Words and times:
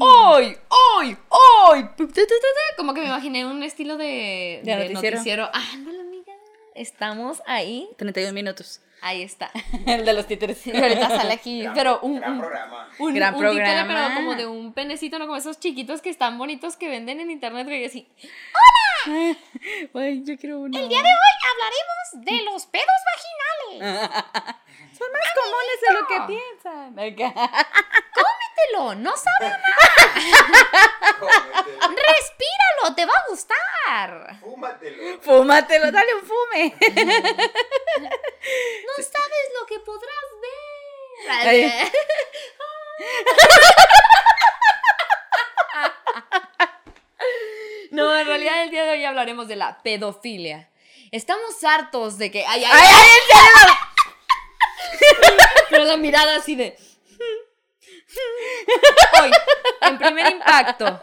hoy, 0.00 0.56
hoy, 0.68 1.16
hoy. 1.28 1.88
Como 2.76 2.94
que 2.94 3.00
me 3.00 3.06
imaginé 3.06 3.46
un 3.46 3.62
estilo 3.62 3.96
de, 3.96 4.60
De 4.64 4.76
de 4.76 4.88
noticiero. 4.90 5.16
noticiero. 5.16 5.50
Ándale, 5.52 6.00
amiga. 6.00 6.32
Estamos 6.74 7.42
ahí. 7.46 7.88
31 7.96 8.32
minutos. 8.32 8.80
Ahí 9.00 9.22
está. 9.22 9.50
El 9.86 10.04
de 10.04 10.12
los 10.12 10.26
títeres. 10.26 10.66
Y 10.66 10.76
ahorita 10.76 11.08
sale 11.08 11.32
aquí. 11.32 11.64
Pero 11.74 12.00
un, 12.00 12.16
Gran 12.16 12.32
un, 12.32 12.38
programa. 12.40 12.88
un, 12.98 13.14
Gran 13.14 13.34
un 13.34 13.40
títere, 13.40 13.64
programa. 13.64 13.94
pero 14.08 14.14
como 14.16 14.34
de 14.34 14.46
un 14.46 14.72
penecito, 14.72 15.18
no 15.18 15.26
como 15.26 15.36
esos 15.38 15.60
chiquitos 15.60 16.02
que 16.02 16.10
están 16.10 16.36
bonitos 16.38 16.76
que 16.76 16.88
venden 16.88 17.20
en 17.20 17.30
internet, 17.30 17.66
güey, 17.66 17.84
así. 17.84 18.08
Ay, 19.94 20.22
yo 20.24 20.36
quiero 20.38 20.60
uno. 20.60 20.78
El 20.78 20.88
día 20.88 21.02
de 21.02 21.08
hoy 21.08 21.34
hablaremos 21.50 22.26
de 22.26 22.42
los 22.44 22.66
pedos 22.66 22.86
vaginales. 23.10 24.04
Son 24.98 25.08
más 25.12 25.28
comunes 25.34 25.80
de 25.80 25.92
lo 25.94 26.06
que 26.06 26.20
piensan. 26.26 26.94
Cómetelo, 28.14 28.94
no 28.96 29.16
sabe 29.16 29.48
nada. 29.48 29.86
Cómetelo. 31.20 31.96
Respíralo, 31.96 32.94
te 32.96 33.06
va 33.06 33.12
a 33.12 33.24
gustar. 33.28 34.38
Fúmatelo. 34.40 35.20
Fúmatelo, 35.22 35.92
dale 35.92 36.14
un 36.14 36.22
fume. 36.26 36.74
No 38.86 38.94
sabes 38.96 39.50
lo 39.60 39.66
que 39.66 39.78
podrás 39.80 40.26
ver. 40.42 41.30
Ay. 41.30 41.92
No, 47.98 48.16
en 48.16 48.26
realidad 48.26 48.62
el 48.62 48.70
día 48.70 48.84
de 48.84 48.90
hoy 48.90 49.04
hablaremos 49.04 49.48
de 49.48 49.56
la 49.56 49.78
pedofilia. 49.82 50.68
Estamos 51.10 51.62
hartos 51.64 52.16
de 52.16 52.30
que. 52.30 52.44
Ay, 52.46 52.62
ay, 52.64 52.70
Ay, 52.72 52.86
ay, 53.34 53.72
Pero 55.70 55.84
la 55.84 55.96
mirada 55.96 56.36
así 56.36 56.54
de. 56.54 56.76
Hoy, 59.20 59.30
en 59.82 59.98
primer 59.98 60.32
impacto. 60.32 61.02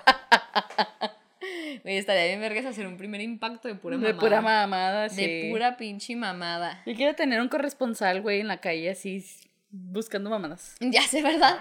Oye, 1.84 1.98
estaría 1.98 2.26
bien 2.28 2.40
vergas 2.40 2.66
hacer 2.66 2.88
un 2.88 2.98
primer 2.98 3.22
impacto 3.22 3.68
de 3.68 3.76
pura 3.76 3.98
De 3.98 4.02
mamada. 4.14 4.20
pura 4.20 4.42
mamada, 4.42 5.10
sí. 5.10 5.22
De 5.22 5.50
pura 5.52 5.78
pinche 5.78 6.16
mamada. 6.16 6.82
Yo 6.86 6.96
quiero 6.96 7.14
tener 7.14 7.42
un 7.42 7.50
corresponsal, 7.50 8.22
güey, 8.22 8.40
en 8.40 8.48
la 8.48 8.62
calle 8.62 8.90
así 8.90 9.24
buscando 9.70 10.30
mamadas. 10.30 10.76
Ya 10.80 11.02
sé, 11.04 11.22
¿verdad? 11.22 11.60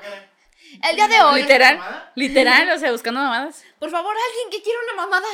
El 0.88 0.96
día 0.96 1.08
de 1.08 1.20
hoy. 1.20 1.42
Literal, 1.42 1.76
mamada? 1.76 2.12
literal, 2.14 2.70
o 2.70 2.78
sea, 2.78 2.90
buscando 2.92 3.20
mamadas. 3.20 3.64
Por 3.84 3.90
favor, 3.90 4.14
alguien 4.16 4.50
que 4.50 4.62
quiera 4.62 4.78
una 4.82 5.02
mamada. 5.02 5.26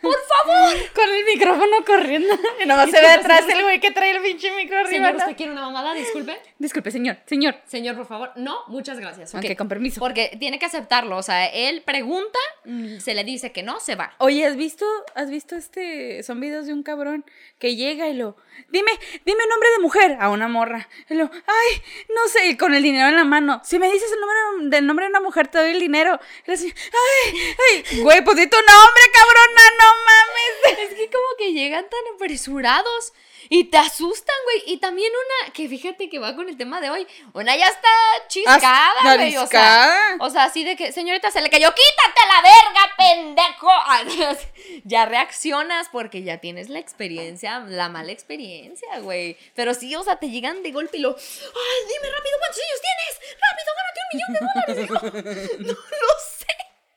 Por 0.00 0.16
favor. 0.16 0.92
Con 0.94 1.10
el 1.10 1.24
micrófono 1.26 1.84
corriendo. 1.84 2.38
Y 2.58 2.64
nomás 2.64 2.90
se 2.90 3.02
ve 3.02 3.06
atrás 3.06 3.44
el 3.46 3.62
güey 3.62 3.80
que 3.80 3.90
trae 3.90 4.12
el 4.12 4.22
pinche 4.22 4.50
micro 4.56 4.78
arriba. 4.78 5.08
Señor. 5.08 5.16
¿usted 5.16 5.36
quiere 5.36 5.52
una 5.52 5.60
mamada? 5.60 5.92
Disculpe. 5.92 6.40
Disculpe, 6.58 6.90
señor, 6.90 7.18
señor. 7.26 7.56
Señor, 7.66 7.96
por 7.96 8.06
favor. 8.06 8.32
No, 8.36 8.60
muchas 8.68 8.98
gracias. 8.98 9.34
Ok. 9.34 9.54
Con 9.58 9.68
permiso. 9.68 10.00
Porque 10.00 10.38
tiene 10.40 10.58
que 10.58 10.64
aceptarlo. 10.64 11.18
O 11.18 11.22
sea, 11.22 11.48
él 11.48 11.82
pregunta, 11.82 12.38
mm, 12.64 12.96
se 12.96 13.12
le 13.12 13.24
dice 13.24 13.52
que 13.52 13.62
no, 13.62 13.78
se 13.78 13.94
va. 13.94 14.14
Oye, 14.16 14.46
¿has 14.46 14.56
visto, 14.56 14.86
has 15.14 15.28
visto 15.28 15.54
este, 15.54 16.22
son 16.22 16.40
videos 16.40 16.64
de 16.64 16.72
un 16.72 16.82
cabrón 16.82 17.26
que 17.58 17.76
llega 17.76 18.08
y 18.08 18.14
lo, 18.14 18.36
dime, 18.70 18.92
dime 19.26 19.42
nombre 19.50 19.68
de 19.76 19.82
mujer 19.82 20.16
a 20.18 20.30
una 20.30 20.48
morra. 20.48 20.88
Y 21.10 21.14
lo, 21.14 21.24
ay, 21.24 21.82
no 22.08 22.28
sé, 22.28 22.46
y 22.46 22.56
con 22.56 22.72
el 22.72 22.82
dinero 22.82 23.08
en 23.08 23.16
la 23.16 23.24
mano. 23.24 23.60
Si 23.64 23.78
me 23.78 23.92
dices 23.92 24.10
el 24.10 24.20
nombre 24.20 24.76
del 24.76 24.86
nombre 24.86 25.04
de 25.04 25.10
una 25.10 25.20
mujer, 25.20 25.48
te 25.48 25.58
doy 25.58 25.72
el 25.72 25.80
dinero. 25.80 26.18
Y 26.46 26.50
la 26.50 26.56
señora, 26.56 26.80
ay, 26.92 27.38
ay, 27.70 27.97
güey, 28.02 28.22
pues 28.24 28.36
di 28.36 28.46
tu 28.46 28.56
nombre, 28.56 29.02
cabrona, 29.12 29.62
no 29.78 29.94
mames. 30.06 30.78
Es 30.90 30.94
que 30.94 31.10
como 31.10 31.26
que 31.38 31.52
llegan 31.52 31.88
tan 31.88 32.14
apresurados 32.14 33.12
y 33.48 33.64
te 33.64 33.78
asustan, 33.78 34.36
güey. 34.44 34.74
Y 34.74 34.78
también 34.78 35.10
una, 35.12 35.52
que 35.52 35.68
fíjate 35.68 36.08
que 36.08 36.18
va 36.18 36.34
con 36.34 36.48
el 36.48 36.56
tema 36.56 36.80
de 36.80 36.90
hoy, 36.90 37.06
una 37.32 37.56
ya 37.56 37.66
está 37.66 37.88
chiscada, 38.28 39.16
güey. 39.16 39.36
O 39.36 39.46
sea, 39.46 40.16
o 40.20 40.30
sea, 40.30 40.44
así 40.44 40.64
de 40.64 40.76
que, 40.76 40.92
señorita, 40.92 41.30
se 41.30 41.40
le 41.40 41.50
cayó, 41.50 41.72
quítate 41.74 42.20
la 42.28 42.42
verga, 42.42 42.94
pendejo. 42.96 43.68
Ay, 43.86 44.36
Ya 44.84 45.06
reaccionas 45.06 45.88
porque 45.90 46.22
ya 46.22 46.38
tienes 46.38 46.68
la 46.68 46.78
experiencia, 46.78 47.60
la 47.60 47.88
mala 47.88 48.12
experiencia, 48.12 48.98
güey. 49.00 49.36
Pero 49.54 49.74
sí, 49.74 49.94
o 49.96 50.02
sea, 50.02 50.16
te 50.16 50.30
llegan 50.30 50.62
de 50.62 50.72
golpe 50.72 50.98
y 50.98 51.00
lo, 51.00 51.10
ay, 51.16 51.86
dime 51.88 52.14
rápido 52.14 52.38
cuántos 52.38 52.60
años 52.64 52.80
tienes. 52.82 53.12
Rápido, 53.40 53.72
gánate 53.78 54.00
un 54.02 54.08
millón 54.12 54.32
de 54.34 54.40
dólares. 54.40 55.48
Yo, 55.58 55.58
no 55.58 55.72
lo 55.72 56.14
sé. 56.28 56.46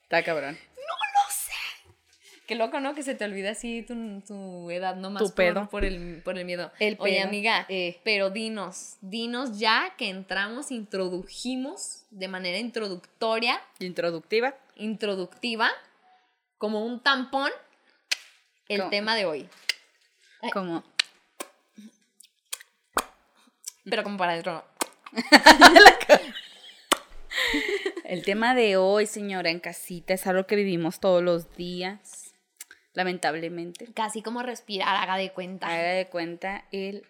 Está 0.04 0.24
cabrón. 0.24 0.60
Qué 2.52 2.58
loco, 2.58 2.82
¿no? 2.82 2.94
Que 2.94 3.02
se 3.02 3.16
te 3.16 3.24
olvida 3.24 3.52
así 3.52 3.82
tu, 3.82 4.20
tu 4.28 4.70
edad, 4.72 4.98
no 4.98 5.10
más 5.10 5.24
Tu 5.24 5.30
por- 5.30 5.36
pedo. 5.36 5.70
Por, 5.70 5.86
el, 5.86 6.22
por 6.22 6.38
el 6.38 6.44
miedo. 6.44 6.70
El 6.80 6.98
Oye, 7.00 7.20
pedo. 7.20 7.28
amiga, 7.30 7.66
Eh. 7.70 8.02
pero 8.04 8.30
dinos, 8.30 8.98
dinos 9.00 9.58
ya 9.58 9.94
que 9.98 10.10
entramos, 10.10 10.70
introdujimos 10.70 12.04
de 12.10 12.28
manera 12.28 12.58
introductoria, 12.58 13.58
Introductiva. 13.80 14.54
introductiva, 14.76 15.70
como 16.58 16.86
un 16.86 17.00
tampón, 17.02 17.50
el 18.68 18.80
¿Cómo? 18.80 18.90
tema 18.90 19.16
de 19.16 19.24
hoy. 19.26 19.48
Como, 20.52 20.84
Pero 23.86 24.04
como 24.04 24.18
para 24.18 24.34
adentro. 24.34 24.66
el 28.04 28.26
tema 28.26 28.54
de 28.56 28.76
hoy, 28.76 29.06
señora, 29.06 29.52
en 29.52 29.62
casita, 29.62 30.14
es 30.14 30.28
algo 30.28 30.46
que 30.48 30.58
vivimos 30.58 31.00
todos 31.00 31.24
los 31.24 31.56
días, 31.56 32.21
lamentablemente. 32.94 33.92
Casi 33.94 34.22
como 34.22 34.44
respirar, 34.44 34.96
haga 34.96 35.18
de 35.18 35.32
cuenta. 35.32 35.68
Haga 35.68 35.94
de 35.94 36.08
cuenta 36.08 36.66
el 36.72 37.06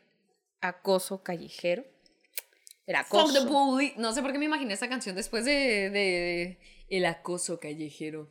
acoso 0.62 1.24
callejero. 1.24 1.84
El 2.86 2.96
Fuck 2.98 3.32
the 3.32 3.40
acoso. 3.40 3.46
bully. 3.48 3.94
No 3.98 4.12
sé 4.14 4.22
por 4.22 4.32
qué 4.32 4.40
me 4.40 4.46
imaginé 4.46 4.74
esa 4.74 4.90
canción 4.90 5.16
después 5.16 5.46
de, 5.46 5.90
de 5.90 6.60
El 6.90 7.06
acoso 7.06 7.60
callejero. 7.60 8.30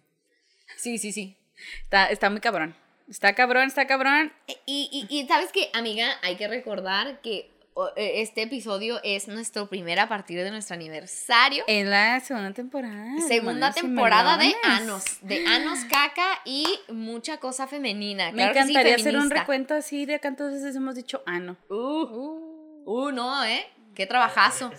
Sí, 0.76 0.98
sí, 0.98 1.12
sí. 1.12 1.36
Está, 1.84 2.06
está 2.06 2.30
muy 2.30 2.40
cabrón. 2.40 2.76
Está 3.08 3.34
cabrón, 3.34 3.66
está 3.66 3.86
cabrón. 3.86 4.32
Y, 4.66 5.06
y, 5.10 5.14
y 5.14 5.26
sabes 5.26 5.50
que, 5.50 5.70
amiga, 5.72 6.08
hay 6.22 6.36
que 6.36 6.46
recordar 6.46 7.20
que 7.20 7.50
este 7.96 8.42
episodio 8.42 9.00
es 9.02 9.28
nuestro 9.28 9.68
primer 9.68 9.98
a 10.00 10.08
partir 10.08 10.42
de 10.42 10.50
nuestro 10.50 10.74
aniversario. 10.74 11.64
En 11.66 11.90
la 11.90 12.20
segunda 12.20 12.52
temporada. 12.52 13.20
Segunda 13.26 13.72
temporada 13.72 14.36
de. 14.36 14.54
Anos, 14.64 15.04
de 15.22 15.44
Anos 15.48 15.80
caca 15.90 16.40
y 16.44 16.66
mucha 16.88 17.38
cosa 17.38 17.66
femenina. 17.66 18.32
Me 18.32 18.42
Claro 18.42 18.52
que 18.54 18.62
sí, 18.64 18.70
encantaría 18.70 18.96
hacer 18.96 19.16
un 19.16 19.30
recuento 19.30 19.74
así 19.74 20.06
de 20.06 20.20
cuántas 20.20 20.52
veces 20.52 20.74
hemos 20.76 20.94
dicho 20.94 21.22
ano. 21.26 21.56
Uh, 21.68 22.82
uh, 22.84 23.10
no, 23.12 23.44
¿eh? 23.44 23.66
Qué 23.94 24.06
trabajazo. 24.06 24.70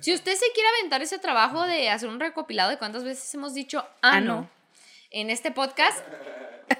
Si 0.00 0.14
usted 0.14 0.34
se 0.34 0.46
quiere 0.54 0.68
aventar 0.78 1.02
ese 1.02 1.18
trabajo 1.18 1.66
de 1.66 1.90
hacer 1.90 2.08
un 2.08 2.20
recopilado 2.20 2.70
de 2.70 2.78
cuántas 2.78 3.04
veces 3.04 3.32
hemos 3.34 3.52
dicho 3.52 3.86
ano 4.00 4.16
Ano. 4.16 4.50
en 5.10 5.28
este 5.30 5.50
podcast, 5.50 5.98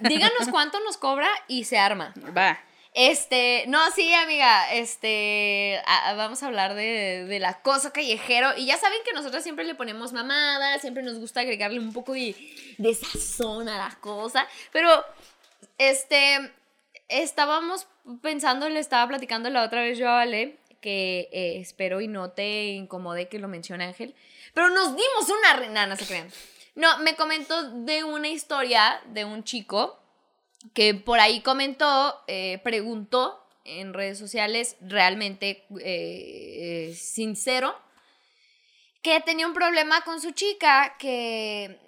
díganos 0.01 0.49
cuánto 0.51 0.79
nos 0.81 0.97
cobra 0.97 1.29
y 1.49 1.65
se 1.65 1.79
arma. 1.79 2.15
Va. 2.37 2.59
Este, 2.94 3.65
no, 3.66 3.91
sí, 3.91 4.15
amiga, 4.15 4.72
este, 4.72 5.82
vamos 6.16 6.44
a 6.44 6.47
hablar 6.47 6.75
de, 6.75 7.25
del 7.27 7.44
acoso 7.44 7.93
callejero. 7.93 8.56
Y 8.56 8.66
ya 8.66 8.78
saben 8.78 9.00
que 9.05 9.12
nosotros 9.12 9.43
siempre 9.43 9.65
le 9.65 9.75
ponemos 9.75 10.12
mamada, 10.12 10.78
siempre 10.78 11.03
nos 11.03 11.19
gusta 11.19 11.41
agregarle 11.41 11.81
un 11.81 11.93
poco 11.93 12.12
de, 12.12 12.37
de 12.78 12.94
sazón 12.94 13.69
a 13.69 13.78
las 13.78 13.97
cosas. 13.97 14.47
Pero, 14.72 15.04
este, 15.77 16.53
estábamos 17.09 17.88
pensando, 18.22 18.69
le 18.69 18.78
estaba 18.78 19.09
platicando 19.09 19.50
la 19.50 19.65
otra 19.65 19.81
vez 19.83 19.99
yo 19.99 20.09
a 20.09 20.21
Ale, 20.21 20.56
que 20.81 21.28
eh, 21.33 21.59
espero 21.59 22.00
y 22.00 22.06
no 22.06 22.31
te 22.31 22.66
incomode 22.66 23.28
que 23.28 23.41
lo 23.41 23.49
mencione 23.49 23.87
Ángel. 23.87 24.15
Pero 24.53 24.71
nos 24.71 24.94
dimos 24.94 25.28
una 25.41 25.56
renana, 25.56 25.88
no 25.88 25.97
se 25.97 26.06
crean. 26.06 26.31
No, 26.77 26.99
me 26.99 27.16
comentó 27.16 27.71
de 27.71 28.04
una 28.04 28.28
historia 28.28 29.00
de 29.06 29.25
un 29.25 29.43
chico 29.43 29.99
que 30.73 30.95
por 30.95 31.21
ahí 31.21 31.41
comentó, 31.41 32.23
eh, 32.27 32.61
preguntó 32.65 33.41
en 33.65 33.95
redes 33.95 34.19
sociales, 34.19 34.77
realmente 34.81 35.67
eh, 35.81 36.91
eh, 36.91 36.95
sincero, 36.95 37.75
que 39.03 39.21
tenía 39.21 39.47
un 39.47 39.55
problema 39.55 40.03
con 40.03 40.21
su 40.21 40.31
chica, 40.31 40.97
que 40.99 41.79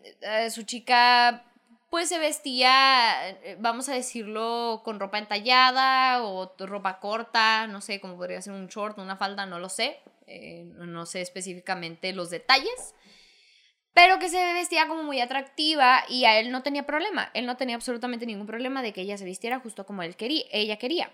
su 0.50 0.64
chica 0.64 1.44
pues 1.88 2.10
se 2.10 2.18
vestía, 2.18 3.38
vamos 3.58 3.88
a 3.88 3.94
decirlo, 3.94 4.82
con 4.84 5.00
ropa 5.00 5.18
entallada 5.18 6.22
o 6.24 6.54
ropa 6.58 7.00
corta, 7.00 7.66
no 7.68 7.80
sé, 7.80 8.00
como 8.00 8.16
podría 8.16 8.42
ser 8.42 8.52
un 8.52 8.66
short, 8.66 8.98
una 8.98 9.16
falda, 9.16 9.46
no 9.46 9.58
lo 9.58 9.70
sé, 9.70 10.00
no 10.74 11.06
sé 11.06 11.22
específicamente 11.22 12.12
los 12.12 12.28
detalles 12.28 12.94
pero 13.96 14.18
que 14.18 14.28
se 14.28 14.52
vestía 14.52 14.88
como 14.88 15.04
muy 15.04 15.22
atractiva 15.22 16.04
y 16.10 16.26
a 16.26 16.38
él 16.38 16.50
no 16.50 16.62
tenía 16.62 16.84
problema. 16.84 17.30
Él 17.32 17.46
no 17.46 17.56
tenía 17.56 17.76
absolutamente 17.76 18.26
ningún 18.26 18.46
problema 18.46 18.82
de 18.82 18.92
que 18.92 19.00
ella 19.00 19.16
se 19.16 19.24
vistiera 19.24 19.58
justo 19.58 19.86
como 19.86 20.02
él 20.02 20.16
quería, 20.16 20.44
ella 20.52 20.76
quería. 20.76 21.08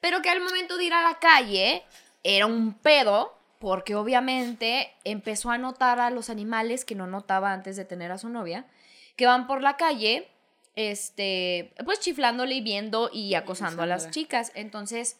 Pero 0.00 0.22
que 0.22 0.30
al 0.30 0.40
momento 0.40 0.76
de 0.76 0.84
ir 0.84 0.94
a 0.94 1.02
la 1.02 1.18
calle 1.18 1.82
era 2.22 2.46
un 2.46 2.74
pedo 2.74 3.36
porque 3.58 3.96
obviamente 3.96 4.92
empezó 5.02 5.50
a 5.50 5.58
notar 5.58 5.98
a 5.98 6.10
los 6.10 6.30
animales 6.30 6.84
que 6.84 6.94
no 6.94 7.08
notaba 7.08 7.52
antes 7.52 7.74
de 7.74 7.84
tener 7.84 8.12
a 8.12 8.18
su 8.18 8.28
novia, 8.28 8.64
que 9.16 9.26
van 9.26 9.48
por 9.48 9.60
la 9.60 9.76
calle, 9.76 10.28
este, 10.76 11.74
pues 11.84 11.98
chiflándole 11.98 12.54
y 12.54 12.60
viendo 12.60 13.10
y 13.12 13.34
acosando 13.34 13.82
a 13.82 13.86
las 13.86 14.12
chicas. 14.12 14.52
Entonces, 14.54 15.16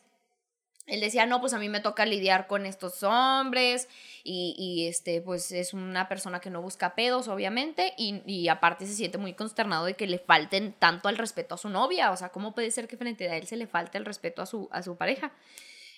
él 0.86 1.00
decía, 1.00 1.24
no, 1.24 1.40
pues 1.40 1.54
a 1.54 1.58
mí 1.58 1.68
me 1.68 1.80
toca 1.80 2.04
lidiar 2.04 2.46
con 2.46 2.66
estos 2.66 3.02
hombres 3.02 3.88
y, 4.22 4.54
y 4.58 4.86
este, 4.86 5.22
pues 5.22 5.50
es 5.52 5.72
una 5.72 6.08
persona 6.08 6.40
que 6.40 6.50
no 6.50 6.60
busca 6.60 6.94
pedos, 6.94 7.28
obviamente, 7.28 7.94
y, 7.96 8.22
y, 8.26 8.48
aparte 8.48 8.86
se 8.86 8.94
siente 8.94 9.16
muy 9.16 9.32
consternado 9.32 9.86
de 9.86 9.94
que 9.94 10.06
le 10.06 10.18
falten 10.18 10.72
tanto 10.72 11.08
al 11.08 11.16
respeto 11.16 11.54
a 11.54 11.58
su 11.58 11.70
novia, 11.70 12.10
o 12.10 12.16
sea, 12.16 12.28
¿cómo 12.28 12.54
puede 12.54 12.70
ser 12.70 12.86
que 12.86 12.98
frente 12.98 13.28
a 13.30 13.36
él 13.36 13.46
se 13.46 13.56
le 13.56 13.66
falte 13.66 13.96
el 13.96 14.04
respeto 14.04 14.42
a 14.42 14.46
su, 14.46 14.68
a 14.72 14.82
su 14.82 14.96
pareja? 14.96 15.32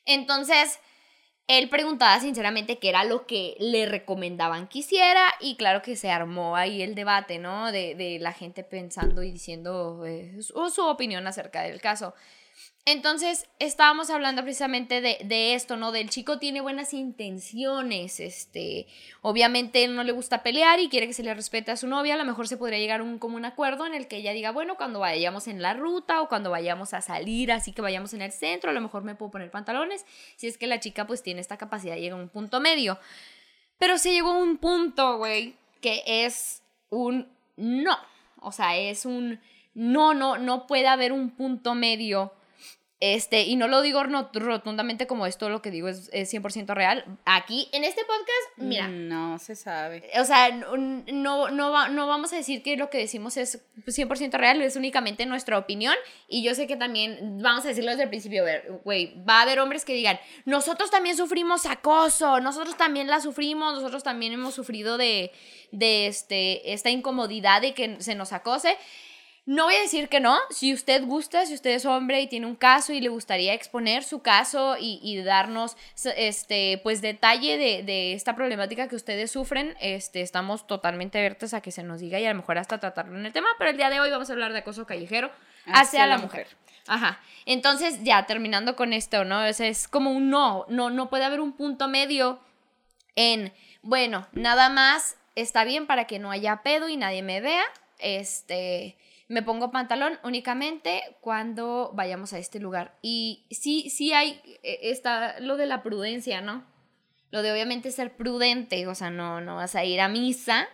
Entonces, 0.04 0.78
él 1.48 1.68
preguntaba 1.68 2.20
sinceramente 2.20 2.78
qué 2.78 2.88
era 2.88 3.04
lo 3.04 3.26
que 3.26 3.56
le 3.58 3.86
recomendaban 3.86 4.68
que 4.68 4.80
hiciera 4.80 5.32
y 5.40 5.56
claro 5.56 5.82
que 5.82 5.96
se 5.96 6.10
armó 6.10 6.56
ahí 6.56 6.82
el 6.82 6.94
debate, 6.94 7.38
¿no? 7.38 7.70
De, 7.72 7.94
de 7.94 8.18
la 8.20 8.32
gente 8.32 8.64
pensando 8.64 9.22
y 9.22 9.32
diciendo 9.32 10.04
eh, 10.06 10.42
su, 10.42 10.70
su 10.70 10.84
opinión 10.84 11.26
acerca 11.26 11.62
del 11.62 11.80
caso. 11.80 12.14
Entonces, 12.88 13.48
estábamos 13.58 14.10
hablando 14.10 14.44
precisamente 14.44 15.00
de, 15.00 15.54
esto, 15.54 15.76
¿no? 15.76 15.90
Del 15.90 16.08
chico 16.08 16.38
tiene 16.38 16.60
buenas 16.60 16.94
intenciones, 16.94 18.20
este, 18.20 18.86
obviamente 19.22 19.88
no 19.88 20.04
le 20.04 20.12
gusta 20.12 20.44
pelear 20.44 20.78
y 20.78 20.88
quiere 20.88 21.08
que 21.08 21.12
se 21.12 21.24
le 21.24 21.34
respete 21.34 21.72
a 21.72 21.76
su 21.76 21.88
novia, 21.88 22.14
a 22.14 22.16
lo 22.16 22.24
mejor 22.24 22.46
se 22.46 22.56
podría 22.56 22.78
llegar 22.78 23.00
a 23.00 23.02
un 23.02 23.18
común 23.18 23.44
acuerdo 23.44 23.86
en 23.86 23.94
el 23.94 24.06
que 24.06 24.18
ella 24.18 24.32
diga, 24.32 24.52
bueno, 24.52 24.76
cuando 24.76 25.00
vayamos 25.00 25.48
en 25.48 25.62
la 25.62 25.74
ruta 25.74 26.20
o 26.20 26.28
cuando 26.28 26.50
vayamos 26.50 26.94
a 26.94 27.00
salir, 27.00 27.50
así 27.50 27.72
que 27.72 27.82
vayamos 27.82 28.14
en 28.14 28.22
el 28.22 28.30
centro, 28.30 28.70
a 28.70 28.72
lo 28.72 28.80
mejor 28.80 29.02
me 29.02 29.16
puedo 29.16 29.32
poner 29.32 29.50
pantalones, 29.50 30.06
si 30.36 30.46
es 30.46 30.56
que 30.56 30.68
la 30.68 30.78
chica 30.78 31.08
pues 31.08 31.24
tiene 31.24 31.40
esta 31.40 31.56
capacidad, 31.56 31.96
llega 31.96 32.14
a 32.14 32.20
un 32.20 32.28
punto 32.28 32.60
medio. 32.60 33.00
Pero 33.78 33.98
se 33.98 34.12
llegó 34.12 34.30
a 34.30 34.38
un 34.38 34.58
punto, 34.58 35.18
güey, 35.18 35.56
que 35.80 36.04
es 36.06 36.62
un 36.90 37.26
no, 37.56 37.98
o 38.40 38.52
sea, 38.52 38.76
es 38.76 39.04
un 39.06 39.40
no, 39.74 40.14
no, 40.14 40.38
no 40.38 40.68
puede 40.68 40.86
haber 40.86 41.10
un 41.10 41.30
punto 41.30 41.74
medio 41.74 42.32
este, 42.98 43.42
y 43.42 43.56
no 43.56 43.68
lo 43.68 43.82
digo 43.82 44.02
rotundamente 44.04 45.06
como 45.06 45.26
esto, 45.26 45.50
lo 45.50 45.60
que 45.60 45.70
digo 45.70 45.88
es, 45.88 46.08
es 46.14 46.32
100% 46.32 46.74
real. 46.74 47.04
Aquí, 47.26 47.68
en 47.72 47.84
este 47.84 48.02
podcast, 48.02 48.56
mira. 48.56 48.88
No 48.88 49.38
se 49.38 49.54
sabe. 49.54 50.08
O 50.18 50.24
sea, 50.24 50.50
no, 50.50 51.50
no, 51.50 51.88
no 51.88 52.06
vamos 52.06 52.32
a 52.32 52.36
decir 52.36 52.62
que 52.62 52.78
lo 52.78 52.88
que 52.88 52.96
decimos 52.96 53.36
es 53.36 53.62
100% 53.84 54.32
real, 54.38 54.62
es 54.62 54.76
únicamente 54.76 55.26
nuestra 55.26 55.58
opinión. 55.58 55.94
Y 56.26 56.42
yo 56.42 56.54
sé 56.54 56.66
que 56.66 56.76
también, 56.76 57.38
vamos 57.42 57.66
a 57.66 57.68
decirlo 57.68 57.90
desde 57.90 58.04
el 58.04 58.08
principio, 58.08 58.44
güey, 58.82 59.22
va 59.24 59.40
a 59.40 59.42
haber 59.42 59.60
hombres 59.60 59.84
que 59.84 59.92
digan, 59.92 60.18
nosotros 60.46 60.90
también 60.90 61.18
sufrimos 61.18 61.66
acoso, 61.66 62.40
nosotros 62.40 62.78
también 62.78 63.08
la 63.08 63.20
sufrimos, 63.20 63.74
nosotros 63.74 64.02
también 64.04 64.32
hemos 64.32 64.54
sufrido 64.54 64.96
de, 64.96 65.32
de 65.70 66.06
este, 66.06 66.72
esta 66.72 66.88
incomodidad 66.88 67.60
de 67.60 67.74
que 67.74 68.00
se 68.00 68.14
nos 68.14 68.32
acose. 68.32 68.74
No 69.46 69.66
voy 69.66 69.76
a 69.76 69.80
decir 69.80 70.08
que 70.08 70.18
no, 70.18 70.36
si 70.50 70.74
usted 70.74 71.04
gusta, 71.04 71.46
si 71.46 71.54
usted 71.54 71.70
es 71.70 71.86
hombre 71.86 72.20
y 72.20 72.26
tiene 72.26 72.46
un 72.46 72.56
caso 72.56 72.92
y 72.92 73.00
le 73.00 73.08
gustaría 73.08 73.54
exponer 73.54 74.02
su 74.02 74.20
caso 74.20 74.76
y, 74.76 74.98
y 75.04 75.22
darnos 75.22 75.76
este 76.16 76.80
pues 76.82 77.00
detalle 77.00 77.56
de, 77.56 77.84
de, 77.84 78.12
esta 78.12 78.34
problemática 78.34 78.88
que 78.88 78.96
ustedes 78.96 79.30
sufren, 79.30 79.76
este, 79.80 80.20
estamos 80.20 80.66
totalmente 80.66 81.18
abiertos 81.18 81.54
a 81.54 81.60
que 81.60 81.70
se 81.70 81.84
nos 81.84 82.00
diga 82.00 82.18
y 82.18 82.26
a 82.26 82.30
lo 82.30 82.34
mejor 82.34 82.58
hasta 82.58 82.80
tratarlo 82.80 83.16
en 83.16 83.24
el 83.24 83.32
tema, 83.32 83.46
pero 83.56 83.70
el 83.70 83.76
día 83.76 83.88
de 83.88 84.00
hoy 84.00 84.10
vamos 84.10 84.28
a 84.28 84.32
hablar 84.32 84.52
de 84.52 84.58
acoso 84.58 84.84
callejero 84.84 85.30
hacia, 85.66 85.80
hacia 85.80 86.06
la, 86.08 86.18
mujer. 86.18 86.48
mujer. 86.48 86.56
Ajá. 86.88 87.20
Entonces, 87.44 88.02
ya 88.02 88.26
terminando 88.26 88.74
con 88.74 88.92
esto, 88.92 89.24
¿no? 89.24 89.46
O 89.48 89.52
sea, 89.52 89.68
es 89.68 89.86
como 89.86 90.10
un 90.10 90.28
no, 90.28 90.66
no, 90.68 90.90
no 90.90 91.08
puede 91.08 91.24
haber 91.24 91.40
un 91.40 91.52
punto 91.52 91.86
medio 91.86 92.40
en, 93.14 93.52
bueno, 93.82 94.26
nada 94.32 94.70
más 94.70 95.16
está 95.36 95.62
bien 95.62 95.86
para 95.86 96.08
que 96.08 96.18
no 96.18 96.32
haya 96.32 96.62
pedo 96.64 96.88
y 96.88 96.96
nadie 96.96 97.22
me 97.22 97.40
vea, 97.40 97.64
este 98.00 98.96
me 99.28 99.42
pongo 99.42 99.70
pantalón 99.70 100.18
únicamente 100.22 101.02
cuando 101.20 101.90
vayamos 101.94 102.32
a 102.32 102.38
este 102.38 102.60
lugar. 102.60 102.96
Y 103.02 103.46
sí, 103.50 103.90
sí 103.90 104.12
hay, 104.12 104.40
e, 104.62 104.90
está 104.90 105.40
lo 105.40 105.56
de 105.56 105.66
la 105.66 105.82
prudencia, 105.82 106.40
¿no? 106.40 106.64
Lo 107.30 107.42
de 107.42 107.52
obviamente 107.52 107.90
ser 107.90 108.16
prudente, 108.16 108.86
o 108.86 108.94
sea, 108.94 109.10
no, 109.10 109.40
no 109.40 109.56
vas 109.56 109.74
a 109.74 109.84
ir 109.84 110.00
a 110.00 110.08
misa 110.08 110.68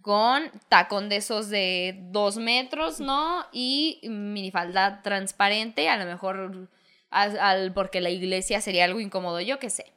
con 0.00 0.50
tacón 0.68 1.08
de 1.08 1.16
esos 1.16 1.48
de 1.48 1.96
dos 2.10 2.38
metros, 2.38 2.98
¿no? 2.98 3.46
Y 3.52 4.00
minifalda 4.04 5.02
transparente, 5.02 5.88
a 5.88 5.96
lo 5.96 6.06
mejor 6.06 6.68
al, 7.10 7.72
porque 7.74 8.00
la 8.00 8.10
iglesia 8.10 8.60
sería 8.60 8.84
algo 8.86 9.00
incómodo, 9.00 9.40
yo 9.40 9.58
qué 9.58 9.70
sé. 9.70 9.92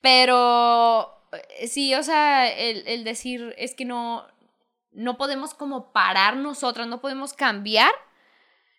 Pero 0.00 1.26
eh, 1.58 1.68
sí, 1.68 1.94
o 1.94 2.02
sea, 2.02 2.48
el, 2.48 2.86
el 2.86 3.02
decir 3.02 3.54
es 3.56 3.74
que 3.74 3.86
no, 3.86 4.26
no 4.94 5.16
podemos 5.16 5.54
como 5.54 5.92
parar 5.92 6.36
nosotras, 6.36 6.86
no 6.86 7.00
podemos 7.00 7.32
cambiar 7.32 7.90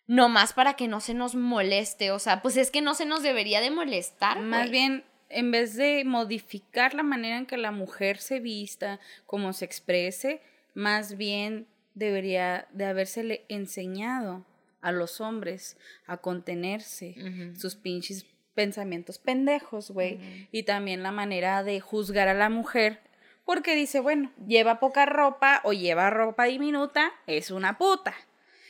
nomás 0.08 0.54
para 0.54 0.76
que 0.76 0.88
no 0.88 1.00
se 1.00 1.14
nos 1.14 1.36
moleste. 1.36 2.12
O 2.12 2.20
sea, 2.20 2.42
pues 2.42 2.58
es 2.58 2.72
que 2.72 2.82
no 2.82 2.94
se 2.94 3.06
nos 3.06 3.24
debería 3.24 3.62
de 3.62 3.72
molestar. 3.72 4.40
Más 4.40 4.70
bien, 4.70 5.04
en 5.30 5.52
vez 5.52 5.76
de 5.76 6.04
modificar 6.06 6.94
la 6.94 7.04
manera 7.04 7.38
en 7.38 7.46
que 7.46 7.58
la 7.58 7.72
mujer 7.72 8.20
se 8.20 8.40
vista, 8.40 9.00
como 9.26 9.54
se 9.54 9.66
exprese, 9.66 10.42
más 10.74 11.18
bien 11.18 11.68
debería 11.94 12.68
de 12.72 12.86
habérsele 12.86 13.46
enseñado 13.50 14.46
a 14.82 14.92
los 14.92 15.20
hombres 15.20 15.78
a 16.06 16.18
contenerse 16.18 17.16
sus 17.58 17.76
pinches 17.76 18.26
pensamientos 18.54 19.18
pendejos, 19.18 19.92
güey. 19.92 20.48
Y 20.52 20.64
también 20.64 21.04
la 21.04 21.12
manera 21.12 21.64
de 21.64 21.80
juzgar 21.80 22.28
a 22.28 22.34
la 22.34 22.50
mujer 22.50 23.02
porque 23.46 23.76
dice, 23.76 24.00
bueno, 24.00 24.32
lleva 24.48 24.80
poca 24.80 25.06
ropa 25.06 25.62
o 25.64 25.72
lleva 25.72 26.10
ropa 26.10 26.46
diminuta, 26.46 27.14
es 27.28 27.52
una 27.52 27.78
puta. 27.78 28.14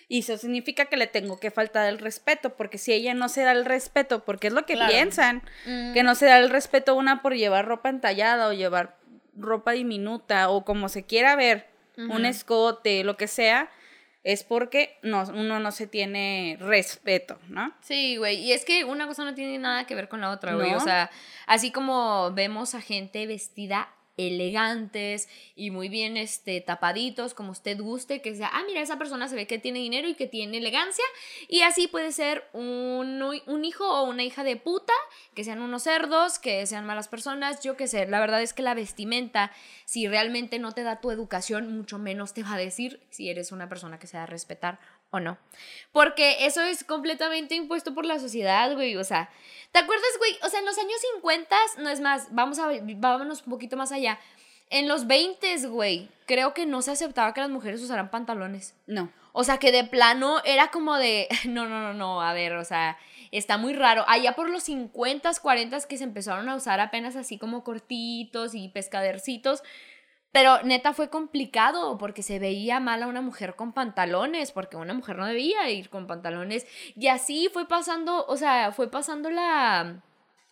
Y 0.08 0.20
eso 0.20 0.38
significa 0.38 0.86
que 0.86 0.98
le 0.98 1.08
tengo 1.08 1.40
que 1.40 1.50
faltar 1.50 1.88
el 1.90 1.98
respeto, 1.98 2.56
porque 2.56 2.78
si 2.78 2.94
ella 2.94 3.14
no 3.16 3.28
se 3.28 3.42
da 3.42 3.54
el 3.54 3.66
respeto, 3.66 4.24
porque 4.24 4.48
es 4.48 4.54
lo 4.54 4.66
que 4.66 4.78
piensan, 4.78 5.42
que 5.64 6.04
no 6.04 6.14
se 6.14 6.28
da 6.28 6.38
el 6.38 6.52
respeto 6.52 6.94
una 6.96 7.24
por 7.24 7.34
llevar 7.34 7.66
ropa 7.66 7.90
entallada 7.90 8.48
o 8.48 8.54
llevar 8.54 8.98
ropa 9.36 9.72
diminuta 9.72 10.50
o 10.50 10.64
como 10.64 10.90
se 10.90 11.06
quiera 11.06 11.36
ver, 11.36 11.68
un 11.98 12.26
escote, 12.26 13.04
lo 13.04 13.18
que 13.18 13.28
sea, 13.28 13.72
es 14.24 14.44
porque 14.44 14.98
no, 15.02 15.24
uno 15.34 15.60
no 15.60 15.72
se 15.72 15.88
tiene 15.88 16.58
respeto, 16.60 17.40
¿no? 17.48 17.74
Sí, 17.82 18.18
güey. 18.18 18.38
Y 18.38 18.54
es 18.54 18.66
que 18.66 18.84
una 18.84 19.08
cosa 19.08 19.24
no 19.24 19.34
tiene 19.34 19.58
nada 19.58 19.86
que 19.86 19.96
ver 19.96 20.10
con 20.10 20.20
la 20.20 20.32
otra, 20.32 20.56
güey. 20.56 20.74
O 20.74 20.80
sea, 20.80 21.10
así 21.48 21.72
como 21.72 22.32
vemos 22.34 22.76
a 22.76 22.82
gente 22.82 23.26
vestida 23.28 23.95
elegantes 24.18 25.28
y 25.56 25.72
muy 25.72 25.90
bien 25.90 26.18
este, 26.18 26.62
tapaditos, 26.62 27.34
como 27.34 27.52
usted 27.52 27.80
guste, 27.80 28.22
que 28.22 28.36
sea, 28.36 28.50
ah, 28.54 28.64
mira, 28.68 28.82
esa 28.82 28.98
persona 28.98 29.28
se 29.28 29.36
ve 29.36 29.48
que 29.48 29.60
tiene 29.60 29.80
dinero 29.80 30.08
y 30.08 30.16
que 30.16 30.28
tiene 30.28 30.58
elegancia, 30.58 31.04
y 31.48 31.62
así 31.62 31.88
puede 31.88 32.12
ser 32.12 32.48
un, 32.54 33.22
un 33.46 33.66
hijo 33.66 33.88
o 33.88 34.04
una 34.04 34.24
hija 34.24 34.44
de 34.44 34.56
puta, 34.56 34.94
que 35.34 35.44
sean 35.44 35.62
unos 35.62 35.84
cerdos, 35.84 36.40
que 36.40 36.66
sean 36.66 36.86
malas 36.86 37.08
personas, 37.08 37.62
yo 37.62 37.76
qué 37.76 37.88
sé, 37.88 38.08
la 38.08 38.20
verdad 38.20 38.42
es 38.42 38.54
que 38.54 38.62
la 38.62 38.74
vestimenta, 38.74 39.52
si 39.86 40.08
realmente 40.08 40.60
no 40.60 40.72
te 40.72 40.84
da 40.84 41.02
tu 41.02 41.12
educación, 41.12 41.76
mucho 41.76 42.00
menos 42.00 42.34
te 42.34 42.44
va 42.44 42.54
a 42.54 42.58
decir 42.58 43.02
si 43.10 43.30
eres 43.30 43.52
una 43.52 43.70
persona 43.70 44.00
que 44.00 44.08
se 44.08 44.18
da 44.18 44.24
a 44.24 44.28
respetar 44.28 44.80
o 45.16 45.20
no. 45.20 45.38
Porque 45.92 46.46
eso 46.46 46.62
es 46.62 46.84
completamente 46.84 47.56
impuesto 47.56 47.94
por 47.94 48.06
la 48.06 48.20
sociedad, 48.20 48.74
güey. 48.74 48.96
O 48.98 49.04
sea, 49.04 49.30
¿te 49.72 49.80
acuerdas, 49.80 50.10
güey? 50.18 50.38
O 50.44 50.50
sea, 50.50 50.60
en 50.60 50.66
los 50.66 50.78
años 50.78 50.98
50, 51.14 51.56
no 51.80 51.90
es 51.90 52.02
más, 52.02 52.28
vamos 52.32 52.60
a 52.60 52.70
vámonos 52.98 53.44
un 53.44 53.50
poquito 53.50 53.78
más 53.78 53.92
allá. 53.92 54.20
En 54.70 54.88
los 54.88 55.08
20, 55.08 55.68
güey, 55.68 56.10
creo 56.26 56.54
que 56.54 56.66
no 56.66 56.82
se 56.82 56.92
aceptaba 56.92 57.34
que 57.34 57.42
las 57.42 57.50
mujeres 57.50 57.82
usaran 57.82 58.10
pantalones. 58.10 58.74
No. 58.88 59.12
O 59.32 59.44
sea, 59.44 59.58
que 59.58 59.72
de 59.72 59.84
plano 59.84 60.42
era 60.46 60.70
como 60.70 60.96
de, 60.96 61.28
no, 61.46 61.68
no, 61.68 61.82
no, 61.82 61.94
no, 61.94 62.22
a 62.22 62.34
ver, 62.34 62.54
o 62.54 62.66
sea, 62.66 62.98
está 63.32 63.58
muy 63.58 63.74
raro. 63.74 64.06
Allá 64.08 64.34
por 64.34 64.50
los 64.50 64.64
50, 64.64 65.32
40 65.42 65.80
que 65.88 65.98
se 65.98 66.04
empezaron 66.04 66.50
a 66.50 66.56
usar 66.56 66.80
apenas 66.80 67.16
así 67.16 67.38
como 67.38 67.64
cortitos 67.64 68.56
y 68.56 68.70
pescadercitos 68.70 69.62
pero 70.36 70.62
neta 70.64 70.92
fue 70.92 71.10
complicado 71.10 71.98
porque 71.98 72.22
se 72.22 72.40
veía 72.40 72.82
mal 72.82 73.02
a 73.02 73.08
una 73.08 73.22
mujer 73.22 73.56
con 73.56 73.72
pantalones, 73.72 74.52
porque 74.52 74.76
una 74.76 74.94
mujer 74.94 75.16
no 75.16 75.26
debía 75.28 75.70
ir 75.70 75.90
con 75.90 76.08
pantalones. 76.08 76.68
Y 76.98 77.08
así 77.08 77.50
fue 77.54 77.70
pasando, 77.70 78.26
o 78.28 78.36
sea, 78.36 78.74
fue 78.74 78.92
pasando 78.92 79.30
la... 79.30 80.04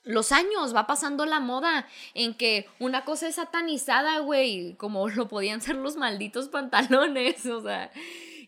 Los 0.06 0.32
años, 0.32 0.74
va 0.74 0.88
pasando 0.88 1.26
la 1.26 1.42
moda 1.42 1.86
en 2.14 2.34
que 2.34 2.66
una 2.80 3.04
cosa 3.04 3.28
es 3.28 3.36
satanizada, 3.36 4.20
güey, 4.20 4.76
como 4.76 5.10
lo 5.10 5.28
podían 5.28 5.60
ser 5.60 5.76
los 5.76 5.98
malditos 5.98 6.48
pantalones, 6.48 7.46
o 7.48 7.62
sea. 7.62 7.92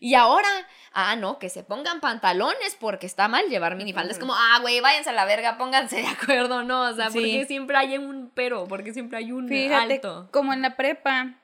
Y 0.00 0.14
ahora, 0.14 0.48
ah, 0.92 1.16
no, 1.16 1.38
que 1.38 1.48
se 1.48 1.62
pongan 1.62 2.00
pantalones 2.00 2.76
porque 2.78 3.06
está 3.06 3.28
mal 3.28 3.48
llevar 3.48 3.76
minifalda. 3.76 4.12
Es 4.12 4.18
como, 4.18 4.34
ah, 4.34 4.58
güey, 4.60 4.80
váyanse 4.80 5.10
a 5.10 5.12
la 5.12 5.24
verga, 5.24 5.58
pónganse 5.58 5.96
de 5.96 6.06
acuerdo, 6.06 6.62
¿no? 6.62 6.82
O 6.82 6.94
sea, 6.94 7.06
porque 7.06 7.46
siempre 7.46 7.76
hay 7.76 7.98
un 7.98 8.30
pero, 8.34 8.66
porque 8.66 8.92
siempre 8.92 9.18
hay 9.18 9.32
un 9.32 9.48
Fíjate, 9.48 9.94
alto. 9.94 10.28
Como 10.32 10.52
en 10.52 10.62
la 10.62 10.76
prepa, 10.76 11.34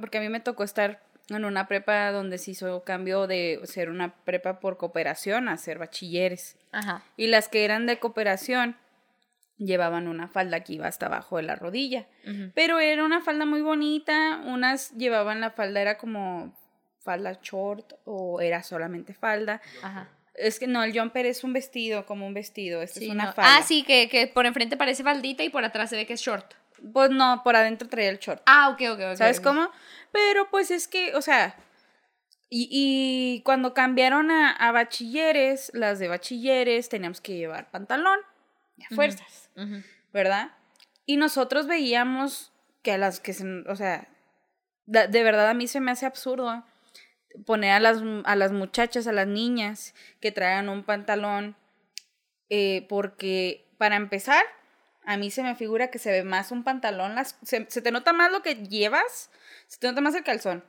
porque 0.00 0.18
a 0.18 0.20
mí 0.20 0.28
me 0.28 0.40
tocó 0.40 0.64
estar 0.64 1.02
en 1.28 1.44
una 1.44 1.66
prepa 1.66 2.12
donde 2.12 2.38
se 2.38 2.52
hizo 2.52 2.84
cambio 2.84 3.26
de 3.26 3.60
ser 3.64 3.90
una 3.90 4.14
prepa 4.14 4.60
por 4.60 4.76
cooperación 4.76 5.48
a 5.48 5.56
ser 5.56 5.78
bachilleres. 5.78 6.56
Ajá. 6.72 7.02
Y 7.16 7.26
las 7.26 7.48
que 7.48 7.64
eran 7.64 7.86
de 7.86 7.98
cooperación 7.98 8.76
llevaban 9.58 10.06
una 10.06 10.28
falda 10.28 10.60
que 10.60 10.74
iba 10.74 10.86
hasta 10.86 11.06
abajo 11.06 11.38
de 11.38 11.44
la 11.44 11.56
rodilla. 11.56 12.06
Pero 12.54 12.78
era 12.78 13.04
una 13.04 13.20
falda 13.20 13.46
muy 13.46 13.62
bonita, 13.62 14.40
unas 14.44 14.92
llevaban 14.92 15.40
la 15.40 15.50
falda, 15.50 15.80
era 15.80 15.96
como 15.96 16.54
falda 17.06 17.38
short 17.42 17.94
o 18.04 18.40
era 18.42 18.62
solamente 18.62 19.14
falda. 19.14 19.60
Ajá. 19.82 20.08
Es 20.34 20.58
que 20.58 20.66
no, 20.66 20.82
el 20.82 20.92
jumper 20.98 21.24
es 21.24 21.44
un 21.44 21.52
vestido, 21.54 22.04
como 22.04 22.26
un 22.26 22.34
vestido. 22.34 22.82
Este 22.82 23.00
Sí, 23.00 23.06
es 23.06 23.12
una 23.12 23.26
no. 23.26 23.32
falda. 23.32 23.56
Ah, 23.56 23.62
sí, 23.62 23.82
que, 23.84 24.08
que 24.10 24.26
por 24.26 24.44
enfrente 24.44 24.76
parece 24.76 25.02
faldita 25.02 25.42
y 25.42 25.48
por 25.48 25.64
atrás 25.64 25.88
se 25.88 25.96
ve 25.96 26.04
que 26.06 26.12
es 26.12 26.20
short. 26.20 26.52
Pues 26.92 27.10
no, 27.10 27.40
por 27.42 27.56
adentro 27.56 27.88
traía 27.88 28.10
el 28.10 28.18
short. 28.18 28.42
Ah, 28.44 28.68
ok, 28.68 28.82
ok, 28.92 29.00
ok. 29.12 29.16
¿Sabes 29.16 29.40
cómo? 29.40 29.70
Pero 30.12 30.50
pues 30.50 30.70
es 30.70 30.88
que, 30.88 31.14
o 31.14 31.22
sea, 31.22 31.56
y, 32.50 32.68
y 32.70 33.42
cuando 33.44 33.72
cambiaron 33.72 34.30
a, 34.30 34.50
a 34.50 34.72
bachilleres, 34.72 35.70
las 35.74 35.98
de 35.98 36.08
bachilleres 36.08 36.88
teníamos 36.90 37.20
que 37.22 37.34
llevar 37.36 37.70
pantalón, 37.70 38.18
a 38.90 38.94
fuerzas. 38.94 39.48
¿verdad? 40.12 40.50
Y 41.06 41.16
nosotros 41.16 41.66
veíamos 41.66 42.52
que 42.82 42.92
a 42.92 42.98
las 42.98 43.20
que 43.20 43.32
se, 43.32 43.44
o 43.68 43.74
sea, 43.76 44.06
da- 44.84 45.06
de 45.06 45.22
verdad 45.22 45.48
a 45.48 45.54
mí 45.54 45.66
se 45.66 45.80
me 45.80 45.90
hace 45.92 46.04
absurdo 46.06 46.62
poner 47.44 47.72
a 47.72 47.80
las, 47.80 47.98
a 48.24 48.36
las 48.36 48.52
muchachas, 48.52 49.06
a 49.06 49.12
las 49.12 49.26
niñas 49.26 49.94
que 50.20 50.32
traigan 50.32 50.68
un 50.68 50.84
pantalón, 50.84 51.56
eh, 52.48 52.86
porque 52.88 53.66
para 53.78 53.96
empezar, 53.96 54.42
a 55.04 55.16
mí 55.16 55.30
se 55.30 55.42
me 55.42 55.54
figura 55.54 55.90
que 55.90 55.98
se 55.98 56.10
ve 56.10 56.24
más 56.24 56.50
un 56.50 56.64
pantalón, 56.64 57.14
las, 57.14 57.36
se, 57.42 57.66
se 57.68 57.82
te 57.82 57.90
nota 57.90 58.12
más 58.12 58.32
lo 58.32 58.42
que 58.42 58.54
llevas, 58.54 59.30
se 59.66 59.78
te 59.78 59.88
nota 59.88 60.00
más 60.00 60.14
el 60.14 60.24
calzón, 60.24 60.64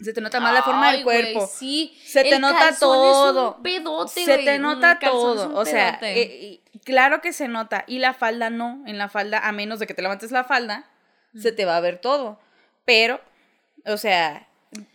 se 0.00 0.12
te 0.12 0.20
nota 0.20 0.40
más 0.40 0.54
la 0.54 0.62
forma 0.62 0.92
del 0.92 1.04
cuerpo. 1.04 1.46
sí. 1.46 1.94
Se 2.04 2.22
te 2.22 2.36
El 2.36 2.40
nota 2.40 2.70
es 2.70 2.78
todo. 2.78 3.56
un 3.56 3.62
pedote, 3.62 4.24
se 4.24 4.38
te 4.38 4.58
nota 4.58 4.98
todo, 4.98 5.54
o 5.54 5.64
sea, 5.64 5.98
eh, 6.02 6.60
claro 6.84 7.20
que 7.20 7.32
se 7.32 7.48
nota, 7.48 7.84
y 7.86 7.98
la 7.98 8.14
falda 8.14 8.50
no, 8.50 8.82
en 8.86 8.98
la 8.98 9.08
falda, 9.08 9.46
a 9.46 9.52
menos 9.52 9.78
de 9.78 9.86
que 9.86 9.94
te 9.94 10.02
levantes 10.02 10.30
la 10.32 10.44
falda, 10.44 10.90
se 11.34 11.52
te 11.52 11.64
va 11.64 11.76
a 11.76 11.80
ver 11.80 11.98
todo, 11.98 12.40
pero, 12.84 13.20
o 13.84 13.96
sea, 13.96 14.48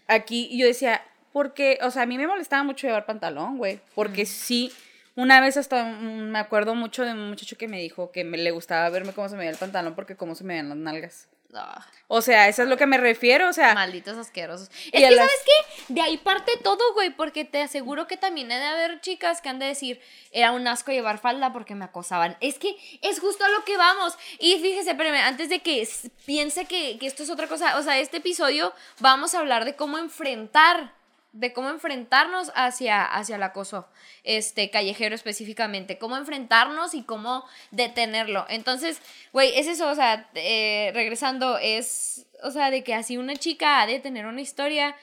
aquí 0.07 0.55
yo 0.57 0.65
decía, 0.65 1.01
porque, 1.33 1.79
o 1.81 1.91
sea, 1.91 2.03
a 2.03 2.05
mí 2.05 2.17
me 2.17 2.27
molestaba 2.27 2.63
mucho 2.63 2.87
llevar 2.87 3.05
pantalón, 3.05 3.57
güey, 3.57 3.79
porque 3.93 4.25
sí, 4.25 4.71
una 5.15 5.41
vez 5.41 5.57
hasta 5.57 5.83
mm, 5.83 6.29
me 6.31 6.39
acuerdo 6.39 6.75
mucho 6.75 7.03
de 7.03 7.13
un 7.13 7.29
muchacho 7.29 7.57
que 7.57 7.67
me 7.67 7.79
dijo 7.79 8.11
que 8.11 8.23
me, 8.23 8.37
le 8.37 8.51
gustaba 8.51 8.89
verme 8.89 9.13
cómo 9.13 9.29
se 9.29 9.35
me 9.35 9.39
veía 9.39 9.51
el 9.51 9.57
pantalón 9.57 9.95
porque 9.95 10.15
cómo 10.15 10.35
se 10.35 10.43
me 10.43 10.53
veían 10.53 10.69
las 10.69 10.77
nalgas. 10.77 11.27
Ah, 11.53 11.85
O 12.07 12.21
sea, 12.21 12.49
eso 12.49 12.63
es 12.63 12.67
lo 12.69 12.75
que 12.75 12.85
me 12.85 12.97
refiero, 12.97 13.47
o 13.49 13.53
sea, 13.53 13.73
malditos 13.73 14.17
asquerosos. 14.17 14.69
Es 14.91 14.91
que, 14.91 15.11
las- 15.11 15.17
¿sabes 15.29 15.41
qué? 15.45 15.93
De 15.93 16.01
ahí 16.01 16.17
parte 16.17 16.51
todo, 16.61 16.93
güey, 16.93 17.11
porque 17.11 17.45
te 17.45 17.61
aseguro 17.61 18.07
que 18.07 18.17
también 18.17 18.51
ha 18.51 18.59
de 18.59 18.65
haber 18.65 18.99
chicas 19.01 19.41
que 19.41 19.47
han 19.49 19.59
de 19.59 19.67
decir, 19.67 20.01
era 20.31 20.51
un 20.51 20.67
asco 20.67 20.91
llevar 20.91 21.17
falda 21.17 21.53
porque 21.53 21.73
me 21.75 21.85
acosaban. 21.85 22.35
Es 22.41 22.59
que 22.59 22.75
es 23.01 23.19
justo 23.21 23.45
a 23.45 23.49
lo 23.49 23.63
que 23.63 23.77
vamos. 23.77 24.17
Y 24.39 24.59
fíjese, 24.59 24.91
espérame, 24.91 25.23
antes 25.23 25.47
de 25.49 25.59
que 25.59 25.87
piense 26.25 26.65
que, 26.65 26.97
que 26.99 27.07
esto 27.07 27.23
es 27.23 27.29
otra 27.29 27.47
cosa, 27.47 27.77
o 27.77 27.83
sea, 27.83 27.99
este 27.99 28.17
episodio 28.17 28.73
vamos 28.99 29.33
a 29.33 29.39
hablar 29.39 29.63
de 29.63 29.75
cómo 29.77 29.97
enfrentar 29.97 30.93
de 31.35 31.51
cómo 31.51 31.69
enfrentarnos 31.69 32.51
hacia, 32.55 33.03
hacia 33.03 33.35
el 33.35 33.43
acoso 33.43 33.87
este, 34.23 34.69
callejero 34.69 35.13
específicamente, 35.13 35.97
cómo 35.97 36.15
enfrentarnos 36.15 36.93
y 36.93 37.03
cómo 37.03 37.43
detenerlo. 37.71 38.45
Entonces, 38.47 39.01
güey, 39.33 39.57
es 39.57 39.67
eso, 39.67 39.89
o 39.89 39.95
sea, 39.95 40.29
eh, 40.33 40.91
regresando, 40.93 41.57
es, 41.57 42.25
o 42.41 42.51
sea, 42.51 42.71
de 42.71 42.83
que 42.83 42.93
así 42.93 43.17
una 43.17 43.35
chica 43.35 43.81
ha 43.81 43.87
de 43.87 43.99
tener 43.99 44.25
una 44.25 44.41
historia 44.41 44.95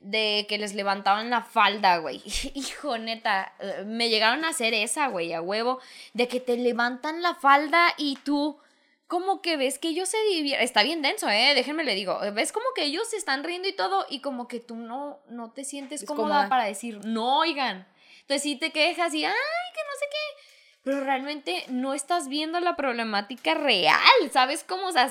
de 0.00 0.44
que 0.48 0.58
les 0.58 0.74
levantaban 0.74 1.30
la 1.30 1.42
falda, 1.42 1.96
güey. 1.96 2.22
Hijo, 2.54 2.98
neta, 2.98 3.54
eh, 3.58 3.84
me 3.86 4.10
llegaron 4.10 4.44
a 4.44 4.50
hacer 4.50 4.74
esa, 4.74 5.08
güey, 5.08 5.32
a 5.32 5.40
huevo, 5.40 5.80
de 6.12 6.28
que 6.28 6.38
te 6.38 6.58
levantan 6.58 7.22
la 7.22 7.34
falda 7.34 7.94
y 7.96 8.16
tú 8.16 8.58
como 9.08 9.42
que 9.42 9.56
ves 9.56 9.78
que 9.78 9.88
ellos 9.88 10.08
se 10.08 10.22
divierten, 10.30 10.64
está 10.64 10.82
bien 10.82 11.02
denso, 11.02 11.28
eh, 11.28 11.52
déjenme 11.54 11.82
le 11.82 11.94
digo, 11.94 12.20
ves 12.34 12.52
como 12.52 12.66
que 12.76 12.84
ellos 12.84 13.08
se 13.08 13.16
están 13.16 13.42
riendo 13.42 13.66
y 13.66 13.72
todo 13.72 14.06
y 14.08 14.20
como 14.20 14.46
que 14.46 14.60
tú 14.60 14.76
no, 14.76 15.18
no 15.28 15.50
te 15.50 15.64
sientes 15.64 16.02
Es 16.02 16.06
cómoda, 16.06 16.28
cómoda. 16.28 16.48
para 16.48 16.64
decir, 16.64 17.00
no, 17.04 17.38
oigan. 17.40 17.88
Entonces 18.20 18.42
sí 18.42 18.56
te 18.56 18.70
quejas 18.70 19.12
y, 19.14 19.24
ay, 19.24 19.32
que 19.32 19.80
no 19.80 19.98
sé 19.98 20.06
qué, 20.10 20.44
pero 20.82 21.00
realmente 21.00 21.64
no 21.68 21.94
estás 21.94 22.28
viendo 22.28 22.60
la 22.60 22.76
problemática 22.76 23.54
real, 23.54 23.98
¿sabes 24.30 24.62
cómo? 24.64 24.86
O 24.88 24.92
sea, 24.92 25.10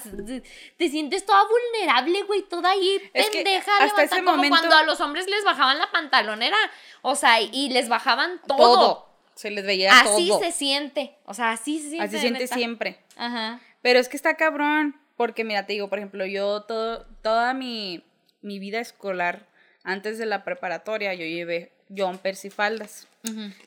te 0.77 0.89
sientes 0.89 1.25
toda 1.25 1.41
vulnerable, 1.47 2.21
güey, 2.23 2.43
toda 2.43 2.69
ahí 2.71 3.01
Es 3.13 3.27
pendeja, 3.31 3.71
hasta 3.81 4.03
ese 4.03 4.17
como 4.17 4.31
momento- 4.37 4.57
cuando 4.59 4.75
a 4.75 4.83
los 4.83 5.01
hombres 5.01 5.27
les 5.27 5.43
bajaban 5.43 5.79
la 5.79 5.91
pantalonera, 5.91 6.57
o 7.01 7.15
sea, 7.15 7.41
y, 7.41 7.69
les 7.69 7.89
bajaban 7.89 8.39
todo. 8.47 8.57
todo. 8.57 9.07
Se 9.35 9.51
les 9.51 9.65
veía 9.65 9.99
Así 9.99 10.29
todo. 10.29 10.39
se 10.39 10.51
siente, 10.51 11.15
o 11.25 11.33
sea, 11.35 11.51
así 11.51 11.79
se 11.79 11.89
siente. 11.89 12.05
Así 12.05 12.15
se 12.15 12.21
siente 12.21 12.39
neta. 12.43 12.55
siempre. 12.55 12.99
Ajá. 13.15 13.59
Pero 13.81 13.99
es 13.99 14.09
que 14.09 14.17
está 14.17 14.35
cabrón, 14.35 14.95
porque 15.15 15.43
mira, 15.43 15.65
te 15.65 15.73
digo, 15.73 15.89
por 15.89 15.99
ejemplo, 15.99 16.25
yo 16.25 16.61
todo, 16.63 17.05
toda 17.21 17.53
mi, 17.53 18.03
mi 18.41 18.59
vida 18.59 18.79
escolar, 18.79 19.47
antes 19.83 20.17
de 20.17 20.25
la 20.25 20.43
preparatoria, 20.43 21.13
yo 21.13 21.25
llevé 21.25 21.71
jumpers 21.89 22.45
y 22.45 22.49
faldas. 22.49 23.07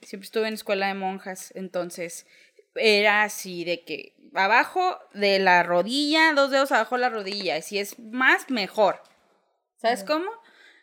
Siempre 0.02 0.25
estuve 0.25 0.49
en 0.49 0.55
escuela 0.55 0.87
de 0.87 0.95
monjas, 0.95 1.52
entonces 1.55 2.26
era 2.75 3.25
así 3.25 3.64
de 3.64 3.85
que 3.85 4.14
abajo 4.35 4.99
de 5.12 5.38
la 5.38 5.62
rodilla, 5.62 6.33
dos 6.35 6.50
dedos 6.50 6.73
abajo 6.73 6.95
de 6.95 7.00
la 7.02 7.09
rodilla, 7.11 7.59
y 7.59 7.62
si 7.62 7.79
es 7.79 7.99
más, 7.99 8.49
mejor. 8.50 9.02
¿Sabes 9.76 10.05
cómo? 10.05 10.31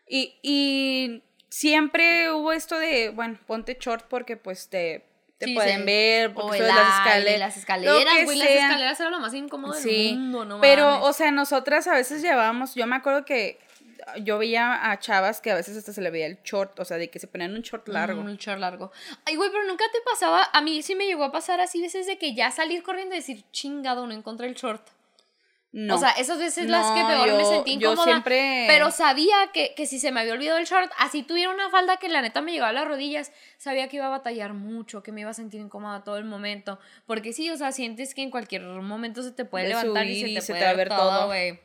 Y, 0.08 0.40
y 0.42 1.24
siempre 1.50 2.32
hubo 2.32 2.52
esto 2.52 2.78
de, 2.78 3.10
bueno, 3.10 3.40
ponte 3.46 3.78
short 3.80 4.06
porque 4.08 4.38
pues 4.38 4.70
te, 4.70 5.07
te 5.38 5.46
Sí, 5.46 5.54
pueden 5.54 5.86
ver, 5.86 6.34
porque 6.34 6.58
subes 6.58 6.74
las 6.74 6.98
escaleras. 7.00 7.40
las 7.40 7.58
escaleras, 7.58 8.26
güey, 8.26 8.38
las 8.40 8.50
escaleras 8.50 9.00
era 9.00 9.10
lo 9.10 9.20
más 9.20 9.34
incómodo 9.34 9.74
del 9.74 9.84
Sí, 9.84 10.14
mundo, 10.16 10.46
no 10.46 10.62
pero, 10.62 10.86
mames. 10.86 11.06
o 11.08 11.14
sea, 11.14 11.32
nosotras 11.32 11.88
a 11.88 11.94
veces 11.94 12.22
llevábamos, 12.22 12.74
yo 12.76 12.88
me 12.88 12.96
acuerdo 12.96 13.24
que 13.26 13.60
yo 14.22 14.38
veía 14.38 14.90
a 14.90 15.00
chavas 15.00 15.42
que 15.42 15.52
a 15.52 15.56
veces 15.56 15.76
hasta 15.76 15.92
se 15.92 16.02
le 16.02 16.10
veía 16.10 16.28
el 16.28 16.40
short, 16.44 16.80
o 16.80 16.86
sea, 16.86 16.98
de 16.98 17.10
que 17.10 17.20
se 17.20 17.28
ponían 17.28 17.54
un 17.54 17.62
short 17.62 17.88
largo. 17.90 18.22
Un 18.22 18.38
short 18.38 18.60
largo. 18.60 18.92
Ay, 19.26 19.36
güey, 19.36 19.50
pero 19.52 19.66
nunca 19.66 19.84
te 19.92 20.00
pasaba. 20.10 20.50
A 20.54 20.62
mí 20.62 20.82
sí 20.82 20.96
me 20.96 21.06
llegó 21.06 21.26
a 21.26 21.32
pasar 21.32 21.60
así 21.60 21.82
veces 21.82 22.08
de 22.08 22.18
que 22.18 22.34
ya 22.34 22.50
salir 22.52 22.84
corriendo 22.84 23.16
y 23.16 23.18
decir, 23.18 23.44
chingado, 23.52 24.08
no 24.08 24.14
encontré 24.14 24.48
el 24.48 24.54
short. 24.56 24.82
No. 25.74 25.96
O 25.96 25.98
sea, 26.00 26.12
esas 26.12 26.40
veces 26.40 26.70
las 26.70 26.92
que 26.92 27.02
peor 27.06 27.34
me 27.34 27.44
yo- 27.44 27.50
sentí 27.52 27.78
yo 27.78 27.92
incómoda. 27.92 28.04
siempre- 28.06 28.66
Pero 28.68 28.90
sabía 28.90 29.36
que, 29.54 29.74
que 29.76 29.86
si 29.86 30.00
se 30.00 30.12
me 30.12 30.22
había 30.22 30.34
olvidado 30.34 30.58
el 30.58 30.66
short, 30.66 30.92
así 30.98 31.24
tuviera 31.24 31.52
una 31.52 31.70
falda 31.70 31.98
que 31.98 32.08
la 32.10 32.22
neta 32.22 32.42
me 32.42 32.52
llegaba 32.54 32.70
a 32.70 32.74
las 32.74 32.88
rodillas, 32.88 33.32
sabía 33.58 33.88
que 33.90 33.98
iba 33.98 34.06
a 34.06 34.10
batallar 34.10 34.54
mucho, 34.54 35.04
que 35.04 35.12
me 35.12 35.22
iba 35.22 35.30
a 35.30 35.34
sentir 35.34 35.60
incómoda 35.60 36.04
todo 36.04 36.18
el 36.18 36.24
momento. 36.26 36.80
Porque 37.06 37.34
sí, 37.34 37.50
o 37.52 37.58
sea, 37.58 37.72
sientes 37.74 38.16
que 38.16 38.24
en 38.24 38.32
cualquier 38.32 38.64
momento 38.64 39.22
se 39.22 39.32
te 39.32 39.46
puede 39.46 39.66
De 39.66 39.70
levantar 39.70 40.06
y 40.08 40.22
se 40.22 40.30
y 40.30 40.36
te 40.36 40.42
se 40.42 40.54
puede 40.54 40.62
te 40.62 40.66
va 40.66 40.72
a 40.72 40.76
ver 40.76 40.90
todo, 40.90 41.28
güey. 41.28 41.60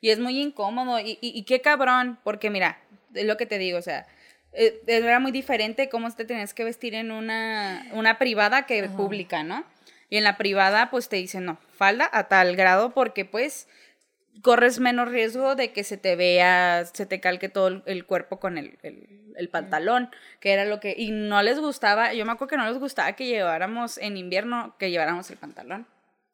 Y 0.00 0.10
es 0.10 0.18
muy 0.20 0.38
incómodo. 0.40 1.00
Y, 1.00 1.12
y, 1.20 1.36
y 1.36 1.42
qué 1.44 1.60
cabrón, 1.60 2.18
porque 2.22 2.50
mira, 2.50 2.78
es 3.14 3.24
lo 3.24 3.36
que 3.38 3.46
te 3.46 3.58
digo, 3.58 3.78
o 3.78 3.82
sea, 3.82 4.06
eh, 4.52 4.80
era 4.86 5.18
muy 5.20 5.32
diferente 5.32 5.88
cómo 5.88 6.08
te 6.14 6.24
tenías 6.26 6.54
que 6.54 6.64
vestir 6.64 6.94
en 6.94 7.10
una, 7.10 7.86
una 7.92 8.18
privada 8.18 8.66
que 8.66 8.84
Ajá. 8.84 8.96
pública, 8.96 9.42
¿no? 9.42 9.64
Y 10.10 10.18
en 10.18 10.24
la 10.24 10.36
privada, 10.36 10.90
pues 10.90 11.08
te 11.08 11.16
dicen, 11.16 11.44
no, 11.46 11.58
falda 11.78 12.10
a 12.12 12.24
tal 12.28 12.56
grado 12.56 12.92
porque 12.92 13.24
pues 13.24 13.68
corres 14.42 14.80
menos 14.80 15.08
riesgo 15.08 15.54
de 15.54 15.72
que 15.72 15.84
se 15.84 15.96
te 15.96 16.16
vea, 16.16 16.84
se 16.92 17.06
te 17.06 17.20
calque 17.20 17.48
todo 17.48 17.82
el, 17.86 18.04
cuerpo 18.04 18.38
con 18.38 18.58
el, 18.58 18.78
el, 18.82 19.32
el 19.36 19.48
pantalón, 19.48 20.10
que 20.40 20.52
era 20.52 20.64
lo 20.64 20.80
que, 20.80 20.94
y 20.96 21.10
no 21.10 21.42
les 21.42 21.58
gustaba, 21.58 22.12
yo 22.14 22.24
me 22.26 22.32
acuerdo 22.32 22.50
que 22.50 22.56
no 22.56 22.68
les 22.68 22.78
gustaba 22.78 23.12
que 23.12 23.26
lleváramos 23.26 23.96
en 23.98 24.16
invierno, 24.16 24.76
que 24.78 24.90
lleváramos 24.90 25.30
el 25.30 25.38
pantalón. 25.38 25.86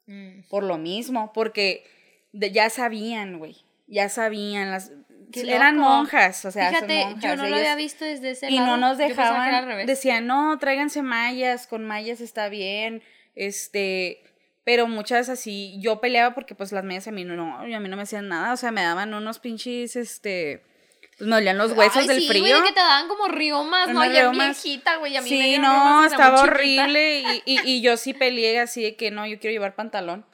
Mm. 0.07 0.41
Por 0.49 0.63
lo 0.63 0.77
mismo, 0.77 1.31
porque 1.33 1.85
de- 2.31 2.51
ya 2.51 2.69
sabían, 2.69 3.39
güey. 3.39 3.63
Ya 3.87 4.09
sabían 4.09 4.71
las 4.71 4.91
eran 5.33 5.77
monjas, 5.77 6.45
o 6.45 6.51
sea, 6.51 6.69
Fíjate, 6.69 7.05
monjas, 7.05 7.23
yo 7.23 7.35
no 7.35 7.47
lo 7.49 7.55
había 7.55 7.75
visto 7.75 8.05
desde 8.05 8.31
ese 8.31 8.49
y 8.49 8.55
lado. 8.55 8.67
no 8.67 8.77
nos 8.77 8.97
dejaban, 8.97 9.85
decían, 9.85 10.27
"No, 10.27 10.57
tráiganse 10.59 11.01
mallas, 11.01 11.67
con 11.67 11.83
mallas 11.83 12.21
está 12.21 12.49
bien." 12.49 13.03
Este, 13.35 14.23
pero 14.65 14.87
muchas 14.87 15.29
así 15.29 15.77
yo 15.79 16.01
peleaba 16.01 16.35
porque 16.35 16.53
pues 16.55 16.73
las 16.73 16.83
mallas 16.83 17.07
a 17.07 17.11
mí 17.11 17.23
no, 17.23 17.57
a 17.59 17.63
mí 17.63 17.89
no 17.89 17.95
me 17.95 18.03
hacían 18.03 18.27
nada, 18.27 18.51
o 18.51 18.57
sea, 18.57 18.71
me 18.71 18.81
daban 18.81 19.13
unos 19.13 19.39
pinches 19.39 19.95
este 19.95 20.61
pues 21.17 21.29
me 21.29 21.35
dolían 21.35 21.57
los 21.57 21.71
huesos 21.71 21.95
Ay, 22.01 22.07
del 22.09 22.19
sí, 22.19 22.27
frío. 22.27 22.41
güey, 22.41 22.53
de 22.53 22.61
que 22.67 22.73
te 22.73 22.79
daban 22.81 23.07
como 23.07 23.29
riomas, 23.29 23.87
¿no? 23.87 24.03
Riomas. 24.03 24.61
viejita, 24.61 24.97
güey, 24.97 25.15
a 25.15 25.21
mí 25.21 25.29
me 25.29 25.35
Sí, 25.37 25.41
dieron 25.41 25.61
no, 25.61 26.03
estaba 26.03 26.41
horrible 26.41 27.19
y, 27.21 27.41
y, 27.45 27.59
y 27.63 27.81
yo 27.81 27.95
sí 27.95 28.13
peleé 28.25 28.59
así 28.59 28.83
de 28.83 28.97
que 28.97 29.11
no, 29.11 29.25
yo 29.25 29.39
quiero 29.39 29.53
llevar 29.53 29.75
pantalón. 29.75 30.25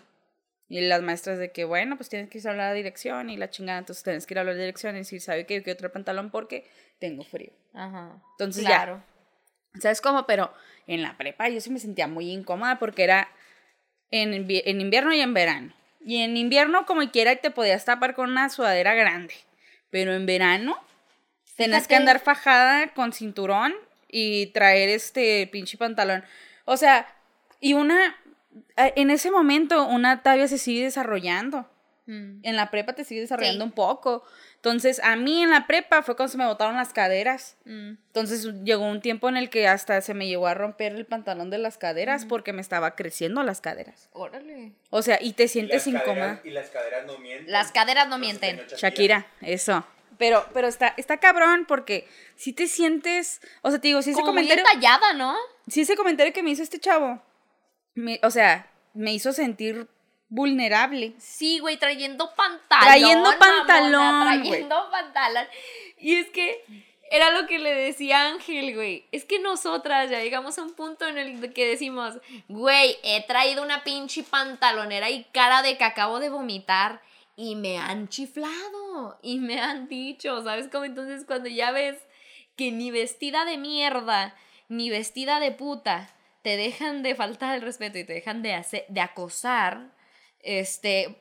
Y 0.67 0.79
las 0.81 1.01
maestras 1.03 1.37
de 1.37 1.51
que, 1.51 1.65
bueno, 1.65 1.97
pues 1.97 2.07
tienes 2.09 2.29
que 2.29 2.37
ir 2.39 2.47
a 2.47 2.51
hablar 2.51 2.67
a 2.67 2.69
la 2.69 2.75
dirección 2.75 3.29
y 3.29 3.35
la 3.37 3.49
chingada, 3.51 3.77
entonces 3.79 4.03
tienes 4.03 4.25
que 4.25 4.33
ir 4.33 4.37
a 4.37 4.41
hablar 4.41 4.55
a 4.55 4.57
la 4.57 4.63
dirección 4.63 4.95
y 4.95 4.99
decir, 4.99 5.19
¿sabe 5.21 5.45
que 5.45 5.55
yo 5.57 5.63
quiero 5.63 5.77
traer 5.77 5.91
pantalón 5.91 6.31
porque 6.31 6.65
tengo 6.97 7.23
frío? 7.25 7.51
Ajá. 7.75 8.19
Entonces 8.39 8.65
claro. 8.65 9.03
ya, 9.75 9.81
¿sabes 9.81 9.99
cómo? 10.01 10.25
Pero 10.25 10.51
en 10.87 11.01
la 11.01 11.17
prepa 11.17 11.47
yo 11.49 11.59
sí 11.61 11.69
me 11.69 11.77
sentía 11.79 12.07
muy 12.07 12.31
incómoda 12.31 12.79
porque 12.79 13.03
era 13.03 13.29
en, 14.11 14.45
en 14.49 14.81
invierno 14.81 15.13
y 15.13 15.21
en 15.21 15.33
verano. 15.33 15.73
Y 16.03 16.17
en 16.17 16.37
invierno 16.37 16.85
como 16.85 17.09
quiera 17.11 17.35
te 17.35 17.51
podías 17.51 17.85
tapar 17.85 18.15
con 18.15 18.31
una 18.31 18.49
sudadera 18.49 18.93
grande, 18.93 19.35
pero 19.89 20.13
en 20.13 20.25
verano 20.25 20.77
tenías 21.55 21.87
que 21.87 21.95
andar 21.95 22.19
fajada 22.19 22.87
con 22.93 23.13
cinturón 23.13 23.73
y 24.09 24.47
traer 24.47 24.89
este 24.89 25.47
pinche 25.51 25.77
pantalón. 25.77 26.23
O 26.65 26.75
sea, 26.77 27.07
y 27.59 27.73
una, 27.73 28.15
en 28.75 29.11
ese 29.11 29.31
momento 29.31 29.85
una 29.85 30.23
talla 30.23 30.47
se 30.47 30.57
sigue 30.57 30.83
desarrollando. 30.83 31.69
Mm. 32.11 32.39
En 32.43 32.55
la 32.57 32.69
prepa 32.71 32.93
te 32.93 33.03
sigues 33.05 33.23
desarrollando 33.23 33.63
Sí. 33.63 33.69
un 33.69 33.71
poco. 33.71 34.23
Entonces, 34.55 34.99
a 35.03 35.15
mí 35.15 35.41
en 35.43 35.49
la 35.49 35.65
prepa 35.65 36.01
fue 36.03 36.15
cuando 36.15 36.31
se 36.31 36.37
me 36.37 36.45
botaron 36.45 36.75
las 36.75 36.91
caderas. 36.93 37.55
Mm. 37.65 37.93
Entonces 38.07 38.45
llegó 38.63 38.85
un 38.85 38.99
tiempo 39.01 39.29
en 39.29 39.37
el 39.37 39.49
que 39.49 39.67
hasta 39.67 40.01
se 40.01 40.13
me 40.13 40.27
llegó 40.27 40.47
a 40.47 40.53
romper 40.53 40.93
el 40.93 41.05
pantalón 41.05 41.49
de 41.49 41.57
las 41.57 41.77
caderas 41.77 42.25
porque 42.25 42.51
me 42.53 42.61
estaba 42.61 42.95
creciendo 42.95 43.43
las 43.43 43.61
caderas. 43.61 44.09
Órale. 44.11 44.73
O 44.89 45.01
sea, 45.01 45.19
y 45.21 45.33
te 45.33 45.47
sientes 45.47 45.87
las 45.87 45.93
caderas- 45.95 46.03
incómoda. 46.03 46.41
Y 46.43 46.49
las 46.49 46.69
caderas 46.69 47.05
no 47.05 47.17
mienten. 47.19 47.51
Las 47.51 47.71
caderas 47.71 48.07
no 48.09 48.17
mienten. 48.17 48.61
Shakira, 48.77 49.27
eso. 49.41 49.85
Pero, 50.17 50.45
pero 50.53 50.67
está, 50.67 50.93
está 50.97 51.17
cabrón 51.17 51.65
porque 51.67 52.07
si 52.35 52.53
te 52.53 52.67
sientes, 52.67 53.41
o 53.63 53.71
sea, 53.71 53.79
te 53.79 53.87
digo, 53.87 54.01
si 54.01 54.11
ese 54.11 54.19
Como 54.19 54.33
muy 54.33 54.43
comentario, 54.43 54.65
entallada, 54.67 55.13
¿no? 55.13 55.35
si 55.67 55.81
ese 55.81 55.95
comentario 55.95 56.31
que 56.33 56.43
me 56.43 56.51
hizo 56.51 56.61
este 56.61 56.77
chavo, 56.79 57.23
me- 57.95 58.19
o 58.21 58.29
sea, 58.29 58.69
me 58.93 59.13
hizo 59.13 59.31
sentir 59.33 59.87
vulnerable. 60.31 61.13
Sí, 61.19 61.59
güey, 61.59 61.77
trayendo 61.77 62.33
pantalón. 62.33 62.87
Trayendo 62.87 63.31
mamona, 63.31 63.37
pantalón, 63.37 64.41
trayendo 64.41 64.89
pantalón. 64.89 65.45
Y 65.99 66.15
es 66.15 66.29
que 66.29 66.63
era 67.11 67.31
lo 67.31 67.45
que 67.45 67.59
le 67.59 67.75
decía 67.75 68.29
Ángel, 68.29 68.73
güey. 68.73 69.05
Es 69.11 69.25
que 69.25 69.39
nosotras 69.39 70.09
ya 70.09 70.19
llegamos 70.21 70.57
a 70.57 70.63
un 70.63 70.73
punto 70.73 71.05
en 71.05 71.17
el 71.17 71.53
que 71.53 71.67
decimos, 71.67 72.15
güey, 72.47 72.95
he 73.03 73.21
traído 73.27 73.61
una 73.61 73.83
pinche 73.83 74.23
pantalonera 74.23 75.09
y 75.09 75.25
cara 75.25 75.61
de 75.61 75.77
que 75.77 75.83
acabo 75.83 76.19
de 76.19 76.29
vomitar. 76.29 77.01
Y 77.35 77.55
me 77.55 77.77
han 77.77 78.07
chiflado. 78.07 79.19
Y 79.21 79.39
me 79.39 79.59
han 79.59 79.89
dicho, 79.89 80.41
¿sabes 80.43 80.69
cómo? 80.71 80.85
Entonces 80.85 81.25
cuando 81.25 81.49
ya 81.49 81.71
ves 81.71 81.97
que 82.55 82.71
ni 82.71 82.89
vestida 82.89 83.43
de 83.43 83.57
mierda, 83.57 84.33
ni 84.69 84.89
vestida 84.89 85.41
de 85.41 85.51
puta, 85.51 86.09
te 86.41 86.55
dejan 86.55 87.03
de 87.03 87.15
faltar 87.15 87.55
el 87.55 87.61
respeto 87.61 87.97
y 87.97 88.05
te 88.05 88.13
dejan 88.13 88.41
de, 88.41 88.53
hacer, 88.53 88.85
de 88.87 89.01
acosar, 89.01 89.91
este, 90.43 91.15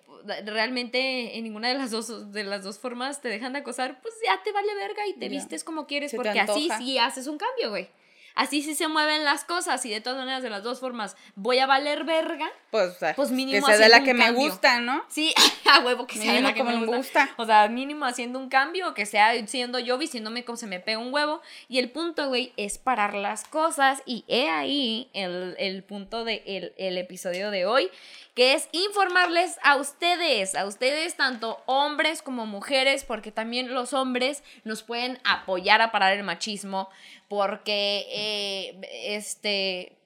realmente 0.44 1.36
en 1.38 1.44
ninguna 1.44 1.68
de 1.68 1.74
las 1.74 1.90
dos 1.90 2.32
de 2.32 2.44
las 2.44 2.62
dos 2.62 2.78
formas 2.78 3.20
te 3.20 3.28
dejan 3.28 3.52
de 3.52 3.60
acosar, 3.60 4.00
pues 4.00 4.14
ya 4.24 4.42
te 4.42 4.52
vale 4.52 4.74
verga 4.74 5.06
y 5.06 5.14
te 5.14 5.28
vistes 5.28 5.64
como 5.64 5.86
quieres, 5.86 6.10
Se 6.10 6.16
porque 6.16 6.40
así 6.40 6.68
sí 6.78 6.98
haces 6.98 7.26
un 7.26 7.38
cambio, 7.38 7.70
güey. 7.70 7.88
Así 8.36 8.62
sí 8.62 8.76
se 8.76 8.86
mueven 8.86 9.24
las 9.24 9.44
cosas 9.44 9.84
y 9.84 9.90
de 9.90 10.00
todas 10.00 10.16
maneras 10.20 10.42
de 10.42 10.50
las 10.50 10.62
dos 10.62 10.78
formas 10.78 11.16
voy 11.34 11.58
a 11.58 11.66
valer 11.66 12.04
verga. 12.04 12.48
Pues, 12.70 12.90
o 12.90 12.98
sea, 12.98 13.14
Pues 13.16 13.32
mínimo 13.32 13.66
que 13.66 13.72
sea 13.72 13.82
de 13.82 13.88
la 13.88 13.96
haciendo 13.96 14.04
que 14.04 14.10
un 14.12 14.16
me 14.18 14.24
cambio. 14.24 14.48
gusta, 14.48 14.80
¿no? 14.80 15.04
Sí, 15.08 15.34
a 15.68 15.80
huevo 15.80 16.06
que 16.06 16.14
sea 16.14 16.32
de 16.34 16.40
Mínimo 16.40 16.48
la 16.48 16.54
que 16.54 16.62
me 16.62 16.86
gusta. 16.86 17.28
O 17.36 17.44
sea, 17.44 17.68
mínimo 17.68 18.04
haciendo 18.06 18.38
un 18.38 18.48
cambio, 18.48 18.94
que 18.94 19.04
sea 19.04 19.46
siendo 19.48 19.80
yo, 19.80 19.98
vistiéndome 19.98 20.44
como 20.44 20.56
se 20.56 20.68
me 20.68 20.78
pega 20.78 20.98
un 20.98 21.12
huevo. 21.12 21.42
Y 21.68 21.80
el 21.80 21.90
punto, 21.90 22.28
güey, 22.28 22.52
es 22.56 22.78
parar 22.78 23.14
las 23.14 23.42
cosas. 23.44 24.00
Y 24.06 24.24
he 24.28 24.48
ahí 24.48 25.10
el, 25.12 25.56
el 25.58 25.82
punto 25.82 26.24
del 26.24 26.44
de 26.46 26.72
el 26.78 26.98
episodio 26.98 27.50
de 27.50 27.66
hoy, 27.66 27.90
que 28.34 28.54
es 28.54 28.68
informarles 28.72 29.58
a 29.62 29.76
ustedes, 29.76 30.54
a 30.54 30.66
ustedes, 30.66 31.16
tanto 31.16 31.62
hombres 31.66 32.22
como 32.22 32.46
mujeres, 32.46 33.04
porque 33.04 33.32
también 33.32 33.74
los 33.74 33.92
hombres 33.92 34.42
nos 34.64 34.82
pueden 34.82 35.18
apoyar 35.24 35.80
a 35.82 35.90
parar 35.92 36.12
el 36.12 36.22
machismo, 36.22 36.88
porque 37.28 38.06
eh, 38.10 38.80
este 39.16 39.96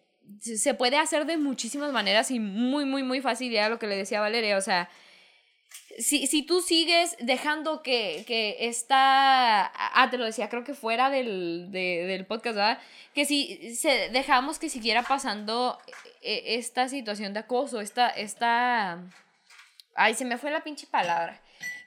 se 0.40 0.72
puede 0.72 0.96
hacer 0.96 1.26
de 1.26 1.36
muchísimas 1.36 1.92
maneras 1.92 2.30
y 2.30 2.40
muy, 2.40 2.86
muy, 2.86 3.02
muy 3.02 3.20
fácil, 3.20 3.52
ya 3.52 3.68
lo 3.68 3.78
que 3.78 3.86
le 3.86 3.96
decía 3.96 4.20
Valeria, 4.22 4.56
o 4.56 4.62
sea, 4.62 4.88
si, 5.98 6.26
si 6.26 6.42
tú 6.42 6.60
sigues 6.60 7.16
dejando 7.20 7.82
que, 7.82 8.24
que 8.26 8.56
esta, 8.60 9.66
ah, 9.74 10.08
te 10.10 10.16
lo 10.18 10.24
decía, 10.24 10.48
creo 10.48 10.64
que 10.64 10.74
fuera 10.74 11.10
del, 11.10 11.68
de- 11.70 12.04
del 12.06 12.26
podcast, 12.26 12.56
¿verdad? 12.56 12.78
Que 13.14 13.24
si 13.26 13.76
se, 13.76 14.08
dejamos 14.08 14.58
que 14.58 14.70
siguiera 14.70 15.02
pasando 15.02 15.78
esta 16.24 16.88
situación 16.88 17.32
de 17.34 17.40
acoso, 17.40 17.80
esta, 17.80 18.08
esta, 18.08 18.98
ay, 19.94 20.14
se 20.14 20.24
me 20.24 20.38
fue 20.38 20.50
la 20.50 20.62
pinche 20.64 20.86
palabra. 20.86 21.40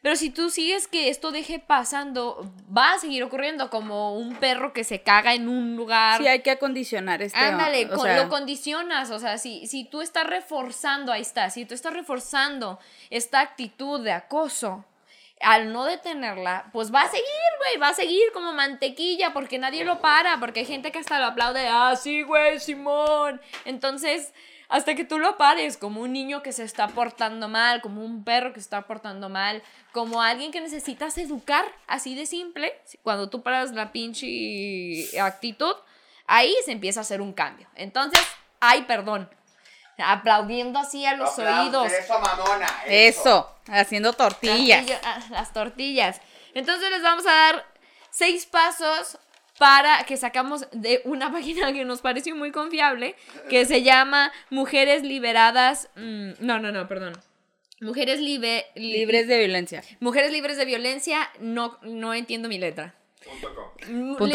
Pero 0.04 0.16
si 0.16 0.30
tú 0.30 0.52
sigues 0.52 0.88
que 0.88 1.10
esto 1.10 1.32
deje 1.32 1.58
pasando, 1.60 2.54
va 2.76 2.94
a 2.94 3.00
seguir 3.00 3.24
ocurriendo 3.24 3.70
como 3.72 4.16
un 4.16 4.36
perro 4.36 4.72
que 4.72 4.84
se 4.84 5.02
caga 5.02 5.34
en 5.34 5.50
un 5.50 5.76
lugar. 5.76 6.22
Sí, 6.22 6.28
hay 6.28 6.42
que 6.42 6.52
acondicionar 6.52 7.22
este. 7.24 7.38
Ándale, 7.38 7.86
o 7.88 7.90
con- 7.90 8.02
sea, 8.06 8.24
lo 8.24 8.30
condicionas, 8.30 9.10
o 9.10 9.18
sea, 9.20 9.38
si, 9.40 9.66
si 9.66 9.84
tú 9.86 10.02
estás 10.02 10.28
reforzando, 10.28 11.12
ahí 11.12 11.22
está, 11.24 11.50
si 11.50 11.66
tú 11.66 11.74
estás 11.74 11.94
reforzando 11.94 12.80
esta 13.10 13.42
actitud 13.42 14.00
de 14.04 14.12
acoso, 14.12 14.86
al 15.42 15.72
no 15.72 15.86
detenerla, 15.86 16.70
pues 16.74 16.94
va 16.94 17.02
a 17.02 17.10
seguir, 17.10 17.26
güey, 17.60 17.78
va 17.82 17.90
a 17.90 17.94
seguir 17.94 18.32
como 18.34 18.54
mantequilla, 18.54 19.34
porque 19.34 19.60
nadie 19.60 19.86
lo 19.86 20.00
para, 20.02 20.40
porque 20.40 20.62
hay 20.62 20.66
gente 20.66 20.92
que 20.92 21.00
hasta 21.00 21.20
lo 21.20 21.26
aplaude, 21.26 21.68
ah, 21.68 21.96
sí, 21.96 22.24
güey, 22.24 22.60
Simón. 22.60 23.40
Entonces, 23.66 24.34
hasta 24.70 24.96
que 24.96 25.06
tú 25.06 25.20
lo 25.20 25.38
pares, 25.38 25.78
como 25.78 26.02
un 26.02 26.12
niño 26.12 26.44
que 26.44 26.52
se 26.52 26.64
está 26.64 26.88
portando 26.90 27.48
mal, 27.48 27.82
como 27.82 28.04
un 28.04 28.24
perro 28.24 28.52
que 28.52 28.60
se 28.60 28.66
está 28.66 28.88
portando 28.88 29.30
mal, 29.30 29.64
como 29.92 30.22
alguien 30.22 30.52
que 30.52 30.60
necesitas 30.60 31.18
educar, 31.18 31.66
así 31.88 32.16
de 32.16 32.26
simple, 32.26 32.74
cuando 33.04 33.30
tú 33.30 33.44
paras 33.44 33.72
la 33.72 33.92
pinche 33.92 35.20
actitud, 35.22 35.76
ahí 36.26 36.54
se 36.66 36.72
empieza 36.72 37.00
a 37.00 37.02
hacer 37.02 37.22
un 37.22 37.34
cambio. 37.34 37.68
Entonces, 37.76 38.22
ay, 38.60 38.84
perdón. 38.84 39.30
Aplaudiendo 39.98 40.80
así 40.80 41.06
a 41.06 41.16
los 41.16 41.32
Aplausos, 41.32 41.66
oídos. 41.66 41.92
Eso, 41.92 42.20
mamona. 42.20 42.68
Eso, 42.88 43.56
haciendo 43.68 44.14
tortillas. 44.14 44.86
Tortilla- 44.86 45.02
ah, 45.04 45.20
las 45.32 45.54
tortillas. 45.54 46.22
Entonces 46.54 46.90
les 46.92 47.02
vamos 47.02 47.26
a 47.26 47.32
dar 47.32 47.66
seis 48.12 48.46
pasos 48.46 49.18
para 49.58 50.04
que 50.04 50.18
sacamos 50.18 50.68
de 50.72 51.02
una 51.06 51.32
página 51.32 51.74
que 51.74 51.84
nos 51.86 52.02
pareció 52.02 52.36
muy 52.36 52.52
confiable, 52.52 53.16
que 53.50 53.66
se 53.66 53.82
llama 53.84 54.32
Mujeres 54.52 55.02
Liberadas. 55.04 55.90
mm, 55.96 56.32
no, 56.40 56.60
no, 56.60 56.72
no, 56.72 56.88
perdón. 56.88 57.14
Mujeres 57.80 58.20
libe- 58.20 58.66
li- 58.76 58.94
Libres 58.94 59.28
de 59.28 59.38
violencia. 59.38 59.84
Mujeres 60.00 60.32
libres 60.32 60.58
de 60.58 60.66
violencia. 60.66 61.30
No, 61.40 61.78
no 61.84 62.14
entiendo 62.16 62.50
mi 62.50 62.58
letra. 62.58 62.96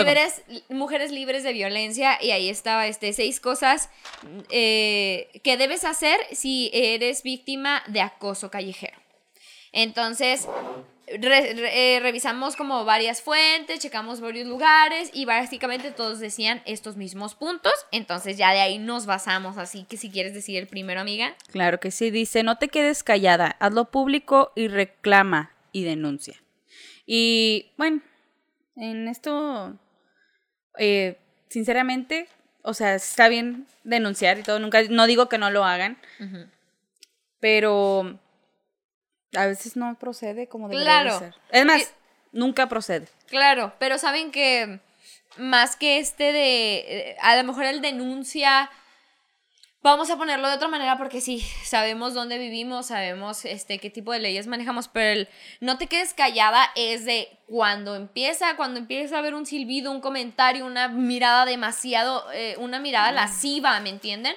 Liberes- 0.04 0.42
mujeres 0.68 1.10
libres 1.10 1.42
de 1.42 1.52
violencia 1.52 2.18
y 2.22 2.30
ahí 2.30 2.48
estaba 2.48 2.86
este 2.86 3.12
seis 3.12 3.40
cosas 3.40 3.90
eh, 4.50 5.28
que 5.42 5.56
debes 5.56 5.84
hacer 5.84 6.18
si 6.32 6.70
eres 6.72 7.22
víctima 7.22 7.82
de 7.88 8.00
acoso 8.00 8.50
callejero. 8.50 8.96
Entonces, 9.72 10.46
re- 11.06 11.54
re- 11.54 11.96
eh, 11.96 12.00
revisamos 12.00 12.56
como 12.56 12.84
varias 12.84 13.22
fuentes, 13.22 13.80
checamos 13.80 14.20
varios 14.20 14.46
lugares 14.46 15.10
y 15.14 15.24
básicamente 15.24 15.90
todos 15.90 16.20
decían 16.20 16.62
estos 16.66 16.96
mismos 16.96 17.34
puntos. 17.34 17.72
Entonces 17.90 18.36
ya 18.36 18.52
de 18.52 18.60
ahí 18.60 18.78
nos 18.78 19.06
basamos. 19.06 19.56
Así 19.58 19.84
que 19.88 19.96
si 19.96 20.10
quieres 20.10 20.34
decir 20.34 20.58
el 20.58 20.66
primero, 20.68 21.00
amiga. 21.00 21.34
Claro 21.50 21.80
que 21.80 21.90
sí, 21.90 22.10
dice, 22.10 22.42
no 22.42 22.58
te 22.58 22.68
quedes 22.68 23.02
callada, 23.02 23.56
hazlo 23.60 23.90
público 23.90 24.52
y 24.54 24.68
reclama 24.68 25.52
y 25.72 25.84
denuncia. 25.84 26.34
Y 27.06 27.70
bueno, 27.78 28.02
en 28.76 29.08
esto, 29.08 29.76
eh, 30.78 31.18
sinceramente, 31.48 32.28
o 32.62 32.74
sea, 32.74 32.94
está 32.94 33.28
bien 33.28 33.66
denunciar 33.84 34.38
y 34.38 34.42
todo, 34.42 34.58
nunca, 34.58 34.82
no 34.88 35.06
digo 35.06 35.28
que 35.28 35.38
no 35.38 35.50
lo 35.50 35.64
hagan, 35.64 35.98
pero 37.40 38.18
a 39.34 39.46
veces 39.46 39.76
no 39.76 39.96
procede 39.98 40.46
como 40.48 40.68
debería 40.68 40.98
de 40.98 41.00
Claro. 41.02 41.18
ser. 41.18 41.34
Es 41.50 41.64
más, 41.66 41.82
Y- 41.82 42.38
nunca 42.38 42.68
procede. 42.68 43.08
Claro, 43.26 43.72
pero 43.78 43.98
saben 43.98 44.30
que 44.30 44.80
más 45.38 45.76
que 45.76 45.98
este 45.98 46.32
de, 46.32 46.74
eh, 47.10 47.16
a 47.20 47.36
lo 47.36 47.44
mejor 47.44 47.64
el 47.64 47.80
denuncia, 47.80 48.70
vamos 49.82 50.10
a 50.10 50.16
ponerlo 50.16 50.48
de 50.48 50.54
otra 50.54 50.68
manera 50.68 50.96
porque 50.96 51.20
sí, 51.20 51.40
sabemos 51.64 52.14
dónde 52.14 52.38
vivimos, 52.38 52.86
sabemos 52.86 53.44
este 53.44 53.78
qué 53.78 53.90
tipo 53.90 54.12
de 54.12 54.20
leyes 54.20 54.46
manejamos, 54.46 54.88
pero 54.88 55.20
el 55.20 55.28
no 55.60 55.78
te 55.78 55.86
quedes 55.86 56.14
callada 56.14 56.70
es 56.76 57.04
de 57.04 57.28
cuando 57.46 57.96
empieza, 57.96 58.56
cuando 58.56 58.78
empieza 58.78 59.16
a 59.16 59.18
haber 59.18 59.34
un 59.34 59.44
silbido, 59.44 59.90
un 59.90 60.00
comentario, 60.00 60.64
una 60.64 60.88
mirada 60.88 61.44
demasiado, 61.44 62.24
eh, 62.32 62.56
una 62.58 62.78
mirada 62.78 63.12
lasciva, 63.12 63.78
¿me 63.80 63.90
entienden? 63.90 64.34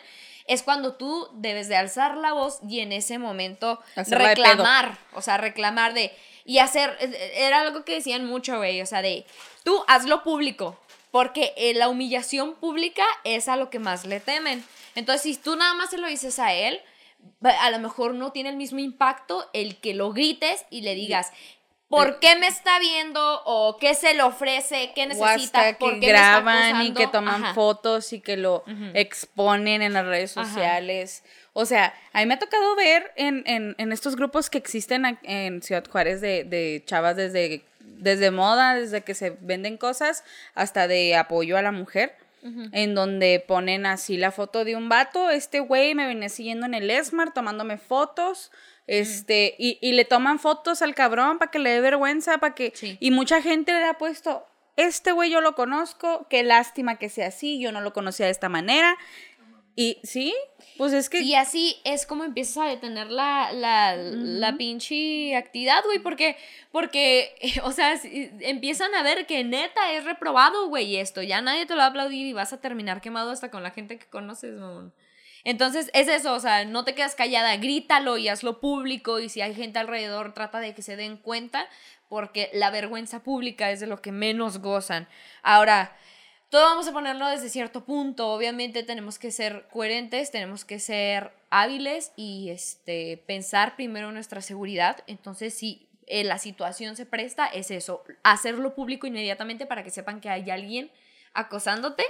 Es 0.48 0.62
cuando 0.62 0.94
tú 0.94 1.28
debes 1.34 1.70
de 1.70 1.76
alzar 1.76 2.18
la 2.18 2.34
voz 2.34 2.60
y 2.68 2.82
en 2.82 2.92
ese 2.92 3.18
momento 3.18 3.80
Hacerla 3.96 4.30
reclamar, 4.30 4.98
o 5.14 5.22
sea, 5.22 5.38
reclamar 5.38 5.94
de 5.94 6.12
y 6.48 6.60
hacer 6.60 6.96
eh, 7.00 7.34
era 7.38 7.62
algo 7.62 7.84
que 7.84 7.96
decían 7.96 8.26
mucho, 8.26 8.58
güey, 8.58 8.82
o 8.82 8.86
sea, 8.86 9.02
de 9.02 9.26
tú 9.64 9.84
hazlo 9.88 10.24
público, 10.24 10.80
porque 11.16 11.54
eh, 11.56 11.74
la 11.74 11.88
humillación 11.88 12.56
pública 12.56 13.06
es 13.24 13.48
a 13.48 13.56
lo 13.56 13.70
que 13.70 13.80
más 13.80 14.04
le 14.04 14.20
temen. 14.20 14.62
Entonces, 14.96 15.22
si 15.22 15.38
tú 15.42 15.56
nada 15.56 15.74
más 15.74 15.90
se 15.90 15.98
lo 15.98 16.10
dices 16.10 16.40
a 16.40 16.54
él, 16.54 16.82
a 17.42 17.70
lo 17.70 17.80
mejor 17.80 18.16
no 18.16 18.34
tiene 18.34 18.50
el 18.50 18.58
mismo 18.58 18.80
impacto 18.80 19.50
el 19.54 19.78
que 19.78 19.94
lo 19.94 20.12
grites 20.12 20.66
y 20.70 20.82
le 20.82 20.94
digas, 20.94 21.32
¿por 21.88 22.20
qué 22.20 22.36
me 22.36 22.48
está 22.48 22.80
viendo? 22.80 23.44
¿O 23.46 23.78
qué 23.78 23.94
se 23.94 24.14
le 24.14 24.24
ofrece? 24.24 24.92
¿Qué 24.94 25.06
necesita? 25.06 25.78
¿Por 25.80 25.94
que 25.94 26.00
qué 26.02 26.08
me 26.08 26.20
está 26.20 26.42
graban 26.42 26.84
y 26.84 26.90
acosando?". 26.90 27.00
que 27.00 27.08
toman 27.08 27.44
Ajá. 27.46 27.54
fotos 27.54 28.12
y 28.12 28.20
que 28.20 28.36
lo 28.36 28.66
exponen 28.94 29.84
en 29.84 29.94
las 29.94 30.06
redes 30.06 30.36
Ajá. 30.36 30.50
sociales. 30.50 31.24
O 31.54 31.66
sea, 31.66 31.94
a 32.12 32.20
mí 32.20 32.26
me 32.26 32.34
ha 32.34 32.40
tocado 32.40 32.76
ver 32.76 33.14
en, 33.16 33.44
en, 33.48 33.74
en 33.78 33.94
estos 33.94 34.18
grupos 34.18 34.50
que 34.50 34.58
existen 34.58 35.18
en 35.24 35.62
Ciudad 35.62 35.86
Juárez 35.90 36.20
de, 36.20 36.44
de 36.44 36.84
chavas 36.86 37.16
desde, 37.16 37.64
desde 37.98 38.32
moda, 38.32 38.76
desde 38.76 39.02
que 39.02 39.14
se 39.14 39.38
venden 39.42 39.78
cosas, 39.78 40.24
hasta 40.54 40.88
de 40.88 41.16
apoyo 41.16 41.58
a 41.58 41.62
la 41.62 41.72
mujer. 41.72 42.16
En 42.74 42.94
donde 42.94 43.44
ponen 43.48 43.88
así 43.88 44.18
la 44.18 44.32
foto 44.32 44.66
de 44.66 44.76
un 44.76 44.88
vato, 44.88 45.32
este 45.32 45.60
güey 45.62 45.96
me 45.96 46.06
venía 46.06 46.30
siguiendo 46.30 46.68
en 46.68 46.76
el 46.76 46.92
Esmar 46.92 47.34
tomándome 47.34 47.80
fotos 47.80 48.52
Este, 48.86 49.56
y, 49.58 49.80
y 49.82 49.94
le 49.94 50.06
toman 50.06 50.38
fotos 50.38 50.84
al 50.84 50.94
cabrón 50.94 51.40
para 51.40 51.50
que 51.50 51.58
le 51.58 51.72
dé 51.72 51.82
vergüenza, 51.82 52.38
para 52.38 52.54
que... 52.54 52.72
Sí. 52.76 52.98
Y 53.00 53.10
mucha 53.10 53.42
gente 53.42 53.72
le 53.72 53.86
ha 53.86 53.98
puesto, 53.98 54.46
este 54.76 55.12
güey 55.12 55.32
yo 55.32 55.42
lo 55.42 55.56
conozco, 55.56 56.28
qué 56.30 56.44
lástima 56.44 56.98
que 57.00 57.10
sea 57.10 57.30
así, 57.30 57.60
yo 57.60 57.72
no 57.72 57.82
lo 57.82 57.94
conocía 57.94 58.28
de 58.28 58.32
esta 58.32 58.50
manera. 58.50 58.96
Y 59.78 60.00
sí, 60.04 60.34
pues 60.78 60.94
es 60.94 61.10
que... 61.10 61.20
Y 61.22 61.36
así 61.36 61.76
es 61.84 62.06
como 62.06 62.24
empiezas 62.24 62.58
a 62.58 62.68
detener 62.70 63.12
la, 63.12 63.52
la, 63.52 63.96
la 63.98 64.56
pinche 64.56 65.36
actividad, 65.36 65.84
güey, 65.84 66.00
porque, 66.00 66.38
porque, 66.72 67.36
o 67.64 67.72
sea, 67.72 67.98
si- 67.98 68.32
empiezan 68.40 68.96
a 68.96 69.04
ver 69.04 69.26
que 69.26 69.44
neta 69.44 69.92
es 69.92 70.06
reprobado, 70.06 70.70
güey, 70.70 70.96
esto, 70.96 71.22
ya 71.22 71.42
nadie 71.42 71.66
te 71.66 71.74
lo 71.74 71.80
va 71.80 71.86
a 71.86 71.90
aplaudir 71.90 72.26
y 72.26 72.34
vas 72.34 72.54
a 72.54 72.62
terminar 72.62 73.02
quemado 73.02 73.32
hasta 73.32 73.52
con 73.52 73.64
la 73.64 73.72
gente 73.72 73.98
que 74.00 74.06
conoces, 74.06 74.54
mamón. 74.58 74.94
Entonces, 75.44 75.92
es 75.94 76.08
eso, 76.08 76.34
o 76.34 76.40
sea, 76.40 76.66
no 76.66 76.86
te 76.86 76.96
quedas 76.96 77.14
callada, 77.14 77.56
grítalo 77.58 78.18
y 78.18 78.30
hazlo 78.30 78.60
público 78.60 79.20
y 79.20 79.30
si 79.30 79.42
hay 79.42 79.54
gente 79.54 79.78
alrededor, 79.78 80.34
trata 80.34 80.60
de 80.60 80.74
que 80.74 80.82
se 80.82 80.96
den 80.96 81.18
cuenta, 81.18 81.68
porque 82.08 82.50
la 82.54 82.72
vergüenza 82.72 83.22
pública 83.24 83.70
es 83.72 83.80
de 83.80 83.88
lo 83.88 84.02
que 84.02 84.12
menos 84.12 84.60
gozan. 84.60 85.08
Ahora, 85.44 85.96
todo 86.50 86.64
vamos 86.64 86.88
a 86.88 86.94
ponerlo 86.94 87.28
desde 87.28 87.50
cierto 87.50 87.86
punto. 87.86 88.30
Obviamente 88.30 88.84
tenemos 88.84 89.20
que 89.20 89.32
ser 89.32 89.68
coherentes, 89.72 90.32
tenemos 90.32 90.64
que 90.64 90.80
ser 90.80 91.32
hábiles 91.50 92.12
y 92.16 92.50
este, 92.50 93.24
pensar 93.26 93.76
primero 93.76 94.10
en 94.10 94.14
nuestra 94.14 94.42
seguridad. 94.42 95.04
Entonces, 95.08 95.54
si 95.54 95.90
eh, 96.08 96.24
la 96.24 96.38
situación 96.38 96.96
se 96.96 97.06
presta, 97.06 97.48
es 97.48 97.72
eso, 97.72 98.04
hacerlo 98.24 98.76
público 98.76 99.08
inmediatamente 99.08 99.66
para 99.66 99.84
que 99.84 99.90
sepan 99.90 100.22
que 100.22 100.30
hay 100.30 100.50
alguien 100.50 100.92
acosándote. 101.34 102.04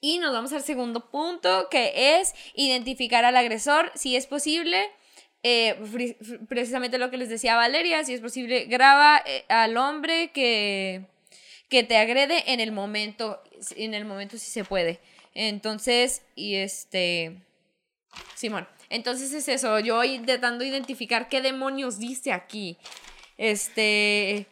Y 0.00 0.18
nos 0.18 0.32
vamos 0.32 0.52
al 0.52 0.62
segundo 0.62 1.10
punto, 1.10 1.68
que 1.70 2.18
es 2.18 2.34
identificar 2.54 3.24
al 3.24 3.36
agresor, 3.36 3.92
si 3.94 4.16
es 4.16 4.26
posible. 4.26 4.90
eh, 5.42 5.76
precisamente 6.48 6.98
lo 6.98 7.10
que 7.10 7.18
les 7.18 7.28
decía 7.28 7.56
Valeria, 7.56 8.02
si 8.04 8.14
es 8.14 8.20
posible, 8.20 8.64
graba 8.64 9.22
eh, 9.24 9.44
al 9.48 9.76
hombre 9.76 10.32
que, 10.32 11.06
que 11.68 11.82
te 11.82 11.96
agrede 11.96 12.44
en 12.52 12.60
el 12.60 12.72
momento, 12.72 13.42
en 13.76 13.94
el 13.94 14.04
momento 14.04 14.38
si 14.38 14.50
se 14.50 14.64
puede. 14.64 15.00
Entonces, 15.34 16.22
y 16.34 16.54
este, 16.56 17.36
Simón, 18.34 18.66
entonces 18.88 19.32
es 19.32 19.48
eso, 19.48 19.78
yo 19.80 20.02
intentando 20.04 20.64
identificar 20.64 21.28
qué 21.28 21.42
demonios 21.42 21.98
dice 21.98 22.32
aquí, 22.32 22.78
este, 23.36 24.46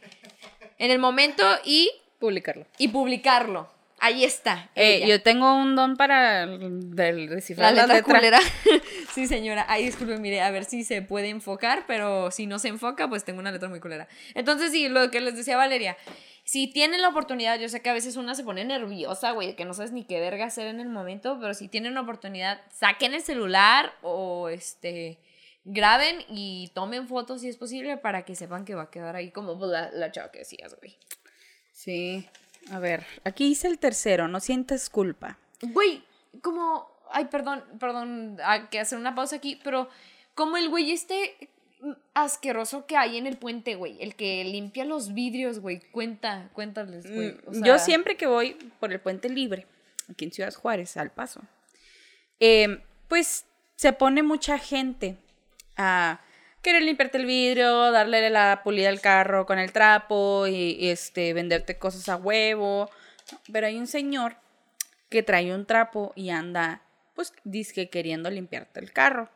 en 0.78 0.90
el 0.90 0.98
momento 0.98 1.42
y, 1.64 1.90
Publicarlo. 2.18 2.66
y 2.78 2.88
publicarlo. 2.88 3.72
Ahí 4.00 4.24
está. 4.24 4.68
Eh, 4.74 5.06
yo 5.06 5.22
tengo 5.22 5.54
un 5.56 5.76
don 5.76 5.96
para 5.96 6.42
el- 6.42 6.94
del 6.94 7.26
La 7.26 7.34
descifrar 7.36 7.72
letra, 7.72 7.86
las 7.86 7.96
letras. 7.98 8.16
culera. 8.18 8.40
sí, 9.14 9.26
señora. 9.26 9.64
Ay, 9.68 9.86
disculpe, 9.86 10.18
mire, 10.18 10.42
a 10.42 10.50
ver 10.50 10.64
si 10.66 10.84
se 10.84 11.00
puede 11.00 11.30
enfocar, 11.30 11.84
pero 11.86 12.30
si 12.30 12.46
no 12.46 12.58
se 12.58 12.68
enfoca, 12.68 13.08
pues 13.08 13.24
tengo 13.24 13.38
una 13.40 13.50
letra 13.50 13.68
muy 13.70 13.80
culera. 13.80 14.06
Entonces, 14.34 14.72
sí, 14.72 14.88
lo 14.88 15.10
que 15.10 15.20
les 15.22 15.36
decía 15.36 15.56
Valeria. 15.56 15.96
Si 16.44 16.66
tienen 16.68 17.00
la 17.00 17.08
oportunidad, 17.08 17.58
yo 17.58 17.68
sé 17.68 17.80
que 17.80 17.88
a 17.88 17.94
veces 17.94 18.16
una 18.16 18.34
se 18.34 18.44
pone 18.44 18.64
nerviosa, 18.64 19.32
güey, 19.32 19.56
que 19.56 19.64
no 19.64 19.72
sabes 19.72 19.92
ni 19.92 20.04
qué 20.04 20.20
verga 20.20 20.44
hacer 20.44 20.66
en 20.66 20.78
el 20.78 20.88
momento, 20.88 21.38
pero 21.40 21.54
si 21.54 21.68
tienen 21.68 21.94
la 21.94 22.02
oportunidad, 22.02 22.60
saquen 22.70 23.14
el 23.14 23.22
celular 23.22 23.94
o 24.02 24.50
este 24.50 25.18
graben 25.64 26.18
y 26.28 26.70
tomen 26.74 27.08
fotos 27.08 27.40
si 27.40 27.48
es 27.48 27.56
posible 27.56 27.96
para 27.96 28.26
que 28.26 28.36
sepan 28.36 28.66
que 28.66 28.74
va 28.74 28.82
a 28.82 28.90
quedar 28.90 29.16
ahí 29.16 29.30
como 29.30 29.58
pues, 29.58 29.70
la, 29.70 29.90
la 29.90 30.12
chava 30.12 30.30
que 30.30 30.40
decías, 30.40 30.76
güey. 30.78 30.96
Sí. 31.72 32.28
A 32.70 32.78
ver, 32.78 33.06
aquí 33.24 33.46
hice 33.46 33.68
el 33.68 33.78
tercero, 33.78 34.28
no 34.28 34.40
sientes 34.40 34.88
culpa. 34.90 35.38
Güey, 35.60 36.02
como. 36.42 36.92
Ay, 37.10 37.26
perdón, 37.26 37.64
perdón, 37.78 38.38
hay 38.42 38.66
que 38.66 38.80
hacer 38.80 38.98
una 38.98 39.14
pausa 39.14 39.36
aquí, 39.36 39.60
pero 39.62 39.88
como 40.34 40.56
el 40.56 40.68
güey 40.68 40.90
este 40.90 41.50
asqueroso 42.14 42.86
que 42.86 42.96
hay 42.96 43.16
en 43.18 43.26
el 43.26 43.36
puente, 43.36 43.74
güey, 43.74 43.96
el 44.00 44.14
que 44.14 44.44
limpia 44.44 44.84
los 44.84 45.12
vidrios, 45.14 45.58
güey, 45.60 45.80
cuenta, 45.90 46.48
cuéntales, 46.52 47.10
güey. 47.10 47.36
o 47.46 47.50
Mm, 47.52 47.64
Yo 47.64 47.78
siempre 47.78 48.16
que 48.16 48.26
voy 48.26 48.54
por 48.80 48.92
el 48.92 49.00
puente 49.00 49.28
libre, 49.28 49.66
aquí 50.10 50.24
en 50.24 50.32
Ciudad 50.32 50.54
Juárez, 50.54 50.96
al 50.96 51.10
paso, 51.10 51.42
eh, 52.40 52.82
pues 53.08 53.44
se 53.76 53.92
pone 53.92 54.22
mucha 54.22 54.58
gente 54.58 55.16
a 55.76 56.20
querer 56.62 56.82
limpiarte 56.82 57.18
el 57.18 57.26
vidrio, 57.26 57.90
darle 57.90 58.30
la 58.30 58.62
pulida 58.64 58.88
al 58.88 59.00
carro 59.00 59.44
con 59.44 59.58
el 59.58 59.72
trapo 59.72 60.46
y, 60.46 60.76
y, 60.80 60.88
este, 60.88 61.32
venderte 61.34 61.76
cosas 61.78 62.08
a 62.08 62.16
huevo. 62.16 62.90
Pero 63.52 63.66
hay 63.66 63.78
un 63.78 63.86
señor 63.86 64.36
que 65.10 65.22
trae 65.22 65.54
un 65.54 65.66
trapo 65.66 66.12
y 66.14 66.30
anda, 66.30 66.82
pues, 67.14 67.32
disque 67.44 67.88
queriendo 67.90 68.30
limpiarte 68.30 68.80
el 68.80 68.92
carro. 68.92 69.28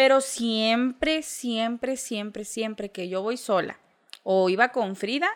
Pero 0.00 0.22
siempre, 0.22 1.22
siempre, 1.22 1.98
siempre, 1.98 2.46
siempre 2.46 2.90
que 2.90 3.10
yo 3.10 3.20
voy 3.20 3.36
sola 3.36 3.78
o 4.22 4.48
iba 4.48 4.70
con 4.72 4.96
Frida, 4.96 5.28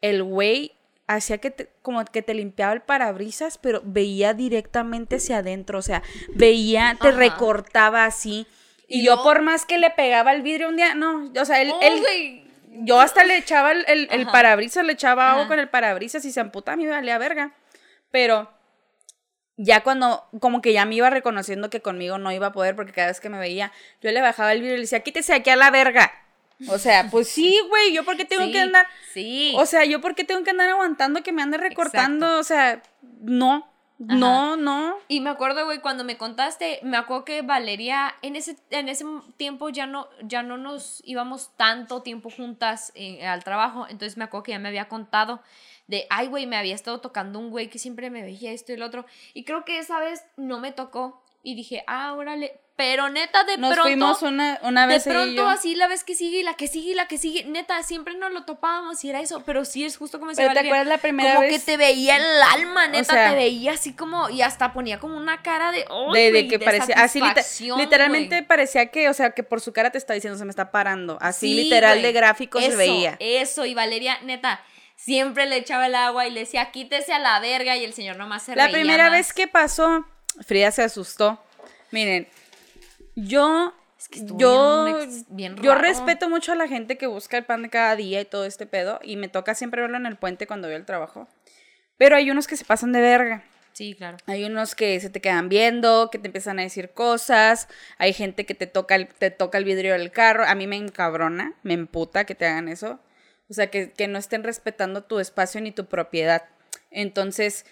el 0.00 0.22
güey 0.22 0.70
hacía 1.08 1.38
que 1.38 1.50
te, 1.50 1.68
como 1.82 2.04
que 2.04 2.22
te 2.22 2.32
limpiaba 2.32 2.72
el 2.74 2.82
parabrisas, 2.82 3.58
pero 3.58 3.82
veía 3.84 4.34
directamente 4.34 5.16
hacia 5.16 5.38
adentro, 5.38 5.80
o 5.80 5.82
sea, 5.82 6.04
veía, 6.36 6.96
te 7.02 7.08
Ajá. 7.08 7.16
recortaba 7.18 8.04
así. 8.04 8.46
Y, 8.86 9.00
Y 9.00 9.04
yo 9.04 9.16
no- 9.16 9.24
por 9.24 9.42
más 9.42 9.66
que 9.66 9.78
le 9.78 9.90
pegaba 9.90 10.32
el 10.32 10.42
vidrio 10.42 10.68
un 10.68 10.76
día, 10.76 10.94
no, 10.94 11.32
o 11.36 11.44
sea, 11.44 11.60
él, 11.60 11.72
Oh, 11.74 11.80
él- 11.82 11.98
güey. 11.98 12.44
yo 12.84 13.00
hasta 13.00 13.24
le 13.24 13.36
echaba 13.36 13.72
el, 13.72 13.84
el, 14.12 14.26
parabrisas, 14.28 14.84
le 14.84 14.92
echaba 14.92 15.32
agua 15.32 15.48
con 15.48 15.58
el 15.58 15.68
parabrisas 15.68 16.24
y 16.24 16.30
se 16.30 16.38
amputa, 16.38 16.74
a 16.74 16.76
mí 16.76 16.84
me 16.84 16.92
valía 16.92 17.18
verga. 17.18 17.52
Pero 18.12 18.48
ya 19.58 19.82
cuando, 19.82 20.24
como 20.40 20.62
que 20.62 20.72
ya 20.72 20.86
me 20.86 20.94
iba 20.94 21.10
reconociendo 21.10 21.68
que 21.68 21.82
conmigo 21.82 22.16
no 22.16 22.32
iba 22.32 22.46
a 22.46 22.52
poder, 22.52 22.74
porque 22.76 22.92
cada 22.92 23.08
vez 23.08 23.20
que 23.20 23.28
me 23.28 23.38
veía, 23.38 23.70
yo 24.00 24.10
le 24.10 24.22
bajaba 24.22 24.52
el 24.52 24.60
vidrio 24.60 24.74
y 24.74 24.78
le 24.78 24.82
decía, 24.84 25.00
quítese 25.00 25.34
aquí 25.34 25.50
a 25.50 25.56
la 25.56 25.70
verga. 25.70 26.10
O 26.68 26.78
sea, 26.78 27.08
pues 27.10 27.28
sí, 27.28 27.60
güey, 27.68 27.92
yo 27.92 28.04
por 28.04 28.16
qué 28.16 28.24
tengo 28.24 28.44
Sí, 28.44 28.52
que 28.52 28.60
andar, 28.60 28.86
Sí. 29.12 29.54
o 29.58 29.66
sea, 29.66 29.84
yo 29.84 30.00
por 30.00 30.14
qué 30.14 30.24
tengo 30.24 30.42
que 30.44 30.50
andar 30.50 30.68
aguantando 30.70 31.22
que 31.22 31.32
me 31.32 31.42
ande 31.42 31.58
recortando, 31.58 32.38
o 32.38 32.42
sea, 32.44 32.82
no, 33.20 33.68
no, 33.98 34.56
no. 34.56 34.96
Y 35.08 35.20
me 35.20 35.30
acuerdo, 35.30 35.64
güey, 35.64 35.80
cuando 35.80 36.04
me 36.04 36.16
contaste, 36.16 36.78
me 36.84 36.96
acuerdo 36.96 37.24
que 37.24 37.42
Valeria, 37.42 38.14
en 38.22 38.36
ese, 38.36 38.56
en 38.70 38.88
ese 38.88 39.04
tiempo 39.36 39.70
ya 39.70 39.86
no, 39.86 40.08
ya 40.22 40.44
no 40.44 40.56
nos 40.56 41.02
íbamos 41.04 41.50
tanto 41.56 42.02
tiempo 42.02 42.30
juntas 42.30 42.92
eh, 42.94 43.26
al 43.26 43.42
trabajo, 43.42 43.86
entonces 43.88 44.16
me 44.16 44.22
acuerdo 44.24 44.44
que 44.44 44.52
ya 44.52 44.60
me 44.60 44.68
había 44.68 44.86
contado 44.88 45.42
de, 45.88 46.06
ay, 46.10 46.28
güey, 46.28 46.46
me 46.46 46.56
había 46.56 46.74
estado 46.76 47.00
tocando 47.00 47.38
un 47.40 47.50
güey 47.50 47.68
que 47.68 47.78
siempre 47.80 48.08
me 48.10 48.22
veía 48.22 48.52
esto 48.52 48.70
y 48.72 48.76
el 48.76 48.82
otro, 48.82 49.04
y 49.34 49.44
creo 49.44 49.64
que 49.64 49.78
esa 49.78 49.98
vez 49.98 50.22
no 50.36 50.60
me 50.60 50.70
tocó, 50.70 51.20
y 51.42 51.54
dije, 51.54 51.82
ah, 51.86 52.12
órale, 52.14 52.60
pero 52.76 53.08
neta, 53.08 53.42
de 53.44 53.56
Nos 53.56 53.70
pronto... 53.72 53.82
fuimos 53.88 54.22
una, 54.22 54.58
una 54.62 54.86
De 54.86 54.94
vez 54.94 55.06
y 55.06 55.10
pronto 55.10 55.32
yo. 55.34 55.48
así 55.48 55.74
la 55.74 55.88
vez 55.88 56.04
que 56.04 56.14
sigue 56.14 56.40
y 56.40 56.42
la 56.42 56.54
que 56.54 56.68
sigue 56.68 56.90
y 56.92 56.94
la 56.94 57.08
que 57.08 57.16
sigue, 57.18 57.44
neta, 57.44 57.82
siempre 57.82 58.14
nos 58.16 58.32
lo 58.32 58.44
topábamos 58.44 59.02
y 59.04 59.10
era 59.10 59.20
eso, 59.20 59.42
pero 59.46 59.64
sí 59.64 59.84
es 59.84 59.96
justo 59.96 60.18
como 60.18 60.30
decía 60.30 60.46
Pero 60.48 60.60
¿te 60.60 60.66
acuerdas 60.66 60.86
la 60.88 60.98
primera 60.98 61.34
como 61.36 61.40
vez? 61.48 61.58
que 61.64 61.72
te 61.72 61.76
veía 61.76 62.16
el 62.16 62.42
alma, 62.54 62.86
neta, 62.88 63.12
sea, 63.14 63.30
te 63.30 63.36
veía 63.36 63.72
así 63.72 63.94
como, 63.94 64.28
y 64.30 64.42
hasta 64.42 64.72
ponía 64.72 64.98
como 65.00 65.16
una 65.16 65.42
cara 65.42 65.72
de, 65.72 65.84
¡ay, 65.90 66.12
de, 66.22 66.32
de 66.32 66.48
que 66.48 66.58
parecía 66.58 66.94
así 66.96 67.20
liter- 67.20 67.76
literalmente 67.78 68.42
parecía 68.42 68.86
que 68.90 69.08
o 69.08 69.14
sea 69.14 69.30
que 69.30 69.42
por 69.42 69.60
su 69.60 69.72
cara 69.72 69.90
te 69.90 69.98
está 69.98 70.12
diciendo 70.14 70.38
se 70.38 70.44
me 70.44 70.50
está 70.50 70.70
parando 70.70 71.18
así 71.20 71.48
Sí, 71.54 71.62
literal 71.64 72.02
de 72.02 72.12
gráfico 72.12 72.60
se 72.60 72.66
Eso, 72.68 72.76
veía. 72.76 73.16
Eso, 73.20 73.64
y 73.64 73.74
Valeria, 73.74 74.18
neta, 74.22 74.60
siempre 74.98 75.46
le 75.46 75.56
echaba 75.56 75.86
el 75.86 75.94
agua 75.94 76.26
y 76.26 76.30
le 76.30 76.40
decía, 76.40 76.70
quítese 76.72 77.12
a 77.12 77.18
la 77.18 77.38
verga, 77.40 77.76
y 77.76 77.84
el 77.84 77.94
señor 77.94 78.16
nomás 78.16 78.42
se 78.42 78.56
la 78.56 78.64
reía 78.64 78.78
primera 78.78 79.04
más. 79.04 79.12
vez 79.12 79.32
que 79.32 79.46
pasó 79.46 80.04
Frida 80.44 80.70
se 80.70 80.82
asustó 80.82 81.42
miren 81.90 82.28
yo 83.14 83.72
que 84.10 84.20
yo 84.36 84.98
bien 85.28 85.56
yo 85.56 85.74
respeto 85.74 86.28
mucho 86.28 86.52
a 86.52 86.54
la 86.54 86.68
gente 86.68 86.98
que 86.98 87.06
busca 87.06 87.38
el 87.38 87.44
pan 87.44 87.62
de 87.62 87.70
cada 87.70 87.96
día 87.96 88.20
y 88.20 88.24
todo 88.24 88.44
este 88.44 88.66
pedo 88.66 89.00
y 89.02 89.16
me 89.16 89.28
toca 89.28 89.54
siempre 89.54 89.80
verlo 89.82 89.96
en 89.96 90.06
el 90.06 90.16
puente 90.16 90.46
cuando 90.46 90.68
voy 90.68 90.76
al 90.76 90.84
trabajo 90.84 91.28
pero 91.96 92.16
hay 92.16 92.30
unos 92.30 92.46
que 92.46 92.56
se 92.56 92.64
pasan 92.64 92.92
de 92.92 93.00
verga 93.00 93.44
Sí, 93.74 93.94
claro. 93.94 94.16
Hay 94.26 94.42
unos 94.42 94.74
que 94.74 94.98
se 94.98 95.08
te 95.08 95.20
quedan 95.20 95.48
viendo, 95.48 96.10
que 96.10 96.18
te 96.18 96.26
empiezan 96.26 96.58
a 96.58 96.62
decir 96.62 96.90
cosas. 96.90 97.68
Hay 97.96 98.12
gente 98.12 98.44
que 98.44 98.54
te 98.54 98.66
toca 98.66 98.96
el, 98.96 99.06
te 99.06 99.30
toca 99.30 99.56
el 99.56 99.62
vidrio 99.62 99.92
del 99.92 100.10
carro. 100.10 100.44
A 100.44 100.56
mí 100.56 100.66
me 100.66 100.74
encabrona, 100.74 101.54
me 101.62 101.74
emputa 101.74 102.24
que 102.24 102.34
te 102.34 102.44
hagan 102.44 102.68
eso. 102.68 102.98
O 103.50 103.54
sea, 103.54 103.68
que, 103.70 103.92
que 103.92 104.08
no 104.08 104.18
estén 104.18 104.42
respetando 104.44 105.04
tu 105.04 105.18
espacio 105.20 105.60
ni 105.60 105.72
tu 105.72 105.86
propiedad. 105.86 106.44
Entonces, 106.90 107.64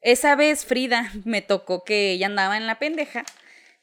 esa 0.00 0.36
vez 0.36 0.64
Frida 0.64 1.10
me 1.24 1.42
tocó 1.42 1.84
que 1.84 2.12
ella 2.12 2.26
andaba 2.26 2.56
en 2.56 2.66
la 2.66 2.78
pendeja. 2.78 3.24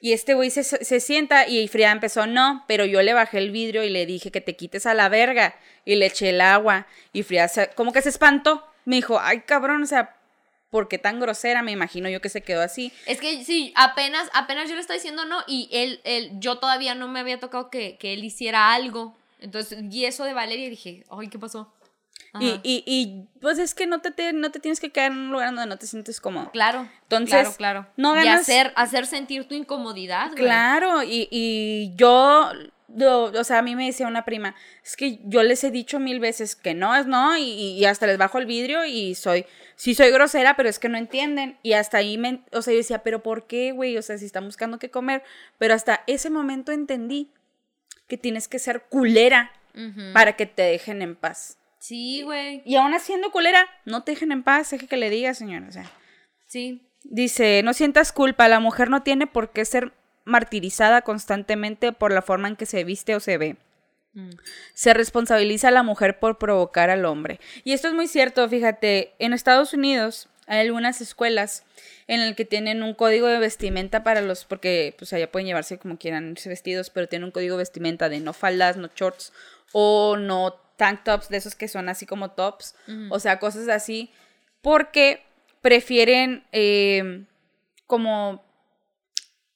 Y 0.03 0.13
este 0.13 0.33
güey 0.33 0.49
se, 0.49 0.63
se 0.63 0.99
sienta 0.99 1.47
y 1.47 1.67
Frida 1.67 1.91
empezó, 1.91 2.25
no, 2.25 2.63
pero 2.67 2.85
yo 2.85 3.03
le 3.03 3.13
bajé 3.13 3.37
el 3.37 3.51
vidrio 3.51 3.83
y 3.83 3.89
le 3.89 4.07
dije 4.07 4.31
que 4.31 4.41
te 4.41 4.55
quites 4.55 4.85
a 4.87 4.93
la 4.95 5.09
verga. 5.09 5.55
Y 5.85 5.95
le 5.95 6.07
eché 6.07 6.29
el 6.29 6.41
agua. 6.41 6.87
Y 7.13 7.23
Frida 7.23 7.47
se- 7.47 7.69
como 7.75 7.93
que 7.93 8.01
se 8.01 8.09
espantó. 8.09 8.65
Me 8.85 8.95
dijo, 8.95 9.19
ay 9.19 9.41
cabrón, 9.41 9.83
o 9.83 9.85
sea, 9.85 10.15
¿por 10.71 10.87
qué 10.87 10.97
tan 10.97 11.19
grosera? 11.19 11.61
Me 11.61 11.71
imagino 11.71 12.09
yo 12.09 12.19
que 12.19 12.29
se 12.29 12.41
quedó 12.41 12.61
así. 12.63 12.91
Es 13.05 13.19
que 13.19 13.43
sí, 13.45 13.73
apenas, 13.75 14.27
apenas 14.33 14.67
yo 14.69 14.73
le 14.75 14.81
estaba 14.81 14.95
diciendo 14.97 15.25
no, 15.25 15.43
y 15.45 15.69
él, 15.71 16.01
él, 16.03 16.31
yo 16.39 16.57
todavía 16.57 16.95
no 16.95 17.07
me 17.07 17.19
había 17.19 17.39
tocado 17.39 17.69
que, 17.69 17.97
que 17.97 18.13
él 18.13 18.23
hiciera 18.23 18.73
algo. 18.73 19.15
Entonces, 19.41 19.79
y 19.91 20.05
eso 20.05 20.23
de 20.23 20.33
Valeria 20.33 20.69
dije, 20.69 21.03
ay, 21.09 21.27
¿qué 21.27 21.37
pasó? 21.39 21.73
Y, 22.39 22.47
y, 22.63 22.83
y, 22.85 23.27
pues 23.41 23.59
es 23.59 23.75
que 23.75 23.87
no 23.87 23.99
te, 23.99 24.11
te- 24.11 24.31
no 24.31 24.51
te 24.51 24.59
tienes 24.61 24.79
que 24.79 24.89
quedar 24.89 25.11
en 25.11 25.17
un 25.17 25.31
lugar 25.31 25.49
donde 25.49 25.65
no 25.65 25.77
te 25.77 25.85
sientes 25.85 26.21
cómodo. 26.21 26.49
Claro. 26.51 26.87
Entonces, 27.03 27.57
claro, 27.57 27.57
claro. 27.57 27.87
no 27.97 28.15
y 28.15 28.23
ganas- 28.23 28.41
hacer, 28.41 28.71
hacer 28.77 29.05
sentir 29.05 29.49
tu 29.49 29.53
incomodidad, 29.55 30.27
güey. 30.31 30.43
Claro, 30.43 31.03
y, 31.03 31.27
y 31.29 31.93
yo 31.97 32.49
lo- 32.95 33.25
o 33.25 33.43
sea, 33.43 33.59
a 33.59 33.61
mí 33.61 33.75
me 33.75 33.85
decía 33.87 34.07
una 34.07 34.23
prima, 34.23 34.55
es 34.83 34.95
que 34.95 35.19
yo 35.25 35.43
les 35.43 35.61
he 35.65 35.71
dicho 35.71 35.99
mil 35.99 36.21
veces 36.21 36.55
que 36.55 36.73
no 36.73 36.95
es 36.95 37.05
no, 37.05 37.35
y, 37.37 37.43
y 37.43 37.83
hasta 37.85 38.07
les 38.07 38.17
bajo 38.17 38.37
el 38.37 38.45
vidrio 38.45 38.85
y 38.85 39.13
soy, 39.15 39.45
sí 39.75 39.93
soy 39.93 40.11
grosera, 40.11 40.55
pero 40.55 40.69
es 40.69 40.79
que 40.79 40.87
no 40.87 40.97
entienden. 40.97 41.57
Y 41.63 41.73
hasta 41.73 41.97
ahí, 41.97 42.17
me, 42.17 42.45
o 42.53 42.61
sea, 42.61 42.71
yo 42.73 42.77
decía, 42.77 43.03
pero 43.03 43.21
¿por 43.23 43.45
qué, 43.45 43.73
güey? 43.73 43.97
O 43.97 44.01
sea, 44.01 44.17
si 44.17 44.25
están 44.25 44.45
buscando 44.45 44.79
qué 44.79 44.89
comer. 44.89 45.21
Pero 45.57 45.73
hasta 45.73 46.01
ese 46.07 46.29
momento 46.29 46.71
entendí 46.71 47.29
que 48.11 48.17
tienes 48.17 48.49
que 48.49 48.59
ser 48.59 48.81
culera 48.89 49.53
para 50.13 50.33
que 50.35 50.45
te 50.45 50.63
dejen 50.63 51.01
en 51.01 51.15
paz. 51.15 51.57
Sí, 51.79 52.23
güey. 52.23 52.61
Y 52.65 52.75
aún 52.75 52.93
haciendo 52.93 53.31
culera, 53.31 53.65
no 53.85 54.03
te 54.03 54.11
dejen 54.11 54.33
en 54.33 54.43
paz, 54.43 54.69
deje 54.69 54.85
que 54.85 54.97
le 54.97 55.09
diga, 55.09 55.33
señora. 55.33 55.65
O 55.69 55.71
sea, 55.71 55.89
Sí. 56.45 56.81
dice, 57.05 57.61
no 57.63 57.71
sientas 57.73 58.11
culpa, 58.11 58.49
la 58.49 58.59
mujer 58.59 58.89
no 58.89 59.01
tiene 59.01 59.27
por 59.27 59.53
qué 59.53 59.63
ser 59.63 59.93
martirizada 60.25 61.03
constantemente 61.03 61.93
por 61.93 62.11
la 62.11 62.21
forma 62.21 62.49
en 62.49 62.57
que 62.57 62.65
se 62.65 62.83
viste 62.83 63.15
o 63.15 63.21
se 63.21 63.37
ve. 63.37 63.55
Mm. 64.13 64.31
Se 64.73 64.93
responsabiliza 64.93 65.69
a 65.69 65.71
la 65.71 65.83
mujer 65.83 66.19
por 66.19 66.37
provocar 66.37 66.89
al 66.89 67.05
hombre. 67.05 67.39
Y 67.63 67.71
esto 67.71 67.87
es 67.87 67.93
muy 67.93 68.07
cierto, 68.07 68.47
fíjate, 68.49 69.13
en 69.19 69.31
Estados 69.31 69.73
Unidos 69.73 70.27
hay 70.47 70.67
algunas 70.67 71.01
escuelas 71.01 71.63
en 72.07 72.19
las 72.19 72.35
que 72.35 72.45
tienen 72.45 72.83
un 72.83 72.93
código 72.93 73.27
de 73.27 73.39
vestimenta 73.39 74.03
para 74.03 74.21
los, 74.21 74.45
porque 74.45 74.95
pues 74.97 75.13
allá 75.13 75.31
pueden 75.31 75.47
llevarse 75.47 75.77
como 75.77 75.97
quieran 75.97 76.35
vestidos, 76.45 76.89
pero 76.89 77.07
tienen 77.07 77.25
un 77.25 77.31
código 77.31 77.55
de 77.55 77.61
vestimenta 77.61 78.09
de 78.09 78.19
no 78.19 78.33
faldas, 78.33 78.77
no 78.77 78.89
shorts 78.95 79.33
o 79.71 80.17
no 80.17 80.53
tank 80.77 81.03
tops, 81.03 81.29
de 81.29 81.37
esos 81.37 81.55
que 81.55 81.67
son 81.67 81.89
así 81.89 82.05
como 82.05 82.31
tops, 82.31 82.75
o 83.09 83.19
sea, 83.19 83.39
cosas 83.39 83.67
así, 83.69 84.11
porque 84.61 85.23
prefieren 85.61 86.43
eh, 86.51 87.23
como 87.85 88.43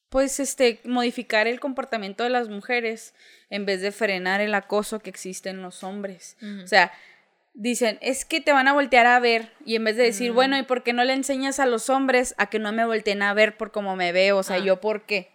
pues 0.09 0.39
este 0.39 0.79
modificar 0.85 1.47
el 1.47 1.59
comportamiento 1.59 2.23
de 2.23 2.29
las 2.29 2.47
mujeres 2.47 3.13
en 3.49 3.65
vez 3.65 3.81
de 3.81 3.91
frenar 3.91 4.39
el 4.39 4.53
acoso 4.53 4.99
que 4.99 5.09
existe 5.09 5.49
en 5.49 5.61
los 5.61 5.83
hombres. 5.83 6.37
O 6.63 6.67
sea, 6.67 6.93
dicen, 7.55 7.97
es 8.01 8.25
que 8.25 8.39
te 8.41 8.51
van 8.51 8.67
a 8.67 8.73
voltear 8.73 9.07
a 9.07 9.19
ver 9.19 9.51
y 9.65 9.75
en 9.75 9.83
vez 9.85 9.95
de 9.97 10.03
decir, 10.03 10.31
bueno, 10.31 10.57
¿y 10.57 10.63
por 10.63 10.83
qué 10.83 10.93
no 10.93 11.03
le 11.03 11.13
enseñas 11.13 11.59
a 11.59 11.65
los 11.65 11.89
hombres 11.89 12.35
a 12.37 12.47
que 12.49 12.59
no 12.59 12.71
me 12.71 12.85
volteen 12.85 13.21
a 13.23 13.33
ver 13.33 13.57
por 13.57 13.71
cómo 13.71 13.95
me 13.95 14.11
veo? 14.11 14.37
O 14.37 14.43
sea, 14.43 14.57
Ah. 14.57 14.63
yo 14.63 14.79
por 14.81 15.05
qué? 15.05 15.31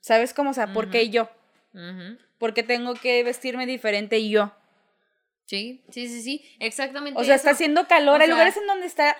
¿Sabes 0.00 0.32
cómo? 0.32 0.50
O 0.50 0.54
sea, 0.54 0.72
¿por 0.72 0.90
qué 0.90 1.10
yo? 1.10 1.28
Ujú. 1.74 2.18
¿Por 2.38 2.54
qué 2.54 2.62
tengo 2.62 2.94
que 2.94 3.22
vestirme 3.24 3.66
diferente 3.66 4.28
yo? 4.28 4.52
Sí, 5.46 5.82
sí, 5.90 6.08
sí, 6.08 6.22
sí. 6.22 6.56
Exactamente. 6.60 7.20
O 7.20 7.24
sea, 7.24 7.34
eso. 7.34 7.40
está 7.42 7.50
haciendo 7.50 7.86
calor. 7.86 8.18
O 8.20 8.22
hay 8.22 8.26
sea- 8.26 8.34
lugares 8.34 8.56
en 8.56 8.66
donde 8.66 8.86
está 8.86 9.16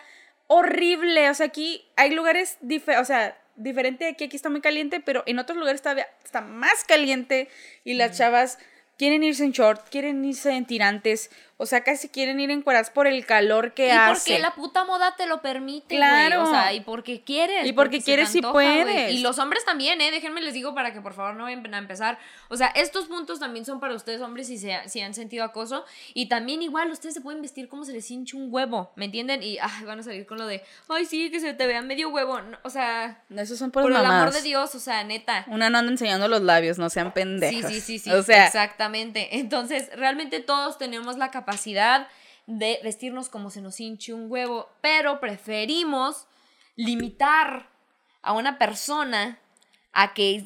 horrible. 0.46 1.28
O 1.30 1.34
sea, 1.34 1.46
aquí 1.46 1.84
hay 1.96 2.10
lugares 2.14 2.58
diferentes. 2.60 3.02
O 3.02 3.06
sea, 3.06 3.36
diferente 3.56 4.04
de 4.04 4.10
aquí. 4.12 4.24
Aquí 4.24 4.36
está 4.36 4.50
muy 4.50 4.60
caliente, 4.60 5.00
pero 5.00 5.22
en 5.26 5.38
otros 5.38 5.58
lugares 5.58 5.82
todavía 5.82 6.06
está 6.24 6.40
más 6.40 6.84
caliente. 6.84 7.48
Y 7.84 7.94
las 7.94 8.16
chavas 8.16 8.58
quieren 8.98 9.22
irse 9.24 9.44
en 9.44 9.52
short, 9.52 9.88
quieren 9.90 10.24
irse 10.24 10.52
en 10.52 10.64
tirantes. 10.66 11.30
O 11.56 11.66
sea, 11.66 11.84
casi 11.84 12.08
quieren 12.08 12.40
ir 12.40 12.50
en 12.50 12.62
cueras 12.62 12.90
por 12.90 13.06
el 13.06 13.24
calor 13.26 13.74
que 13.74 13.88
y 13.88 13.90
hace. 13.90 14.32
porque 14.32 14.38
la 14.40 14.54
puta 14.54 14.84
moda 14.84 15.14
te 15.16 15.26
lo 15.26 15.40
permite, 15.40 15.94
Claro. 15.94 16.42
O 16.42 16.46
sea, 16.50 16.72
y 16.72 16.80
porque 16.80 17.22
quieres. 17.22 17.64
Y 17.64 17.72
porque 17.72 18.00
se 18.00 18.06
quieres 18.06 18.34
y 18.34 18.38
antoja, 18.38 18.52
güey. 18.52 18.82
puedes. 18.82 19.12
Y 19.12 19.18
los 19.18 19.38
hombres 19.38 19.64
también, 19.64 20.00
¿eh? 20.00 20.10
Déjenme 20.10 20.40
les 20.40 20.52
digo 20.52 20.74
para 20.74 20.92
que 20.92 21.00
por 21.00 21.14
favor 21.14 21.36
no 21.36 21.44
vayan 21.44 21.72
a 21.72 21.78
empezar. 21.78 22.18
O 22.48 22.56
sea, 22.56 22.66
estos 22.68 23.06
puntos 23.06 23.38
también 23.38 23.64
son 23.64 23.78
para 23.78 23.94
ustedes, 23.94 24.20
hombres, 24.20 24.48
si, 24.48 24.58
se, 24.58 24.76
si 24.88 25.00
han 25.00 25.14
sentido 25.14 25.44
acoso. 25.44 25.84
Y 26.12 26.28
también 26.28 26.60
igual, 26.60 26.90
ustedes 26.90 27.14
se 27.14 27.20
pueden 27.20 27.40
vestir 27.40 27.68
como 27.68 27.84
se 27.84 27.92
les 27.92 28.10
hinche 28.10 28.36
un 28.36 28.48
huevo, 28.52 28.92
¿me 28.96 29.04
entienden? 29.04 29.42
Y 29.44 29.58
ay, 29.58 29.84
van 29.84 30.00
a 30.00 30.02
salir 30.02 30.26
con 30.26 30.38
lo 30.38 30.46
de, 30.46 30.62
ay, 30.88 31.04
sí, 31.04 31.30
que 31.30 31.38
se 31.38 31.54
te 31.54 31.66
vea 31.68 31.82
medio 31.82 32.08
huevo. 32.08 32.40
No, 32.42 32.58
o 32.64 32.70
sea, 32.70 33.22
Esos 33.30 33.58
son 33.58 33.70
por 33.70 33.84
por 33.84 33.92
el 33.92 34.04
amor 34.04 34.32
de 34.32 34.42
Dios, 34.42 34.74
o 34.74 34.80
sea, 34.80 35.04
neta. 35.04 35.44
Una 35.46 35.70
no 35.70 35.78
anda 35.78 35.92
enseñando 35.92 36.26
los 36.26 36.42
labios, 36.42 36.78
no 36.78 36.90
sean 36.90 37.12
pendejos. 37.12 37.70
Sí, 37.70 37.80
sí, 37.80 37.80
sí, 37.80 37.98
sí. 38.00 38.10
O 38.10 38.22
sea, 38.24 38.46
exactamente. 38.46 39.38
Entonces, 39.38 39.88
realmente 39.94 40.40
todos 40.40 40.78
tenemos 40.78 41.16
la 41.16 41.30
capacidad 41.30 41.43
de 42.46 42.80
vestirnos 42.82 43.28
como 43.28 43.50
se 43.50 43.60
nos 43.60 43.80
hinche 43.80 44.12
un 44.12 44.30
huevo, 44.30 44.68
pero 44.80 45.20
preferimos 45.20 46.26
limitar 46.76 47.70
a 48.22 48.32
una 48.32 48.58
persona 48.58 49.38
a 49.92 50.12
que 50.12 50.44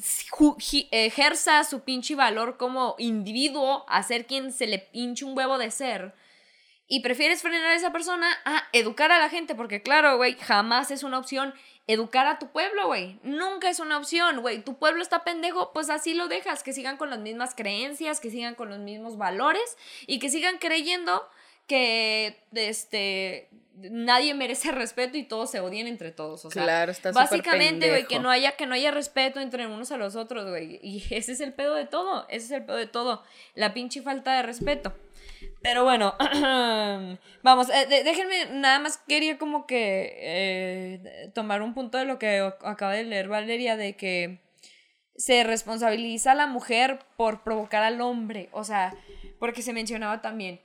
ejerza 0.91 1.63
su 1.63 1.81
pinche 1.81 2.15
valor 2.15 2.57
como 2.57 2.95
individuo, 2.99 3.83
a 3.89 4.03
ser 4.03 4.27
quien 4.27 4.53
se 4.53 4.67
le 4.67 4.87
hinche 4.93 5.25
un 5.25 5.35
huevo 5.35 5.57
de 5.57 5.71
ser. 5.71 6.13
Y 6.87 7.01
prefieres 7.01 7.41
frenar 7.41 7.71
a 7.71 7.75
esa 7.75 7.91
persona 7.91 8.27
a 8.45 8.63
educar 8.73 9.11
a 9.11 9.19
la 9.19 9.29
gente, 9.29 9.55
porque 9.55 9.81
claro, 9.81 10.17
güey, 10.17 10.35
jamás 10.35 10.91
es 10.91 11.03
una 11.03 11.19
opción 11.19 11.53
educar 11.89 12.27
a 12.27 12.37
tu 12.37 12.51
pueblo, 12.51 12.85
güey. 12.85 13.19
Nunca 13.23 13.67
es 13.67 13.79
una 13.79 13.97
opción, 13.97 14.41
güey. 14.41 14.63
Tu 14.63 14.77
pueblo 14.77 15.01
está 15.01 15.23
pendejo, 15.23 15.73
pues 15.73 15.89
así 15.89 16.13
lo 16.13 16.27
dejas, 16.27 16.61
que 16.61 16.71
sigan 16.71 16.97
con 16.97 17.09
las 17.09 17.17
mismas 17.17 17.55
creencias, 17.55 18.19
que 18.19 18.29
sigan 18.29 18.53
con 18.53 18.69
los 18.69 18.77
mismos 18.77 19.17
valores 19.17 19.75
y 20.05 20.19
que 20.19 20.29
sigan 20.29 20.59
creyendo 20.59 21.27
que 21.65 22.43
este 22.53 23.49
nadie 23.75 24.35
merece 24.35 24.71
respeto 24.73 25.17
y 25.17 25.23
todos 25.23 25.49
se 25.49 25.61
odian 25.61 25.87
entre 25.87 26.11
todos, 26.11 26.45
o 26.45 26.51
sea, 26.51 26.63
Claro, 26.63 26.91
está 26.91 27.11
básicamente, 27.11 27.89
güey, 27.89 28.05
que 28.05 28.19
no 28.19 28.29
haya 28.29 28.51
que 28.51 28.67
no 28.67 28.75
haya 28.75 28.91
respeto 28.91 29.39
entre 29.39 29.65
unos 29.65 29.91
a 29.91 29.97
los 29.97 30.15
otros, 30.15 30.47
güey, 30.47 30.79
y 30.83 31.03
ese 31.09 31.31
es 31.31 31.39
el 31.39 31.53
pedo 31.53 31.73
de 31.73 31.85
todo, 31.85 32.27
ese 32.29 32.45
es 32.45 32.51
el 32.51 32.65
pedo 32.65 32.77
de 32.77 32.87
todo, 32.87 33.23
la 33.55 33.73
pinche 33.73 34.01
falta 34.01 34.33
de 34.35 34.43
respeto. 34.43 34.93
Pero 35.61 35.83
bueno, 35.83 36.15
vamos, 37.43 37.69
eh, 37.69 37.85
déjenme, 38.03 38.47
nada 38.51 38.79
más 38.79 38.97
quería 39.07 39.37
como 39.37 39.65
que 39.67 40.13
eh, 40.19 41.31
tomar 41.33 41.61
un 41.61 41.73
punto 41.73 41.97
de 41.97 42.05
lo 42.05 42.17
que 42.19 42.41
ac- 42.41 42.57
acaba 42.63 42.93
de 42.93 43.03
leer 43.03 43.27
Valeria, 43.27 43.75
de 43.77 43.95
que 43.95 44.39
se 45.15 45.43
responsabiliza 45.43 46.31
a 46.31 46.35
la 46.35 46.47
mujer 46.47 46.99
por 47.17 47.43
provocar 47.43 47.83
al 47.83 47.99
hombre, 48.01 48.49
o 48.51 48.63
sea, 48.63 48.93
porque 49.39 49.61
se 49.61 49.73
mencionaba 49.73 50.21
también, 50.21 50.61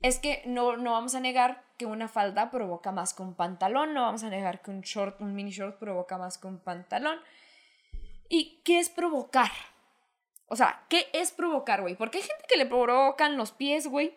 es 0.00 0.18
que 0.18 0.42
no, 0.46 0.76
no 0.76 0.92
vamos 0.92 1.14
a 1.14 1.20
negar 1.20 1.62
que 1.76 1.84
una 1.86 2.08
falda 2.08 2.50
provoca 2.50 2.90
más 2.92 3.14
que 3.14 3.22
un 3.22 3.34
pantalón, 3.34 3.94
no 3.94 4.02
vamos 4.02 4.22
a 4.24 4.30
negar 4.30 4.62
que 4.62 4.70
un 4.70 4.80
short, 4.80 5.20
un 5.20 5.34
mini 5.34 5.50
short 5.50 5.78
provoca 5.78 6.18
más 6.18 6.38
que 6.38 6.46
un 6.46 6.58
pantalón. 6.58 7.18
¿Y 8.28 8.60
qué 8.64 8.78
es 8.78 8.90
provocar? 8.90 9.50
O 10.48 10.56
sea, 10.56 10.84
¿qué 10.88 11.08
es 11.12 11.30
provocar, 11.30 11.82
güey? 11.82 11.94
Porque 11.94 12.18
hay 12.18 12.24
gente 12.24 12.44
que 12.48 12.56
le 12.56 12.66
provocan 12.66 13.36
los 13.36 13.52
pies, 13.52 13.86
güey. 13.86 14.16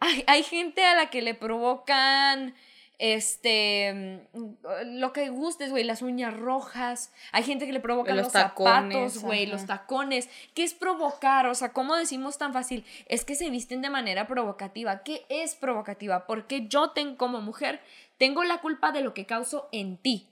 Hay, 0.00 0.24
hay 0.26 0.42
gente 0.42 0.84
a 0.84 0.94
la 0.94 1.10
que 1.10 1.20
le 1.20 1.34
provocan, 1.34 2.54
este, 2.98 4.26
mm, 4.32 4.98
lo 4.98 5.12
que 5.12 5.28
gustes, 5.28 5.70
güey, 5.70 5.84
las 5.84 6.02
uñas 6.02 6.34
rojas. 6.36 7.12
Hay 7.32 7.42
gente 7.42 7.66
que 7.66 7.72
le 7.72 7.80
provocan 7.80 8.16
Los 8.16 8.26
los, 8.26 8.32
tacones, 8.32 8.94
zapatos, 8.94 9.22
güey, 9.22 9.46
los 9.46 9.66
tacones. 9.66 10.28
¿Qué 10.54 10.64
es 10.64 10.74
provocar? 10.74 11.46
O 11.46 11.54
sea, 11.54 11.72
¿cómo 11.72 11.96
decimos 11.96 12.38
tan 12.38 12.52
fácil? 12.52 12.84
Es 13.06 13.24
que 13.24 13.34
se 13.34 13.50
visten 13.50 13.82
de 13.82 13.90
manera 13.90 14.26
provocativa. 14.26 15.02
¿Qué 15.02 15.26
es 15.28 15.54
provocativa? 15.54 16.26
Porque 16.26 16.66
yo 16.68 16.90
tengo, 16.90 17.16
como 17.16 17.40
mujer, 17.40 17.80
tengo 18.18 18.44
la 18.44 18.60
culpa 18.60 18.92
de 18.92 19.02
lo 19.02 19.14
que 19.14 19.26
causo 19.26 19.68
en 19.72 19.98
ti. 19.98 20.30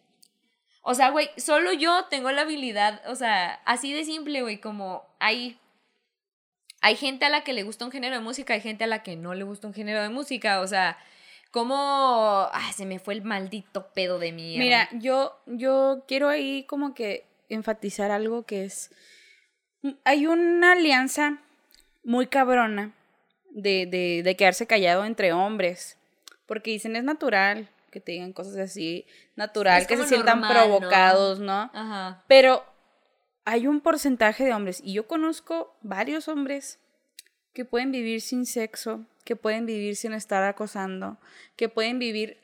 O 0.90 0.94
sea, 0.94 1.10
güey, 1.10 1.28
solo 1.36 1.74
yo 1.74 2.06
tengo 2.06 2.32
la 2.32 2.40
habilidad, 2.40 3.02
o 3.08 3.14
sea, 3.14 3.60
así 3.66 3.92
de 3.92 4.06
simple, 4.06 4.40
güey, 4.40 4.58
como 4.58 5.04
hay 5.18 5.58
hay 6.80 6.96
gente 6.96 7.26
a 7.26 7.28
la 7.28 7.44
que 7.44 7.52
le 7.52 7.62
gusta 7.62 7.84
un 7.84 7.90
género 7.90 8.14
de 8.14 8.22
música, 8.22 8.54
hay 8.54 8.62
gente 8.62 8.84
a 8.84 8.86
la 8.86 9.02
que 9.02 9.14
no 9.14 9.34
le 9.34 9.44
gusta 9.44 9.66
un 9.66 9.74
género 9.74 10.00
de 10.00 10.08
música, 10.08 10.62
o 10.62 10.66
sea, 10.66 10.96
como 11.50 11.76
ah, 11.76 12.72
se 12.74 12.86
me 12.86 13.00
fue 13.00 13.12
el 13.12 13.22
maldito 13.22 13.88
pedo 13.92 14.18
de 14.18 14.32
mí. 14.32 14.56
Mira, 14.56 14.88
yo, 14.92 15.38
yo 15.44 16.04
quiero 16.08 16.30
ahí 16.30 16.64
como 16.64 16.94
que 16.94 17.26
enfatizar 17.50 18.10
algo 18.10 18.46
que 18.46 18.64
es. 18.64 18.90
Hay 20.04 20.26
una 20.26 20.72
alianza 20.72 21.42
muy 22.02 22.28
cabrona 22.28 22.94
de, 23.50 23.84
de, 23.84 24.22
de 24.22 24.36
quedarse 24.36 24.66
callado 24.66 25.04
entre 25.04 25.34
hombres. 25.34 25.98
Porque 26.46 26.70
dicen 26.70 26.96
es 26.96 27.04
natural 27.04 27.68
que 27.90 28.00
te 28.00 28.12
digan 28.12 28.32
cosas 28.32 28.56
así, 28.56 29.06
natural, 29.36 29.86
que 29.86 29.96
se 29.96 30.06
sientan 30.06 30.40
provocados, 30.40 31.40
¿no? 31.40 31.70
Ajá. 31.72 32.24
Pero 32.28 32.64
hay 33.44 33.66
un 33.66 33.80
porcentaje 33.80 34.44
de 34.44 34.52
hombres, 34.52 34.80
y 34.84 34.92
yo 34.92 35.06
conozco 35.06 35.76
varios 35.82 36.28
hombres 36.28 36.78
que 37.52 37.64
pueden 37.64 37.90
vivir 37.90 38.20
sin 38.20 38.46
sexo, 38.46 39.06
que 39.24 39.36
pueden 39.36 39.66
vivir 39.66 39.96
sin 39.96 40.12
estar 40.12 40.42
acosando, 40.44 41.18
que 41.56 41.68
pueden 41.68 41.98
vivir 41.98 42.40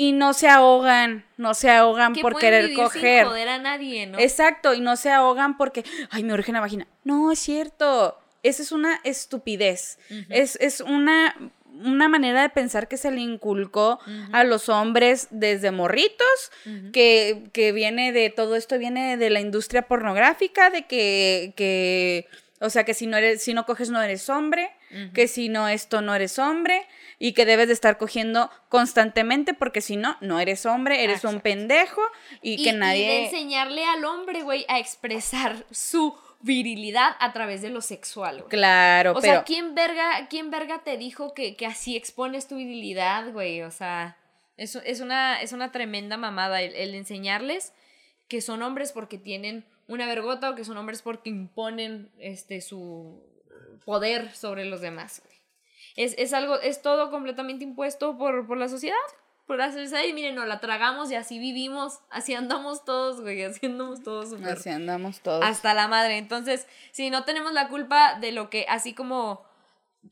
y 0.00 0.12
no 0.12 0.32
se 0.32 0.48
ahogan, 0.48 1.26
no 1.36 1.52
se 1.52 1.68
ahogan 1.68 2.14
Que 2.14 2.22
por 2.22 2.32
pueden 2.32 2.46
querer 2.46 2.64
vivir 2.70 2.84
coger. 2.84 3.24
Sin 3.24 3.28
joder 3.28 3.48
a 3.50 3.58
nadie, 3.58 4.06
¿no? 4.06 4.18
Exacto, 4.18 4.72
y 4.72 4.80
no 4.80 4.96
se 4.96 5.10
ahogan 5.10 5.58
porque, 5.58 5.84
ay, 6.08 6.24
me 6.24 6.32
urge 6.32 6.52
la 6.52 6.60
vagina. 6.60 6.86
No, 7.04 7.30
es 7.30 7.38
cierto. 7.38 8.18
Esa 8.42 8.62
es 8.62 8.72
una 8.72 8.98
estupidez. 9.04 9.98
es, 10.30 10.56
es 10.56 10.80
una, 10.80 11.36
una 11.84 12.08
manera 12.08 12.42
de 12.42 12.48
pensar 12.50 12.88
que 12.88 12.96
se 12.96 13.10
le 13.10 13.20
inculcó 13.20 13.98
a 14.32 14.44
los 14.44 14.68
hombres 14.68 15.28
desde 15.30 15.70
morritos, 15.70 16.52
que, 16.92 17.44
que 17.52 17.72
viene 17.72 18.12
de 18.12 18.30
todo 18.30 18.56
esto, 18.56 18.78
viene 18.78 19.16
de 19.16 19.30
la 19.30 19.40
industria 19.40 19.82
pornográfica, 19.82 20.70
de 20.70 20.86
que, 20.86 21.52
que 21.56 22.26
o 22.60 22.68
sea, 22.68 22.84
que 22.84 22.94
si 22.94 23.06
no 23.06 23.16
eres, 23.16 23.42
si 23.42 23.54
no 23.54 23.64
coges 23.64 23.90
no 23.90 24.02
eres 24.02 24.28
hombre, 24.28 24.70
que 25.14 25.28
si 25.28 25.48
no 25.48 25.68
esto 25.68 26.02
no 26.02 26.14
eres 26.14 26.38
hombre, 26.38 26.86
y 27.18 27.32
que 27.32 27.46
debes 27.46 27.68
de 27.68 27.74
estar 27.74 27.96
cogiendo 27.96 28.50
constantemente, 28.68 29.54
porque 29.54 29.80
si 29.80 29.96
no, 29.96 30.16
no 30.20 30.40
eres 30.40 30.66
hombre, 30.66 31.04
eres 31.04 31.24
un 31.24 31.40
pendejo, 31.40 32.02
y, 32.42 32.62
que 32.62 32.72
de 32.72 32.78
nadie... 32.78 33.24
enseñarle 33.24 33.84
al 33.84 34.04
hombre, 34.04 34.42
güey, 34.42 34.64
a 34.68 34.78
expresar 34.78 35.64
su 35.70 36.14
virilidad 36.40 37.16
a 37.18 37.32
través 37.32 37.62
de 37.62 37.70
lo 37.70 37.80
sexual, 37.80 38.38
güey. 38.38 38.48
Claro, 38.48 39.12
O 39.12 39.20
pero 39.20 39.34
sea, 39.34 39.44
¿quién 39.44 39.74
verga, 39.74 40.28
¿quién 40.28 40.50
verga 40.50 40.82
te 40.82 40.96
dijo 40.96 41.34
que, 41.34 41.56
que 41.56 41.66
así 41.66 41.96
expones 41.96 42.48
tu 42.48 42.56
virilidad, 42.56 43.32
güey? 43.32 43.62
O 43.62 43.70
sea, 43.70 44.16
es, 44.56 44.76
es, 44.76 45.00
una, 45.00 45.40
es 45.40 45.52
una 45.52 45.72
tremenda 45.72 46.16
mamada 46.16 46.62
el, 46.62 46.74
el 46.74 46.94
enseñarles 46.94 47.72
que 48.28 48.40
son 48.40 48.62
hombres 48.62 48.92
porque 48.92 49.18
tienen 49.18 49.64
una 49.88 50.06
vergota 50.06 50.50
o 50.50 50.54
que 50.54 50.64
son 50.64 50.76
hombres 50.76 51.02
porque 51.02 51.30
imponen 51.30 52.10
este, 52.18 52.60
su 52.60 53.22
poder 53.84 54.34
sobre 54.34 54.64
los 54.64 54.80
demás. 54.80 55.22
Es, 55.96 56.14
es 56.16 56.32
algo, 56.32 56.60
es 56.60 56.80
todo 56.80 57.10
completamente 57.10 57.64
impuesto 57.64 58.16
por, 58.16 58.46
por 58.46 58.56
la 58.56 58.68
sociedad. 58.68 58.96
Por 59.50 59.58
sociedad 59.72 60.04
y 60.04 60.12
miren, 60.12 60.36
nos 60.36 60.46
la 60.46 60.60
tragamos 60.60 61.10
y 61.10 61.16
así 61.16 61.40
vivimos, 61.40 61.98
así 62.08 62.34
andamos 62.34 62.84
todos, 62.84 63.20
güey, 63.20 63.42
así 63.42 63.66
andamos 63.66 64.00
todos 64.04 64.30
súper 64.30 64.50
así 64.50 64.68
andamos 64.68 65.22
todos. 65.22 65.44
hasta 65.44 65.74
la 65.74 65.88
madre. 65.88 66.18
Entonces, 66.18 66.68
si 66.92 67.10
no 67.10 67.24
tenemos 67.24 67.52
la 67.52 67.66
culpa 67.66 68.16
de 68.20 68.30
lo 68.30 68.48
que, 68.48 68.64
así 68.68 68.94
como 68.94 69.44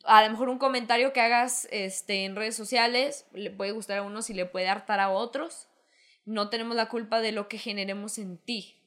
a 0.03 0.25
lo 0.25 0.31
mejor 0.31 0.49
un 0.49 0.59
comentario 0.59 1.13
que 1.13 1.21
hagas 1.21 1.69
este, 1.71 2.25
en 2.25 2.35
redes 2.35 2.57
sociales, 2.57 3.27
le 3.33 3.53
puede 3.53 3.71
gustar 3.71 3.99
a 3.99 4.03
unos 4.03 4.29
y 4.29 4.35
le 4.35 4.45
puede 4.45 4.69
hartar 4.69 4.99
a 4.99 5.11
otros, 5.11 5.69
no 6.25 6.51
tenemos 6.51 6.75
la 6.75 6.89
culpa 6.89 7.21
de 7.21 7.31
lo 7.31 7.47
que 7.47 7.59
generemos 7.59 8.19
en 8.19 8.39
ti. 8.39 8.83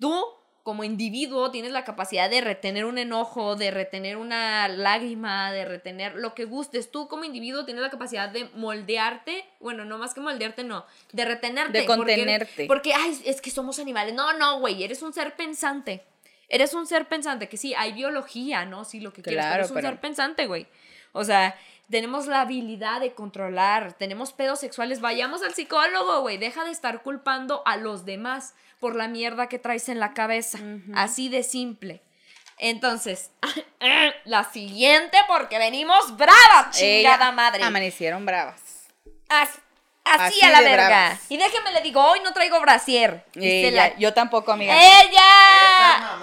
Tú, 0.00 0.20
como 0.62 0.84
individuo, 0.84 1.50
tienes 1.50 1.72
la 1.72 1.84
capacidad 1.84 2.28
de 2.28 2.40
retener 2.40 2.84
un 2.84 2.98
enojo, 2.98 3.56
de 3.56 3.70
retener 3.70 4.16
una 4.16 4.68
lágrima, 4.68 5.52
de 5.52 5.64
retener 5.64 6.14
lo 6.16 6.34
que 6.34 6.44
gustes. 6.44 6.90
Tú, 6.90 7.08
como 7.08 7.24
individuo, 7.24 7.64
tienes 7.64 7.82
la 7.82 7.90
capacidad 7.90 8.28
de 8.28 8.44
moldearte, 8.54 9.44
bueno, 9.60 9.84
no 9.84 9.98
más 9.98 10.14
que 10.14 10.20
moldearte, 10.20 10.64
no, 10.64 10.84
de 11.12 11.24
retenerte. 11.24 11.78
De 11.78 11.86
contenerte. 11.86 12.66
Porque, 12.66 12.92
ay, 12.94 13.20
es 13.24 13.40
que 13.40 13.50
somos 13.50 13.78
animales. 13.78 14.14
No, 14.14 14.32
no, 14.34 14.60
güey, 14.60 14.82
eres 14.84 15.02
un 15.02 15.12
ser 15.12 15.34
pensante. 15.36 16.04
Eres 16.48 16.74
un 16.74 16.86
ser 16.86 17.06
pensante, 17.06 17.48
que 17.48 17.56
sí, 17.56 17.74
hay 17.74 17.92
biología, 17.92 18.64
¿no? 18.64 18.84
Sí, 18.84 19.00
lo 19.00 19.12
que 19.12 19.22
pero 19.22 19.36
Claro, 19.36 19.64
es 19.64 19.70
un 19.70 19.76
pero- 19.76 19.88
ser 19.88 20.00
pensante, 20.00 20.46
güey. 20.46 20.66
O 21.12 21.24
sea, 21.24 21.56
tenemos 21.90 22.26
la 22.26 22.42
habilidad 22.42 23.00
de 23.00 23.12
controlar, 23.14 23.94
tenemos 23.94 24.32
pedos 24.32 24.60
sexuales, 24.60 25.00
vayamos 25.00 25.42
al 25.42 25.54
psicólogo, 25.54 26.20
güey, 26.20 26.38
deja 26.38 26.64
de 26.64 26.70
estar 26.70 27.02
culpando 27.02 27.62
a 27.66 27.76
los 27.76 28.04
demás 28.04 28.54
por 28.80 28.96
la 28.96 29.06
mierda 29.08 29.48
que 29.48 29.58
traes 29.58 29.88
en 29.88 30.00
la 30.00 30.14
cabeza, 30.14 30.58
así 30.94 31.28
de 31.28 31.42
simple. 31.42 32.02
Entonces, 32.58 33.30
la 34.24 34.44
siguiente 34.44 35.16
porque 35.28 35.58
venimos 35.58 36.16
bravas, 36.16 36.70
chingada 36.76 37.26
Ella- 37.26 37.32
madre. 37.32 37.62
Amanecieron 37.62 38.26
bravas. 38.26 38.60
As- 39.28 39.60
así, 40.04 40.40
Así 40.40 40.44
a 40.44 40.50
la 40.50 40.60
verga. 40.60 40.86
bravas. 40.88 41.20
Y 41.30 41.36
déjeme 41.38 41.72
le 41.72 41.80
digo, 41.82 42.02
hoy 42.04 42.20
no 42.24 42.32
traigo 42.32 42.60
brasier. 42.60 43.24
Ella, 43.34 43.70
la- 43.90 43.96
yo 43.98 44.12
tampoco, 44.12 44.52
amiga. 44.52 44.74
¡Ella! 44.76 46.18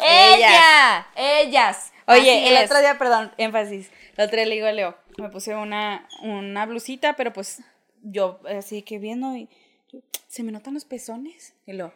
¡Ella! 0.00 1.06
Ellas. 1.16 1.92
Oye, 2.06 2.20
Así 2.42 2.48
el 2.48 2.56
es. 2.56 2.64
otro 2.70 2.80
día, 2.80 2.98
perdón, 2.98 3.32
énfasis. 3.36 3.90
El 4.16 4.24
otro 4.24 4.36
día 4.36 4.46
le 4.46 4.54
digo 4.56 4.66
a 4.66 4.72
Leo, 4.72 4.96
me 5.18 5.28
puse 5.28 5.54
una, 5.54 6.06
una 6.22 6.66
blusita, 6.66 7.14
pero 7.14 7.32
pues 7.32 7.62
yo 8.02 8.40
así 8.58 8.82
que 8.82 8.98
viendo 8.98 9.34
y 9.36 9.48
¿se 10.26 10.42
me 10.42 10.52
notan 10.52 10.74
los 10.74 10.84
pezones? 10.84 11.54
Y 11.66 11.72
lo, 11.74 11.92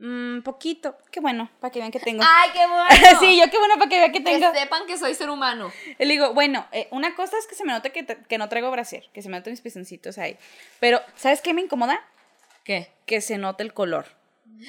mmm, 0.00 0.40
poquito. 0.40 0.96
Qué 1.12 1.20
bueno, 1.20 1.48
para 1.60 1.70
que 1.70 1.78
vean 1.78 1.90
que 1.92 2.00
tengo. 2.00 2.22
¡Ay, 2.26 2.50
qué 2.52 2.66
bueno! 2.66 3.20
sí, 3.20 3.38
yo 3.38 3.48
qué 3.50 3.58
bueno 3.58 3.74
para 3.76 3.88
que 3.88 3.98
vean 3.98 4.12
que 4.12 4.24
Que 4.24 4.38
tengo. 4.38 4.52
sepan 4.52 4.86
que 4.86 4.98
soy 4.98 5.14
ser 5.14 5.30
humano. 5.30 5.72
Le 5.98 6.06
digo, 6.06 6.34
bueno, 6.34 6.66
eh, 6.72 6.88
una 6.90 7.14
cosa 7.14 7.38
es 7.38 7.46
que 7.46 7.54
se 7.54 7.64
me 7.64 7.72
note 7.72 7.92
que, 7.92 8.04
que 8.04 8.38
no 8.38 8.48
traigo 8.48 8.70
brasier, 8.70 9.04
que 9.14 9.22
se 9.22 9.28
me 9.28 9.36
noten 9.38 9.52
mis 9.52 9.60
pezoncitos 9.60 10.18
ahí. 10.18 10.36
Pero, 10.80 11.00
¿sabes 11.16 11.40
qué 11.40 11.54
me 11.54 11.60
incomoda? 11.62 12.00
¿Qué? 12.64 12.90
Que 13.06 13.20
se 13.20 13.38
note 13.38 13.62
el 13.62 13.72
color. 13.72 14.06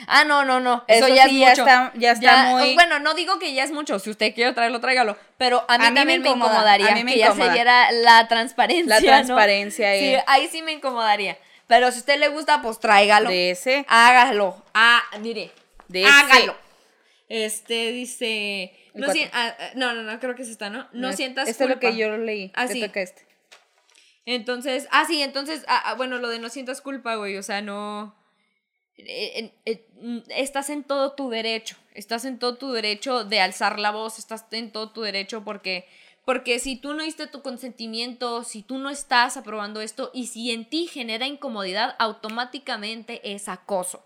Ah, 0.08 0.24
no, 0.24 0.46
no, 0.46 0.62
no. 0.62 0.86
Eso, 0.88 1.08
Eso 1.08 1.16
ya 1.16 1.26
sí, 1.28 1.44
es 1.44 1.48
ya 1.48 1.50
mucho. 1.50 1.62
está- 1.64 1.92
ya 1.96 2.12
está 2.14 2.44
muy- 2.46 2.76
Bueno, 2.76 3.00
no 3.00 3.14
digo 3.14 3.40
que 3.40 3.54
ya 3.54 3.66
es 3.66 3.72
mucho. 3.72 4.00
Si 4.00 4.10
usted 4.10 4.34
quiere 4.34 4.54
traerlo, 4.54 4.80
tráigalo. 4.80 5.18
Pero 5.38 5.66
a 5.68 5.78
mí, 5.78 5.86
A 5.86 5.90
mí 5.90 5.94
me 5.96 6.00
también 6.00 6.22
me, 6.22 6.28
incomoda, 6.30 6.52
incomodaría 6.54 6.88
a 6.94 6.96
mí 6.96 7.04
me 7.04 7.12
que 7.14 7.18
ya 7.20 7.26
se 7.28 7.32
incomoda. 7.34 7.54
viera 7.54 7.92
la 7.92 8.28
transparencia. 8.30 8.88
La 8.88 9.00
¿no? 9.02 9.06
transparencia 9.06 9.92
Sí, 9.94 10.16
ahí. 10.16 10.24
ahí 10.28 10.48
sí 10.48 10.62
me 10.62 10.72
incomodaría. 10.72 11.38
Pero 11.72 11.90
si 11.90 12.00
a 12.00 12.02
usted 12.02 12.20
le 12.20 12.28
gusta, 12.28 12.62
pues 12.62 12.82
tráigalo. 12.82 13.30
De 13.30 13.52
ese. 13.52 13.86
Hágalo. 13.88 14.62
Ah, 14.74 15.02
mire. 15.22 15.52
De 15.88 16.02
ese. 16.02 16.12
hágalo. 16.12 16.58
Este 17.30 17.94
dice. 17.94 18.74
No, 18.94 19.08
ah, 19.08 19.56
ah, 19.58 19.70
no, 19.76 19.94
no, 19.94 20.04
no, 20.04 20.20
creo 20.20 20.36
que 20.36 20.42
es 20.42 20.50
esta, 20.50 20.70
¿no? 20.70 20.90
No, 20.92 21.14
sientas 21.14 21.48
Este 21.48 21.64
es 21.64 21.70
lo 21.70 21.76
culpa. 21.76 21.92
que 21.92 21.96
yo 21.96 22.18
leí. 22.18 22.52
Ah, 22.56 22.68
Te 22.68 22.74
sí. 22.74 22.82
toca 22.82 23.00
este. 23.00 23.26
Entonces, 24.26 24.90
ah, 24.92 25.06
sí, 25.08 25.22
entonces, 25.22 25.64
ah, 25.70 25.82
ah, 25.86 25.94
bueno, 25.96 26.18
lo 26.18 26.28
de 26.28 26.40
no 26.40 26.50
sientas 26.50 26.82
culpa, 26.82 27.16
güey, 27.16 27.38
o 27.38 27.44
sea, 27.44 27.62
no... 27.62 28.14
eh, 28.98 29.32
eh, 29.40 29.54
eh, 29.66 29.88
mm, 30.02 30.20
estás 30.28 30.70
en 30.70 30.84
todo 30.84 31.14
tu 31.14 31.30
derecho, 31.30 31.78
estás 31.94 32.26
en 32.26 32.38
todo 32.38 32.58
tu 32.58 32.74
derecho 32.74 33.24
de 33.24 33.40
alzar 33.40 33.80
la 33.80 33.92
voz, 33.92 34.20
estás 34.20 34.46
en 34.52 34.74
todo 34.74 34.92
tu 34.92 35.04
derecho 35.04 35.46
porque, 35.46 35.88
porque 36.26 36.60
si 36.60 36.76
tú 36.76 36.94
no 36.94 37.04
diste 37.04 37.28
tu 37.28 37.42
consentimiento, 37.42 38.44
si 38.44 38.64
tú 38.64 38.78
no 38.78 38.90
estás 38.90 39.38
aprobando 39.38 39.82
esto 39.82 40.12
y 40.14 40.28
si 40.28 40.52
en 40.52 40.70
ti 40.70 40.88
genera 40.88 41.26
incomodidad, 41.28 41.96
automáticamente 42.00 43.34
es 43.34 43.50
acoso. 43.50 44.06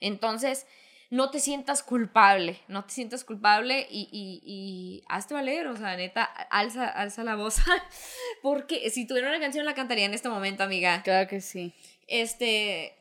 Entonces, 0.00 0.66
no 1.10 1.30
te 1.30 1.40
sientas 1.40 1.82
culpable, 1.82 2.60
no 2.68 2.84
te 2.84 2.92
sientas 2.92 3.24
culpable 3.24 3.86
y, 3.90 4.08
y, 4.10 4.42
y 4.44 5.04
hazte 5.08 5.34
valer, 5.34 5.68
o 5.68 5.76
sea, 5.76 5.96
neta, 5.96 6.24
alza, 6.24 6.88
alza 6.88 7.24
la 7.24 7.36
voz. 7.36 7.56
Porque 8.42 8.90
si 8.90 9.06
tuviera 9.06 9.28
una 9.28 9.40
canción 9.40 9.64
la 9.64 9.74
cantaría 9.74 10.04
en 10.04 10.14
este 10.14 10.28
momento, 10.28 10.62
amiga. 10.62 11.02
Claro 11.02 11.28
que 11.28 11.40
sí. 11.40 11.72
Este... 12.06 12.94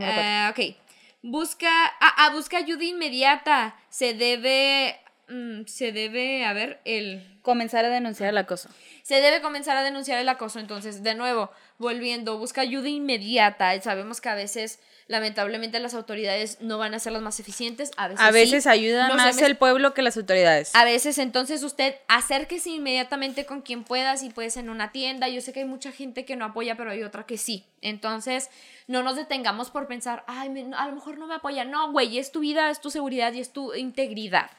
Ah, 0.00 0.52
ok. 0.52 0.76
Busca, 1.22 1.68
ah, 2.00 2.14
ah, 2.18 2.30
busca 2.32 2.58
ayuda 2.58 2.84
inmediata. 2.84 3.76
Se 3.88 4.14
debe, 4.14 5.00
mm, 5.30 5.66
se 5.66 5.92
debe, 5.92 6.44
a 6.44 6.52
ver, 6.52 6.80
el... 6.84 7.26
Comenzar 7.42 7.86
a 7.86 7.88
denunciar 7.88 8.28
el 8.28 8.36
acoso. 8.36 8.68
Se 9.02 9.14
debe 9.14 9.40
comenzar 9.40 9.74
a 9.74 9.82
denunciar 9.82 10.18
el 10.18 10.28
acoso. 10.28 10.58
Entonces, 10.58 11.02
de 11.02 11.14
nuevo, 11.14 11.50
volviendo, 11.78 12.36
busca 12.36 12.60
ayuda 12.60 12.90
inmediata. 12.90 13.80
Sabemos 13.80 14.20
que 14.20 14.28
a 14.28 14.34
veces, 14.34 14.78
lamentablemente, 15.06 15.80
las 15.80 15.94
autoridades 15.94 16.58
no 16.60 16.76
van 16.76 16.92
a 16.92 16.98
ser 16.98 17.12
las 17.14 17.22
más 17.22 17.40
eficientes. 17.40 17.92
A 17.96 18.08
veces, 18.08 18.20
A 18.22 18.26
sí. 18.28 18.32
veces 18.34 18.66
ayuda 18.66 19.08
No 19.08 19.14
más 19.14 19.40
el 19.40 19.56
pueblo 19.56 19.94
que 19.94 20.02
las 20.02 20.18
autoridades. 20.18 20.74
A 20.74 20.84
veces, 20.84 21.16
entonces, 21.16 21.62
usted 21.62 21.94
acérquese 22.08 22.68
inmediatamente 22.68 23.46
con 23.46 23.62
quien 23.62 23.84
pueda, 23.84 24.18
si 24.18 24.28
puedes 24.28 24.58
en 24.58 24.68
una 24.68 24.92
tienda. 24.92 25.26
Yo 25.30 25.40
sé 25.40 25.54
que 25.54 25.60
hay 25.60 25.66
mucha 25.66 25.92
gente 25.92 26.26
que 26.26 26.36
no 26.36 26.44
apoya, 26.44 26.76
pero 26.76 26.90
hay 26.90 27.02
otra 27.02 27.24
que 27.24 27.38
sí. 27.38 27.64
Entonces, 27.80 28.50
no 28.86 29.02
nos 29.02 29.16
detengamos 29.16 29.70
por 29.70 29.86
pensar, 29.88 30.24
ay, 30.26 30.50
me- 30.50 30.74
a 30.76 30.86
lo 30.88 30.94
mejor 30.94 31.16
no 31.16 31.26
me 31.26 31.36
apoya. 31.36 31.64
No, 31.64 31.90
güey, 31.90 32.18
es 32.18 32.32
tu 32.32 32.40
vida, 32.40 32.68
es 32.68 32.82
tu 32.82 32.90
seguridad 32.90 33.32
y 33.32 33.40
es 33.40 33.50
tu 33.50 33.72
integridad. 33.74 34.50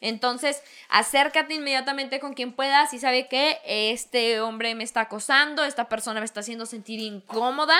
Entonces, 0.00 0.62
acércate 0.88 1.54
inmediatamente 1.54 2.20
con 2.20 2.34
quien 2.34 2.52
puedas 2.52 2.92
y 2.94 2.98
sabe 2.98 3.28
que 3.28 3.58
este 3.64 4.40
hombre 4.40 4.74
me 4.74 4.84
está 4.84 5.02
acosando, 5.02 5.64
esta 5.64 5.88
persona 5.88 6.20
me 6.20 6.26
está 6.26 6.40
haciendo 6.40 6.66
sentir 6.66 7.00
incómoda, 7.00 7.76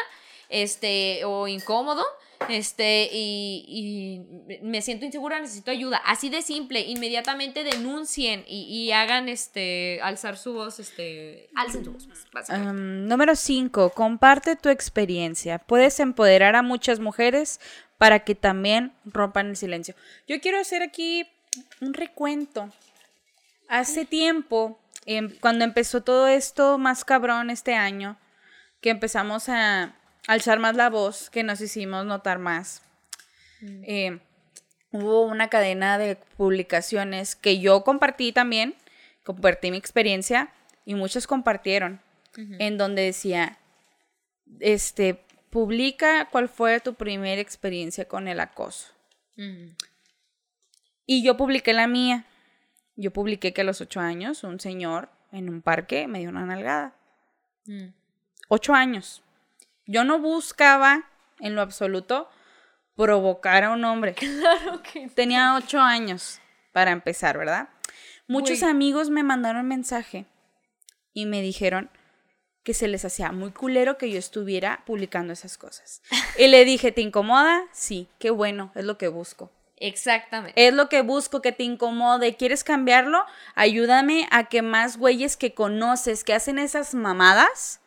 este, 0.51 1.25
o 1.25 1.49
incómodo, 1.49 2.05
este, 2.49 3.09
y, 3.13 4.27
y 4.49 4.59
me 4.63 4.83
siento 4.83 5.07
insegura, 5.07 5.41
necesito 5.41 5.71
ayuda. 5.71 5.99
Así 6.05 6.29
de 6.29 6.43
simple, 6.43 6.81
inmediatamente 6.81 7.65
denuncien 7.65 8.45
y, 8.47 8.91
hagan, 8.93 9.29
este, 9.29 10.01
alzar 10.03 10.37
su 10.37 10.55
voz, 10.55 10.81
este, 10.81 11.49
alcen 11.55 11.85
su 11.85 11.93
voz, 11.93 12.09
pues, 12.33 12.49
número 12.51 13.37
5. 13.37 13.91
Comparte 13.91 14.57
tu 14.57 14.69
experiencia. 14.69 15.59
Puedes 15.59 16.01
empoderar 16.01 16.57
a 16.57 16.63
muchas 16.63 16.99
mujeres 16.99 17.61
para 17.97 18.25
que 18.25 18.35
también 18.35 18.93
rompan 19.05 19.49
el 19.49 19.57
silencio. 19.57 19.95
Yo 20.27 20.41
quiero 20.41 20.59
hacer 20.59 20.83
aquí 20.83 21.27
un 21.81 21.95
recuento. 21.95 22.73
Hace 23.69 24.05
tiempo, 24.05 24.81
em, 25.07 25.37
cuando 25.41 25.65
empezó 25.65 26.03
todo 26.03 26.27
esto 26.29 26.79
más 26.79 27.05
cabrón 27.05 27.51
este 27.51 27.75
año, 27.75 28.19
que 28.81 28.91
empezamos 28.91 29.49
a 29.49 29.95
alzar 30.27 30.59
más 30.59 30.77
la 30.77 30.91
voz, 30.91 31.31
que 31.31 31.43
nos 31.43 31.61
hicimos 31.61 32.05
notar 32.07 32.39
más. 32.39 32.83
eh, 33.63 34.21
hubo 34.93 35.23
una 35.23 35.49
cadena 35.49 35.99
de 35.99 36.17
publicaciones 36.37 37.37
que 37.37 37.61
yo 37.61 37.85
compartí 37.85 38.33
también, 38.33 38.75
compartí 39.25 39.71
mi 39.71 39.77
experiencia 39.77 40.53
y 40.85 40.95
muchos 40.95 41.27
compartieron, 41.27 42.01
en 42.37 42.79
donde 42.79 43.03
decía, 43.03 43.59
este, 44.61 45.23
publica 45.51 46.29
cuál 46.31 46.49
fue 46.49 46.81
tu 46.81 46.95
primera 46.95 47.41
experiencia 47.41 48.07
con 48.07 48.29
el 48.29 48.41
acoso. 48.41 48.89
Y 51.13 51.25
yo 51.25 51.37
publiqué 51.37 51.73
la 51.73 51.89
mía. 51.89 52.25
Yo 52.95 53.13
publiqué 53.13 53.53
que 53.53 53.63
a 53.63 53.65
los 53.65 53.81
ocho 53.81 53.99
años 53.99 54.45
un 54.45 54.61
señor 54.61 55.09
en 55.33 55.49
un 55.49 55.61
parque 55.61 56.07
me 56.07 56.21
dio 56.21 56.29
una 56.29 56.47
nalgada. 56.47 56.95
Mm. 57.67 57.89
Ocho 58.47 58.75
años. 58.75 59.25
Yo 59.87 60.05
no 60.05 60.21
buscaba 60.21 61.11
en 61.41 61.57
lo 61.57 61.63
absoluto 61.63 62.29
provocar 62.95 63.65
a 63.65 63.73
un 63.73 63.85
hombre. 63.85 64.15
Claro 64.21 64.85
que 64.85 65.09
Tenía 65.09 65.57
ocho 65.57 65.81
años 65.81 66.41
para 66.73 66.93
empezar, 66.93 67.37
¿verdad? 67.37 67.71
Muchos 68.29 68.63
amigos 68.63 69.11
me 69.11 69.25
mandaron 69.25 69.67
mensaje 69.67 70.27
y 71.13 71.27
me 71.27 71.43
dijeron 71.43 71.91
que 72.63 72.73
se 72.73 72.87
les 72.87 73.05
hacía 73.05 73.33
muy 73.33 73.51
culero 73.51 73.99
que 73.99 74.13
yo 74.13 74.19
estuviera 74.21 74.85
publicando 74.87 75.33
esas 75.33 75.59
cosas. 75.59 76.03
Y 76.39 76.47
le 76.47 76.65
dije, 76.65 76.93
¿te 76.93 77.01
incomoda? 77.01 77.65
Sí, 77.73 78.07
qué 78.21 78.31
bueno, 78.31 78.71
es 78.77 78.85
lo 78.85 78.97
que 78.97 79.09
busco. 79.09 79.51
Exactamente. 79.81 80.67
Es 80.67 80.73
lo 80.75 80.89
que 80.89 81.03
busco, 81.03 81.41
que 81.43 81.53
te 81.53 81.65
incomode. 81.65 82.37
¿Quieres 82.37 82.63
cambiarlo? 82.65 83.25
Ayúdame 83.55 84.29
a 84.31 84.45
que 84.45 84.63
más 84.63 84.99
güeyes 84.99 85.37
que 85.37 85.55
conoces 85.55 86.23
que 86.23 86.35
hacen 86.35 86.59
esas 86.59 86.95
mamadas 86.95 87.81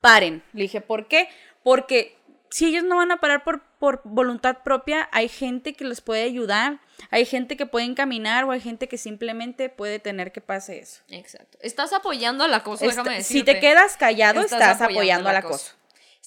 paren. 0.00 0.42
Le 0.52 0.62
dije, 0.62 0.80
¿por 0.80 1.08
qué? 1.08 1.28
Porque 1.62 2.16
si 2.50 2.66
ellos 2.66 2.84
no 2.84 2.96
van 2.96 3.12
a 3.12 3.18
parar 3.18 3.44
por, 3.44 3.62
por 3.78 4.00
voluntad 4.04 4.58
propia, 4.64 5.08
hay 5.12 5.28
gente 5.28 5.74
que 5.74 5.84
les 5.84 6.00
puede 6.00 6.22
ayudar, 6.24 6.80
hay 7.10 7.24
gente 7.24 7.56
que 7.56 7.66
puede 7.66 7.84
encaminar 7.86 8.44
o 8.44 8.50
hay 8.50 8.60
gente 8.60 8.88
que 8.88 8.98
simplemente 8.98 9.68
puede 9.68 9.98
tener 10.00 10.32
que 10.32 10.40
pase 10.40 10.78
eso. 10.80 11.02
Exacto. 11.08 11.58
Estás 11.60 11.92
apoyando 11.92 12.42
al 12.44 12.52
acoso, 12.54 12.84
Esta- 12.86 13.02
déjame 13.02 13.18
decirte. 13.18 13.38
si 13.38 13.44
te 13.54 13.60
quedas 13.60 13.96
callado, 13.96 14.40
Estás 14.40 14.60
estás, 14.60 14.80
apoyando 14.80 15.00
apoyando, 15.00 15.30
el 15.30 15.36
al 15.36 15.44
acoso. 15.44 15.74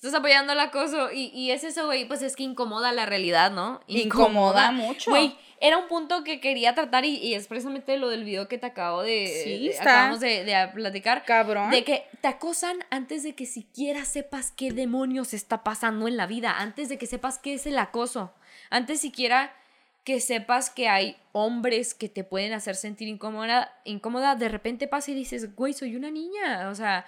Estás 0.03 0.19
apoyando 0.19 0.51
el 0.51 0.59
acoso 0.59 1.13
y, 1.13 1.31
y 1.33 1.51
es 1.51 1.63
eso, 1.63 1.85
güey, 1.85 2.05
pues 2.05 2.21
es 2.21 2.35
que 2.35 2.43
incomoda 2.43 2.91
la 2.91 3.05
realidad, 3.05 3.51
¿no? 3.51 3.79
Incomoda 3.87 4.73
mucho. 4.73 5.11
Güey, 5.11 5.33
era 5.61 5.77
un 5.77 5.87
punto 5.87 6.25
que 6.25 6.41
quería 6.41 6.75
tratar 6.75 7.05
y, 7.05 7.15
y 7.15 7.35
es 7.35 7.47
precisamente 7.47 7.95
lo 7.95 8.09
del 8.09 8.25
video 8.25 8.49
que 8.49 8.57
te 8.57 8.65
acabo 8.65 9.01
de... 9.01 9.43
Sí, 9.45 9.69
está. 9.69 9.83
acabamos 9.83 10.19
de, 10.19 10.43
de 10.43 10.67
platicar. 10.73 11.23
Cabrón. 11.23 11.71
De 11.71 11.85
que 11.85 12.03
te 12.19 12.27
acosan 12.27 12.79
antes 12.89 13.23
de 13.23 13.33
que 13.33 13.45
siquiera 13.45 14.03
sepas 14.03 14.51
qué 14.51 14.73
demonios 14.73 15.33
está 15.33 15.63
pasando 15.63 16.09
en 16.09 16.17
la 16.17 16.27
vida, 16.27 16.57
antes 16.59 16.89
de 16.89 16.97
que 16.97 17.07
sepas 17.07 17.37
qué 17.37 17.53
es 17.53 17.65
el 17.65 17.77
acoso, 17.77 18.33
antes 18.69 18.99
siquiera 18.99 19.55
que 20.03 20.19
sepas 20.19 20.69
que 20.69 20.89
hay 20.89 21.15
hombres 21.31 21.93
que 21.93 22.09
te 22.09 22.25
pueden 22.25 22.51
hacer 22.51 22.75
sentir 22.75 23.07
incómoda, 23.07 23.73
incómoda, 23.85 24.35
de 24.35 24.49
repente 24.49 24.89
pasa 24.89 25.11
y 25.11 25.13
dices, 25.13 25.55
güey, 25.55 25.71
soy 25.71 25.95
una 25.95 26.11
niña, 26.11 26.67
o 26.69 26.75
sea, 26.75 27.05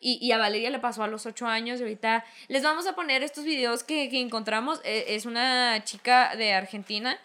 y, 0.00 0.18
y 0.24 0.32
a 0.32 0.38
Valeria 0.38 0.70
le 0.70 0.78
pasó 0.78 1.02
a 1.02 1.08
los 1.08 1.26
ocho 1.26 1.46
años 1.46 1.80
y 1.80 1.82
ahorita 1.82 2.24
les 2.48 2.62
vamos 2.62 2.86
a 2.86 2.94
poner 2.94 3.22
estos 3.22 3.44
videos 3.44 3.82
que, 3.84 4.08
que 4.08 4.20
encontramos, 4.20 4.80
Eh, 4.84 5.06
es 5.16 5.26
una 5.26 5.82
chica 5.84 6.34
de 6.36 6.52
Argentina 6.52 7.18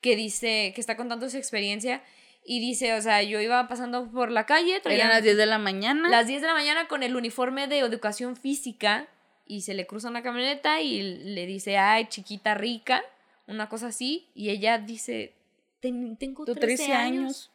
que 0.00 0.16
dice, 0.16 0.72
que 0.74 0.80
está 0.80 0.96
contando 0.96 1.28
su 1.28 1.36
experiencia 1.36 2.02
y 2.44 2.58
dice, 2.60 2.94
o 2.94 3.02
sea, 3.02 3.22
yo 3.22 3.40
iba 3.40 3.68
pasando 3.68 4.10
por 4.10 4.30
la 4.30 4.46
calle, 4.46 4.80
traía 4.80 5.00
Eran 5.04 5.10
las 5.10 5.22
10 5.22 5.36
de 5.36 5.46
la 5.46 5.58
mañana. 5.58 6.08
las 6.08 6.26
10 6.26 6.40
de 6.40 6.46
la 6.46 6.54
mañana 6.54 6.88
con 6.88 7.02
el 7.02 7.14
uniforme 7.16 7.66
de 7.68 7.78
educación 7.80 8.36
física 8.36 9.08
y 9.46 9.60
se 9.62 9.74
le 9.74 9.86
cruza 9.86 10.08
una 10.08 10.22
camioneta 10.22 10.80
y 10.80 11.02
le 11.02 11.44
dice, 11.46 11.76
ay, 11.76 12.06
chiquita 12.08 12.54
rica, 12.54 13.02
una 13.46 13.68
cosa 13.68 13.88
así, 13.88 14.28
y 14.34 14.50
ella 14.50 14.78
dice, 14.78 15.34
"Ten- 15.80 16.16
tengo 16.16 16.44
Tú 16.44 16.54
13, 16.54 16.76
13 16.76 16.92
años. 16.94 17.50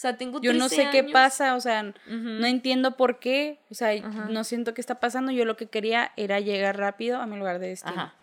O 0.00 0.02
sea, 0.02 0.16
tengo 0.16 0.40
Yo 0.40 0.54
no 0.54 0.68
13 0.68 0.76
sé 0.84 0.88
qué 0.90 0.98
años". 1.00 1.12
pasa, 1.12 1.54
o 1.56 1.60
sea, 1.60 1.82
Ujú. 2.06 2.16
no 2.16 2.46
entiendo 2.46 2.96
por 2.96 3.18
qué, 3.18 3.60
o 3.70 3.74
sea, 3.74 3.90
Ajá. 3.90 4.28
no 4.30 4.44
siento 4.44 4.72
qué 4.72 4.80
está 4.80 4.98
pasando. 4.98 5.30
Yo 5.30 5.44
lo 5.44 5.58
que 5.58 5.66
quería 5.66 6.12
era 6.16 6.40
llegar 6.40 6.78
rápido 6.78 7.18
a 7.20 7.26
mi 7.26 7.36
lugar 7.36 7.58
de 7.58 7.68
destino. 7.68 7.92
Ajá. 8.00 8.14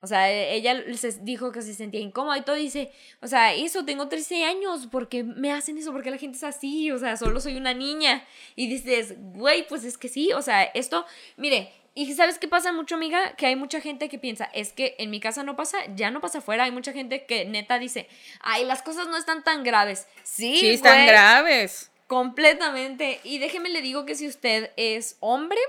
O 0.00 0.06
sea, 0.06 0.30
e- 0.30 0.54
ella 0.54 0.76
se 0.98 1.12
dijo 1.22 1.50
que 1.50 1.62
se 1.62 1.72
sentía 1.72 2.00
incómoda 2.00 2.36
y 2.36 2.42
todo. 2.42 2.56
Dice, 2.56 2.92
o 3.22 3.26
sea, 3.26 3.54
eso, 3.54 3.86
tengo 3.86 4.06
13 4.08 4.44
años. 4.44 4.86
¿Por 4.88 5.08
qué 5.08 5.24
me 5.24 5.50
hacen 5.50 5.78
eso? 5.78 5.92
¿Por 5.92 6.02
qué 6.02 6.10
la 6.10 6.18
gente 6.18 6.36
es 6.36 6.44
así? 6.44 6.90
O 6.92 6.98
sea, 6.98 7.16
solo 7.16 7.40
soy 7.40 7.56
una 7.56 7.72
niña. 7.72 8.22
Y 8.54 8.66
dices, 8.68 9.14
güey, 9.18 9.66
pues 9.66 9.82
es 9.84 9.96
que 9.96 10.08
sí. 10.08 10.30
O 10.34 10.42
sea, 10.42 10.62
esto, 10.64 11.06
mire, 11.38 11.72
y 11.94 12.12
¿sabes 12.14 12.38
qué 12.38 12.48
pasa 12.48 12.72
mucho, 12.72 12.96
amiga? 12.96 13.34
Que 13.36 13.46
hay 13.46 13.56
mucha 13.56 13.80
gente 13.80 14.08
que 14.08 14.18
piensa, 14.18 14.50
es 14.52 14.72
que 14.72 14.96
en 14.98 15.10
mi 15.10 15.20
casa 15.20 15.44
no 15.44 15.54
pasa, 15.54 15.78
ya 15.94 16.10
no 16.10 16.20
pasa 16.20 16.38
afuera. 16.38 16.64
Hay 16.64 16.72
mucha 16.72 16.92
gente 16.92 17.24
que 17.24 17.44
neta 17.44 17.78
dice, 17.78 18.08
ay, 18.40 18.64
las 18.64 18.82
cosas 18.82 19.06
no 19.06 19.16
están 19.16 19.44
tan 19.44 19.62
graves. 19.62 20.06
Sí, 20.24 20.56
Sí, 20.56 20.70
están 20.70 21.06
graves. 21.06 21.90
Completamente. 22.06 23.20
Y 23.22 23.38
déjeme 23.38 23.68
le 23.68 23.80
digo 23.80 24.04
que 24.06 24.16
si 24.16 24.26
usted 24.26 24.72
es 24.76 25.16
hombre, 25.20 25.60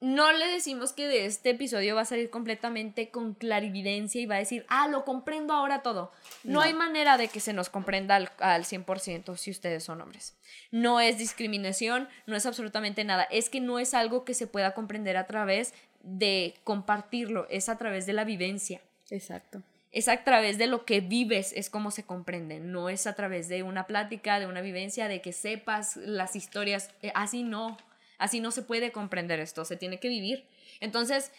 no 0.00 0.30
le 0.32 0.46
decimos 0.46 0.92
que 0.92 1.08
de 1.08 1.26
este 1.26 1.50
episodio 1.50 1.96
va 1.96 2.02
a 2.02 2.06
salir 2.06 2.30
completamente 2.30 3.10
con 3.10 3.34
clarividencia 3.34 4.20
y 4.20 4.26
va 4.26 4.36
a 4.36 4.40
decir, 4.40 4.64
ah, 4.68 4.86
lo 4.88 5.04
comprendo 5.04 5.54
ahora 5.54 5.82
todo. 5.82 6.12
No, 6.44 6.60
hay 6.60 6.72
manera 6.72 7.18
de 7.18 7.28
que 7.28 7.40
se 7.40 7.52
nos 7.52 7.68
comprenda 7.68 8.14
al, 8.14 8.30
al 8.38 8.64
100% 8.64 9.36
si 9.36 9.50
ustedes 9.50 9.82
son 9.82 10.00
hombres. 10.00 10.36
No 10.70 11.00
es 11.00 11.18
discriminación, 11.18 12.08
no 12.26 12.36
es 12.36 12.46
absolutamente 12.46 13.02
nada. 13.02 13.24
Es 13.24 13.50
que 13.50 13.60
no 13.60 13.80
es 13.80 13.92
algo 13.92 14.24
que 14.24 14.34
se 14.34 14.46
pueda 14.46 14.72
comprender 14.72 15.16
a 15.16 15.26
través 15.26 15.74
de 16.02 16.54
compartirlo, 16.64 17.46
es 17.50 17.68
a 17.68 17.76
través 17.76 18.06
de 18.06 18.12
la 18.12 18.24
vivencia 18.24 18.80
Exacto. 19.10 19.62
es 19.92 20.08
a 20.08 20.22
través 20.24 20.58
de 20.58 20.66
lo 20.66 20.84
que 20.84 21.00
vives, 21.00 21.52
es 21.54 21.70
como 21.70 21.90
se 21.90 22.04
comprende, 22.04 22.60
no 22.60 22.88
es 22.88 23.06
a 23.06 23.14
través 23.14 23.48
de 23.48 23.62
una 23.62 23.86
plática, 23.86 24.38
de 24.38 24.46
una 24.46 24.60
vivencia, 24.60 25.08
de 25.08 25.20
que 25.20 25.32
sepas 25.32 25.96
las 25.96 26.36
historias, 26.36 26.90
eh, 27.02 27.12
así 27.14 27.42
no, 27.42 27.76
así 28.18 28.40
no 28.40 28.50
se 28.50 28.62
puede 28.62 28.92
comprender 28.92 29.40
esto, 29.40 29.64
se 29.64 29.76
tiene 29.76 29.98
que 29.98 30.08
vivir. 30.08 30.46
Entonces, 30.80 31.32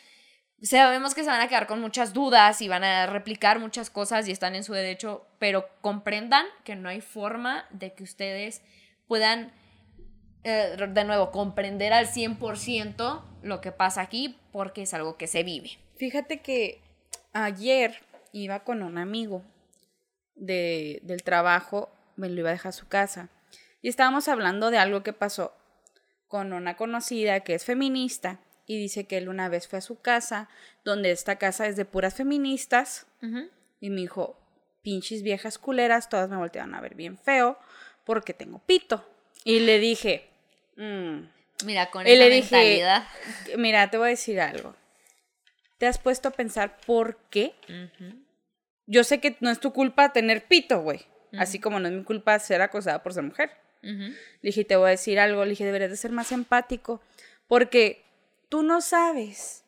sabemos 0.61 1.13
que 1.13 1.23
se 1.23 1.29
van 1.29 1.41
a 1.41 1.47
quedar 1.47 1.67
con 1.67 1.79
muchas 1.81 2.13
dudas 2.13 2.61
y 2.61 2.67
van 2.67 2.83
a 2.83 3.05
replicar 3.05 3.59
muchas 3.59 3.89
cosas 3.89 4.27
y 4.27 4.31
están 4.31 4.55
en 4.55 4.63
su 4.63 4.73
derecho, 4.73 5.25
pero 5.37 5.67
comprendan 5.81 6.45
que 6.63 6.75
no 6.75 6.89
hay 6.89 7.01
forma 7.01 7.65
de 7.71 7.93
que 7.93 8.03
ustedes 8.03 8.61
puedan, 9.07 9.51
eh, 10.43 10.75
de 10.77 11.03
nuevo, 11.03 11.31
comprender 11.31 11.93
al 11.93 12.07
100% 12.07 13.23
lo 13.41 13.61
que 13.61 13.71
pasa 13.71 14.01
aquí 14.01 14.37
porque 14.51 14.83
es 14.83 14.93
algo 14.93 15.17
que 15.17 15.27
se 15.27 15.43
vive. 15.43 15.77
Fíjate 15.97 16.41
que 16.41 16.81
ayer 17.33 18.01
iba 18.31 18.63
con 18.63 18.83
un 18.83 18.97
amigo 18.97 19.43
de, 20.35 20.99
del 21.03 21.23
trabajo, 21.23 21.89
me 22.15 22.29
lo 22.29 22.39
iba 22.39 22.49
a 22.49 22.53
dejar 22.53 22.69
a 22.69 22.73
su 22.73 22.87
casa, 22.87 23.29
y 23.81 23.87
estábamos 23.87 24.27
hablando 24.27 24.71
de 24.71 24.77
algo 24.77 25.03
que 25.03 25.13
pasó 25.13 25.53
con 26.29 26.53
una 26.53 26.77
conocida 26.77 27.41
que 27.41 27.55
es 27.55 27.65
feminista 27.65 28.39
y 28.65 28.77
dice 28.77 29.03
que 29.05 29.17
él 29.17 29.27
una 29.27 29.49
vez 29.49 29.67
fue 29.67 29.79
a 29.79 29.81
su 29.81 29.99
casa, 29.99 30.47
donde 30.85 31.11
esta 31.11 31.35
casa 31.37 31.67
es 31.67 31.75
de 31.75 31.83
puras 31.85 32.13
feministas, 32.13 33.05
y 33.81 33.89
me 33.89 34.01
dijo, 34.01 34.37
pinches 34.81 35.23
viejas 35.23 35.57
culeras, 35.57 36.07
todas 36.07 36.29
me 36.29 36.37
volteaban 36.37 36.73
a 36.75 36.79
ver 36.81 36.95
bien 36.95 37.17
feo 37.17 37.57
porque 38.05 38.33
tengo 38.33 38.59
pito. 38.59 39.03
Y 39.43 39.59
le 39.59 39.79
dije, 39.79 40.29
"Mm, 40.77 41.21
Mira, 41.65 41.89
con 41.91 42.07
Y 42.07 42.11
esa 42.11 42.23
le 42.23 42.29
dije- 42.29 42.57
mira, 43.57 43.89
te 43.89 43.97
voy 43.97 44.07
a 44.07 44.09
decir 44.11 44.39
algo. 44.39 44.75
¿Te 45.77 45.87
has 45.87 45.97
puesto 45.97 46.29
a 46.29 46.31
pensar 46.31 46.77
por 46.85 47.17
qué? 47.29 47.53
Yo 48.85 49.03
sé 49.03 49.19
que 49.19 49.35
no 49.41 49.49
es 49.49 49.59
tu 49.59 49.73
culpa 49.73 50.13
tener 50.13 50.45
pito, 50.45 50.79
güey. 50.81 51.01
Así 51.37 51.59
como 51.59 51.79
no 51.79 51.87
es 51.89 51.93
mi 51.93 52.03
culpa 52.03 52.37
ser 52.39 52.61
acosada 52.61 53.03
por 53.03 53.13
ser 53.13 53.23
mujer. 53.23 53.51
Le 53.81 54.15
dije, 54.41 54.65
te 54.65 54.75
voy 54.75 54.87
a 54.87 54.91
decir 54.91 55.19
algo. 55.19 55.43
Le 55.43 55.51
dije, 55.51 55.65
deberías 55.65 55.91
de 55.91 55.97
ser 55.97 56.11
más 56.11 56.31
empático. 56.31 57.01
Porque 57.47 58.03
tú 58.49 58.63
no 58.63 58.81
sabes 58.81 59.63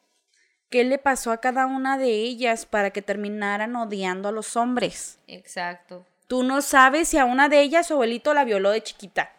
qué 0.70 0.84
le 0.84 0.98
pasó 0.98 1.32
a 1.32 1.42
cada 1.42 1.66
una 1.66 1.98
de 1.98 2.10
ellas 2.10 2.66
para 2.66 2.92
que 2.92 3.02
terminaran 3.02 3.76
odiando 3.76 4.30
a 4.30 4.32
los 4.32 4.56
hombres. 4.56 5.20
Exacto. 5.28 6.06
Tú 6.28 6.44
no 6.44 6.62
sabes 6.62 7.10
si 7.10 7.18
a 7.18 7.26
una 7.26 7.50
de 7.50 7.62
ellas 7.62 7.88
su 7.88 7.94
abuelito 7.94 8.34
la 8.34 8.46
violó 8.46 8.72
de 8.72 8.82
chiquita. 8.82 9.32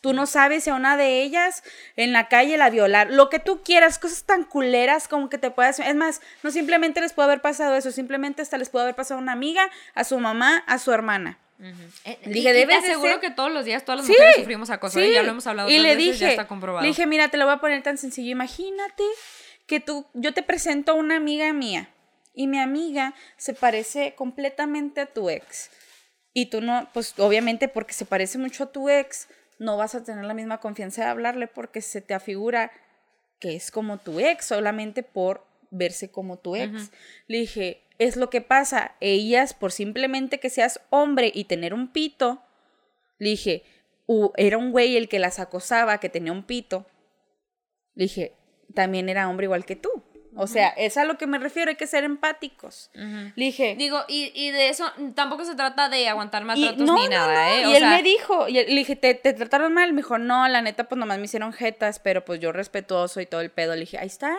Tú 0.00 0.12
no 0.12 0.26
sabes 0.26 0.64
si 0.64 0.70
a 0.70 0.74
una 0.74 0.96
de 0.96 1.22
ellas 1.22 1.64
en 1.96 2.12
la 2.12 2.28
calle 2.28 2.56
la 2.56 2.70
violar. 2.70 3.10
Lo 3.10 3.28
que 3.28 3.40
tú 3.40 3.62
quieras, 3.62 3.98
cosas 3.98 4.24
tan 4.24 4.44
culeras 4.44 5.08
como 5.08 5.28
que 5.28 5.38
te 5.38 5.50
puedas... 5.50 5.80
Es 5.80 5.94
más, 5.94 6.20
no 6.42 6.50
simplemente 6.50 7.00
les 7.00 7.12
puede 7.12 7.26
haber 7.26 7.42
pasado 7.42 7.74
eso, 7.74 7.90
simplemente 7.90 8.42
hasta 8.42 8.58
les 8.58 8.70
puede 8.70 8.84
haber 8.84 8.94
pasado 8.94 9.18
a 9.18 9.22
una 9.22 9.32
amiga, 9.32 9.68
a 9.94 10.04
su 10.04 10.18
mamá, 10.18 10.62
a 10.66 10.78
su 10.78 10.92
hermana. 10.92 11.38
Eh, 11.60 12.18
Dije, 12.26 12.30
y- 12.30 12.38
y 12.38 12.42
te 12.44 12.52
debes 12.52 12.82
de 12.82 12.88
aseguro 12.88 13.12
ser- 13.12 13.20
que 13.20 13.30
todos 13.30 13.50
los 13.50 13.64
días 13.64 13.84
todas 13.84 13.98
las 14.00 14.06
Sí, 14.06 14.12
mujeres 14.12 14.36
sufrimos 14.36 14.70
acoso. 14.70 15.00
¿eh? 15.00 15.06
Sí. 15.08 15.12
Ya 15.14 15.22
lo 15.22 15.30
hemos 15.30 15.46
hablado 15.46 15.68
Y 15.68 15.78
le 15.78 15.96
veces, 15.96 15.98
dije, 16.12 16.18
ya 16.18 16.30
está 16.30 16.46
comprobado. 16.46 16.82
le 16.82 16.88
dije, 16.88 17.06
mira, 17.06 17.28
te 17.30 17.36
lo 17.36 17.46
voy 17.46 17.54
a 17.54 17.58
poner 17.58 17.82
tan 17.82 17.98
sencillo. 17.98 18.30
Imagínate 18.30 19.02
que 19.66 19.80
tú, 19.80 20.06
yo 20.14 20.32
te 20.32 20.42
presento 20.42 20.92
a 20.92 20.94
una 20.94 21.16
amiga 21.16 21.52
mía 21.52 21.88
y 22.32 22.46
mi 22.46 22.58
amiga 22.60 23.14
se 23.36 23.54
parece 23.54 24.14
completamente 24.14 25.00
a 25.00 25.06
tu 25.06 25.28
ex. 25.30 25.70
Y 26.32 26.46
tú 26.46 26.60
no, 26.60 26.88
pues 26.94 27.14
obviamente 27.18 27.66
porque 27.68 27.92
se 27.94 28.04
parece 28.04 28.38
mucho 28.38 28.64
a 28.64 28.72
tu 28.72 28.88
ex, 28.88 29.26
no 29.58 29.76
vas 29.76 29.96
a 29.96 30.04
tener 30.04 30.24
la 30.24 30.34
misma 30.34 30.58
confianza 30.60 31.02
de 31.02 31.08
hablarle 31.10 31.48
porque 31.48 31.82
se 31.82 32.00
te 32.00 32.14
afigura 32.14 32.70
que 33.40 33.56
es 33.56 33.72
como 33.72 33.98
tu 33.98 34.20
ex 34.20 34.44
solamente 34.44 35.02
por 35.02 35.44
verse 35.70 36.10
como 36.10 36.38
tu 36.38 36.54
ex. 36.54 36.90
Le 37.26 37.38
dije, 37.38 37.82
es 37.98 38.16
lo 38.16 38.30
que 38.30 38.40
pasa. 38.40 38.94
Ellas, 39.00 39.54
por 39.54 39.72
simplemente 39.72 40.38
que 40.40 40.50
seas 40.50 40.80
hombre 40.90 41.30
y 41.34 41.44
tener 41.44 41.74
un 41.74 41.88
pito, 41.88 42.42
le 43.18 43.30
dije, 43.30 43.64
"u- 44.06 44.32
era 44.36 44.56
un 44.58 44.70
güey 44.72 44.96
el 44.96 45.08
que 45.08 45.18
las 45.18 45.38
acosaba, 45.38 45.98
que 45.98 46.08
tenía 46.08 46.32
un 46.32 46.44
pito. 46.44 46.86
Le 47.94 48.04
dije, 48.04 48.32
también 48.74 49.08
era 49.08 49.28
hombre 49.28 49.44
igual 49.46 49.64
que 49.64 49.76
tú. 49.76 49.90
O 50.36 50.46
sea, 50.46 50.68
es 50.68 50.96
a 50.96 51.04
lo 51.04 51.18
que 51.18 51.26
me 51.26 51.38
refiero, 51.38 51.70
hay 51.70 51.76
que 51.76 51.88
ser 51.88 52.04
empáticos. 52.04 52.90
Le 53.34 53.44
dije, 53.46 53.74
Digo, 53.76 54.04
y, 54.06 54.30
y 54.34 54.50
de 54.52 54.68
eso 54.68 54.84
tampoco 55.16 55.44
se 55.44 55.56
trata 55.56 55.88
de 55.88 56.06
aguantar 56.06 56.44
maltratos 56.44 56.86
no, 56.86 56.96
ni 57.02 57.08
nada, 57.08 57.32
no, 57.34 57.54
¿eh? 57.56 57.60
Y 57.68 57.72
él 57.74 57.78
sea, 57.80 57.90
me 57.96 58.02
dijo, 58.04 58.46
y 58.48 58.52
le 58.52 58.64
dije, 58.66 58.94
¿Te, 58.94 59.14
¿te 59.14 59.32
trataron 59.32 59.72
mal? 59.72 59.92
Me 59.92 60.02
dijo, 60.02 60.16
no, 60.18 60.46
la 60.46 60.62
neta, 60.62 60.84
pues 60.84 60.96
nomás 60.98 61.18
me 61.18 61.24
hicieron 61.24 61.52
jetas, 61.52 61.98
pero 61.98 62.24
pues 62.24 62.38
yo 62.38 62.52
respetuoso 62.52 63.20
y 63.20 63.26
todo 63.26 63.40
el 63.40 63.50
pedo. 63.50 63.74
Le 63.74 63.80
dije, 63.80 63.98
ahí 63.98 64.06
está. 64.06 64.36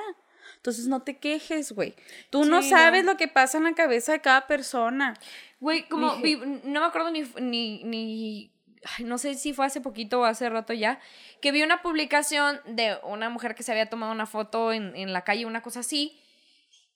Entonces 0.59 0.87
no 0.87 1.01
te 1.03 1.17
quejes, 1.17 1.71
güey. 1.71 1.95
Tú 2.29 2.43
no 2.43 2.61
sabes 2.61 3.05
no. 3.05 3.13
lo 3.13 3.17
que 3.17 3.27
pasa 3.29 3.57
en 3.57 3.63
la 3.63 3.73
cabeza 3.73 4.11
de 4.11 4.19
cada 4.21 4.45
persona. 4.45 5.13
Güey, 5.61 5.87
como 5.87 6.15
Dije- 6.17 6.61
no 6.65 6.81
me 6.81 6.85
acuerdo 6.85 7.11
ni, 7.11 7.21
ni, 7.39 7.83
ni 7.85 8.51
ay, 8.97 9.05
no 9.05 9.17
sé 9.17 9.35
si 9.35 9.53
fue 9.53 9.65
hace 9.65 9.79
poquito 9.79 10.19
o 10.19 10.25
hace 10.25 10.49
rato 10.49 10.73
ya, 10.73 10.99
que 11.41 11.53
vi 11.53 11.63
una 11.63 11.81
publicación 11.81 12.59
de 12.65 12.97
una 13.03 13.29
mujer 13.29 13.55
que 13.55 13.63
se 13.63 13.71
había 13.71 13.89
tomado 13.89 14.11
una 14.11 14.25
foto 14.25 14.73
en, 14.73 14.95
en 14.97 15.13
la 15.13 15.23
calle, 15.23 15.45
una 15.45 15.61
cosa 15.61 15.79
así, 15.79 16.19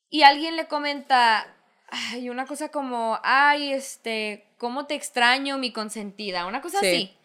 y 0.09 0.24
alguien 0.24 0.55
le 0.57 0.68
comenta, 0.68 1.47
Ay, 1.95 2.30
una 2.30 2.45
cosa 2.47 2.70
como, 2.70 3.20
ay, 3.24 3.72
este, 3.72 4.47
¿cómo 4.57 4.88
te 4.88 4.95
extraño, 4.95 5.57
mi 5.59 5.72
consentida? 5.72 6.47
Una 6.47 6.59
cosa 6.59 6.80
Sí. 6.80 6.88
así. 6.88 7.18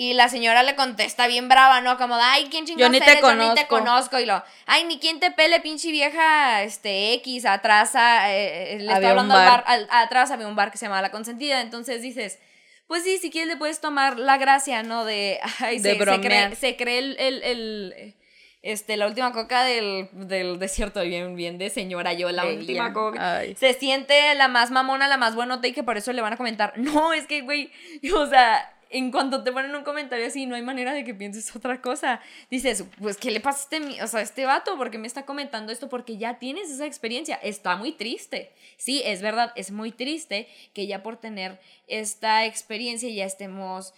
Y 0.00 0.14
la 0.14 0.28
señora 0.28 0.62
le 0.62 0.76
contesta 0.76 1.26
bien 1.26 1.48
brava, 1.48 1.80
¿no? 1.80 1.98
Como, 1.98 2.14
ay, 2.14 2.46
¿quién 2.52 2.64
chingados 2.64 2.86
Yo 2.86 2.92
ni 2.92 3.04
te 3.04 3.10
eres? 3.10 3.20
Yo 3.20 3.34
ni 3.34 3.54
te 3.56 3.66
conozco. 3.66 4.20
Y 4.20 4.26
lo, 4.26 4.44
ay, 4.66 4.84
ni 4.84 5.00
quién 5.00 5.18
te 5.18 5.32
pele, 5.32 5.58
pinche 5.60 5.90
vieja, 5.90 6.62
este, 6.62 7.14
X, 7.14 7.44
atrás, 7.44 7.96
a- 7.96 8.32
eh, 8.32 8.74
eh, 8.74 8.78
le 8.78 8.84
está 8.92 8.98
un 9.00 9.04
hablando 9.06 9.34
al 9.34 9.40
bar. 9.44 9.50
bar, 9.50 9.64
al- 9.66 9.88
atrás 9.90 10.30
había 10.30 10.46
un 10.46 10.54
bar 10.54 10.70
que 10.70 10.78
se 10.78 10.84
llamaba 10.86 11.02
La 11.02 11.10
Consentida. 11.10 11.60
Entonces 11.62 12.00
dices, 12.00 12.38
pues 12.86 13.02
sí, 13.02 13.18
si 13.18 13.28
quieres 13.32 13.48
le 13.48 13.56
puedes 13.56 13.80
tomar 13.80 14.20
la 14.20 14.38
gracia, 14.38 14.84
¿no? 14.84 15.04
De, 15.04 15.40
ay, 15.58 15.80
De 15.80 15.94
se, 15.98 16.20
cree, 16.20 16.54
se 16.54 16.76
cree 16.76 16.98
el, 16.98 17.16
el, 17.18 17.42
el, 17.42 18.14
este, 18.62 18.96
la 18.96 19.08
última 19.08 19.32
coca 19.32 19.64
del, 19.64 20.08
del 20.12 20.60
desierto, 20.60 21.00
bien, 21.02 21.34
bien 21.34 21.58
de 21.58 21.70
señora 21.70 22.12
yo, 22.12 22.30
la 22.30 22.44
Ella. 22.46 22.60
última 22.60 22.92
coca 22.92 23.38
Ay. 23.38 23.56
se 23.56 23.74
siente 23.74 24.32
la 24.36 24.46
más 24.46 24.70
mamona, 24.70 25.08
la 25.08 25.16
más 25.16 25.34
buenota 25.34 25.66
y 25.66 25.72
que 25.72 25.82
por 25.82 25.96
eso 25.96 26.12
le 26.12 26.22
van 26.22 26.34
a 26.34 26.36
comentar. 26.36 26.74
No, 26.76 27.12
es 27.12 27.26
que, 27.26 27.40
güey, 27.40 27.72
o 28.14 28.26
sea, 28.28 28.72
en 28.90 29.10
cuanto 29.10 29.42
te 29.42 29.52
ponen 29.52 29.74
un 29.74 29.84
comentario 29.84 30.26
así, 30.26 30.46
no 30.46 30.54
hay 30.54 30.62
manera 30.62 30.92
de 30.92 31.04
que 31.04 31.14
pienses 31.14 31.54
otra 31.54 31.80
cosa. 31.80 32.20
Dices, 32.50 32.84
pues, 33.00 33.16
¿qué 33.16 33.30
le 33.30 33.40
pasa 33.40 33.58
a 33.58 33.62
este, 33.62 34.02
o 34.02 34.06
sea, 34.06 34.20
a 34.20 34.22
este 34.22 34.44
vato? 34.44 34.76
¿Por 34.76 34.90
qué 34.90 34.98
me 34.98 35.06
está 35.06 35.24
comentando 35.24 35.72
esto? 35.72 35.88
Porque 35.88 36.16
ya 36.16 36.38
tienes 36.38 36.70
esa 36.70 36.86
experiencia. 36.86 37.36
Está 37.36 37.76
muy 37.76 37.92
triste. 37.92 38.52
Sí, 38.76 39.02
es 39.04 39.22
verdad, 39.22 39.52
es 39.56 39.70
muy 39.70 39.92
triste 39.92 40.48
que 40.72 40.86
ya 40.86 41.02
por 41.02 41.16
tener 41.16 41.60
esta 41.86 42.46
experiencia 42.46 43.08
ya 43.10 43.24
estemos, 43.24 43.94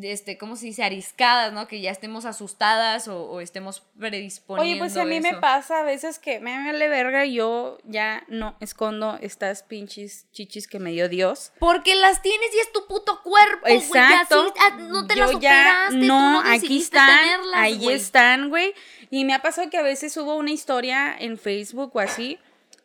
este, 0.00 0.38
¿cómo 0.38 0.56
se 0.56 0.66
dice? 0.66 0.84
Ariscadas, 0.84 1.52
¿no? 1.52 1.66
Que 1.68 1.80
ya 1.80 1.90
estemos 1.90 2.24
asustadas 2.24 3.08
o, 3.08 3.24
o 3.24 3.40
estemos 3.40 3.82
predisponiendo 3.98 4.70
Oye, 4.70 4.78
pues 4.78 4.96
a 4.96 5.04
mí 5.04 5.20
me 5.20 5.30
eso. 5.30 5.40
pasa 5.40 5.80
a 5.80 5.82
veces 5.82 6.18
que 6.18 6.40
me 6.40 6.56
vale 6.56 6.88
verga 6.88 7.24
y 7.24 7.34
yo 7.34 7.78
ya 7.84 8.24
no 8.28 8.56
escondo 8.60 9.18
estas 9.20 9.62
pinches 9.62 10.26
chichis 10.32 10.68
que 10.68 10.78
me 10.78 10.92
dio 10.92 11.08
Dios. 11.08 11.52
Porque 11.58 11.94
las 11.94 12.22
tienes 12.22 12.48
y 12.54 12.58
es 12.60 12.72
tu 12.72 12.86
puto 12.86 13.20
cuerpo, 13.22 13.62
güey. 13.62 13.76
Exacto. 13.76 14.42
Así, 14.42 14.52
ah, 14.60 14.76
no 14.78 15.06
te 15.06 15.14
Yo 15.16 15.20
las 15.26 15.30
ya 15.32 15.36
operaste, 15.36 15.96
no, 16.06 16.42
no 16.42 16.50
aquí 16.50 16.78
están, 16.78 17.18
tenerlas, 17.18 17.54
ahí 17.60 17.78
güey. 17.78 17.96
están, 17.96 18.48
güey. 18.50 18.74
Y 19.10 19.24
me 19.24 19.34
ha 19.34 19.42
pasado 19.42 19.68
que 19.70 19.78
a 19.78 19.82
veces 19.82 20.12
subo 20.12 20.36
una 20.36 20.50
historia 20.50 21.14
en 21.18 21.38
Facebook 21.38 21.90
o 21.94 22.00
así 22.00 22.38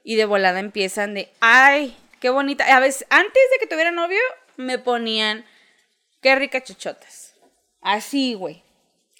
y 0.04 0.16
de 0.16 0.26
volada 0.26 0.60
empiezan 0.60 1.14
de, 1.14 1.32
ay, 1.40 1.96
qué 2.20 2.30
bonita. 2.30 2.64
A 2.76 2.80
veces, 2.80 3.06
antes 3.10 3.44
de 3.52 3.60
que 3.60 3.68
tuviera 3.68 3.92
novio, 3.92 4.20
me 4.56 4.80
ponían, 4.80 5.46
qué 6.22 6.36
ricas 6.36 6.64
chochotas. 6.64 7.34
Así, 7.82 8.34
güey. 8.34 8.64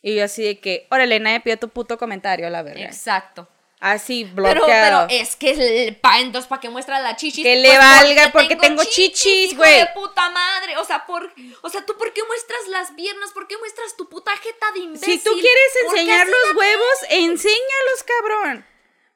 Y 0.02 0.16
yo 0.16 0.24
así 0.26 0.44
de 0.44 0.60
que, 0.60 0.88
órale, 0.92 1.20
nadie 1.20 1.40
pidió 1.40 1.58
tu 1.58 1.70
puto 1.70 1.98
comentario, 1.98 2.50
la 2.50 2.62
verdad. 2.64 2.84
Exacto. 2.84 3.48
Así, 3.80 4.24
Pero, 4.24 4.44
pero 4.44 4.60
bloqueado. 4.62 5.08
es 5.12 5.36
que 5.36 5.52
el 5.52 5.96
pa, 5.98 6.20
entonces 6.20 6.48
para 6.48 6.60
que 6.60 6.70
muestra 6.70 7.00
la 7.00 7.16
chichis. 7.16 7.44
Que 7.44 7.58
le 7.58 7.78
valga, 7.78 8.32
porque 8.32 8.56
tengo 8.56 8.84
chichis, 8.84 9.56
güey. 9.56 9.80
de 9.82 9.88
puta 9.94 10.32
madre. 10.32 10.78
O 10.78 10.84
sea, 10.84 11.06
por, 11.06 11.32
o 11.62 11.70
sea, 11.70 11.86
tú 11.86 11.96
por 11.96 12.12
qué 12.12 12.24
muestras 12.24 12.68
las 12.70 12.92
piernas, 12.92 13.32
por 13.34 13.48
qué 13.48 13.56
muestras 13.58 13.96
tu 13.96 14.10
puta 14.10 14.36
jeta 14.38 14.72
de 14.74 14.80
imbécil. 14.80 15.20
si 15.20 15.24
tú 15.24 15.32
quieres 15.34 15.72
enseñar 15.86 16.26
los 16.28 16.56
huevos, 16.56 16.98
enséñalos, 17.10 18.04
cabrón. 18.06 18.66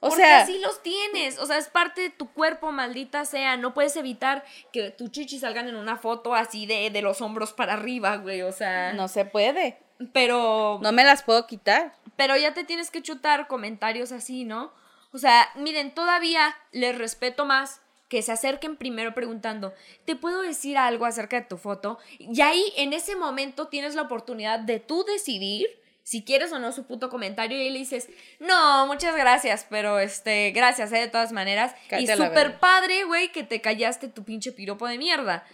O 0.03 0.09
Porque 0.09 0.23
sea, 0.23 0.41
así 0.41 0.57
los 0.59 0.81
tienes, 0.81 1.37
o 1.37 1.45
sea, 1.45 1.57
es 1.59 1.69
parte 1.69 2.01
de 2.01 2.09
tu 2.09 2.27
cuerpo, 2.33 2.71
maldita 2.71 3.23
sea. 3.23 3.55
No 3.55 3.73
puedes 3.73 3.95
evitar 3.95 4.43
que 4.73 4.89
tus 4.89 5.11
chichis 5.11 5.41
salgan 5.41 5.69
en 5.69 5.75
una 5.75 5.95
foto 5.95 6.33
así 6.33 6.65
de, 6.65 6.89
de 6.89 7.01
los 7.03 7.21
hombros 7.21 7.53
para 7.53 7.73
arriba, 7.73 8.17
güey. 8.17 8.41
O 8.41 8.51
sea, 8.51 8.93
no 8.93 9.07
se 9.07 9.25
puede. 9.25 9.77
pero 10.11 10.79
No 10.81 10.91
me 10.91 11.03
las 11.03 11.21
puedo 11.23 11.45
quitar. 11.47 11.93
pero 12.15 12.35
ya 12.35 12.53
te 12.53 12.63
tienes 12.63 12.89
que 12.91 13.01
chutar 13.03 13.47
comentarios 13.47 14.11
así, 14.11 14.43
¿no? 14.43 14.73
O 15.13 15.17
sea, 15.19 15.47
miren, 15.55 15.93
todavía 15.93 16.55
les 16.71 16.97
respeto 16.97 17.45
más 17.45 17.81
que 18.07 18.21
se 18.21 18.31
acerquen 18.31 18.75
primero 18.75 19.13
preguntando, 19.13 19.73
¿te 20.05 20.15
puedo 20.17 20.41
decir 20.41 20.77
algo 20.77 21.05
acerca 21.05 21.39
de 21.39 21.45
tu 21.45 21.57
foto? 21.57 21.97
Y 22.19 22.41
ahí, 22.41 22.73
en 22.75 22.91
ese 22.93 23.15
momento, 23.15 23.67
tienes 23.67 23.95
la 23.95 24.01
oportunidad 24.01 24.59
de 24.59 24.79
tú 24.81 25.03
decidir 25.05 25.67
si 26.11 26.25
quieres 26.25 26.51
o 26.51 26.59
no 26.59 26.73
su 26.73 26.85
puto 26.85 27.09
comentario 27.09 27.57
y 27.57 27.61
ahí 27.61 27.69
le 27.69 27.79
dices, 27.79 28.09
no, 28.37 28.85
muchas 28.85 29.15
gracias, 29.15 29.65
pero 29.69 29.97
este, 29.97 30.51
gracias, 30.51 30.91
¿eh? 30.91 30.99
De 30.99 31.07
todas 31.07 31.31
maneras. 31.31 31.73
Cállate 31.87 32.11
y 32.11 32.17
súper 32.17 32.59
padre, 32.59 33.05
güey, 33.05 33.31
que 33.31 33.45
te 33.45 33.61
callaste 33.61 34.09
tu 34.09 34.25
pinche 34.25 34.51
piropo 34.51 34.87
de 34.87 34.97
mierda. 34.97 35.45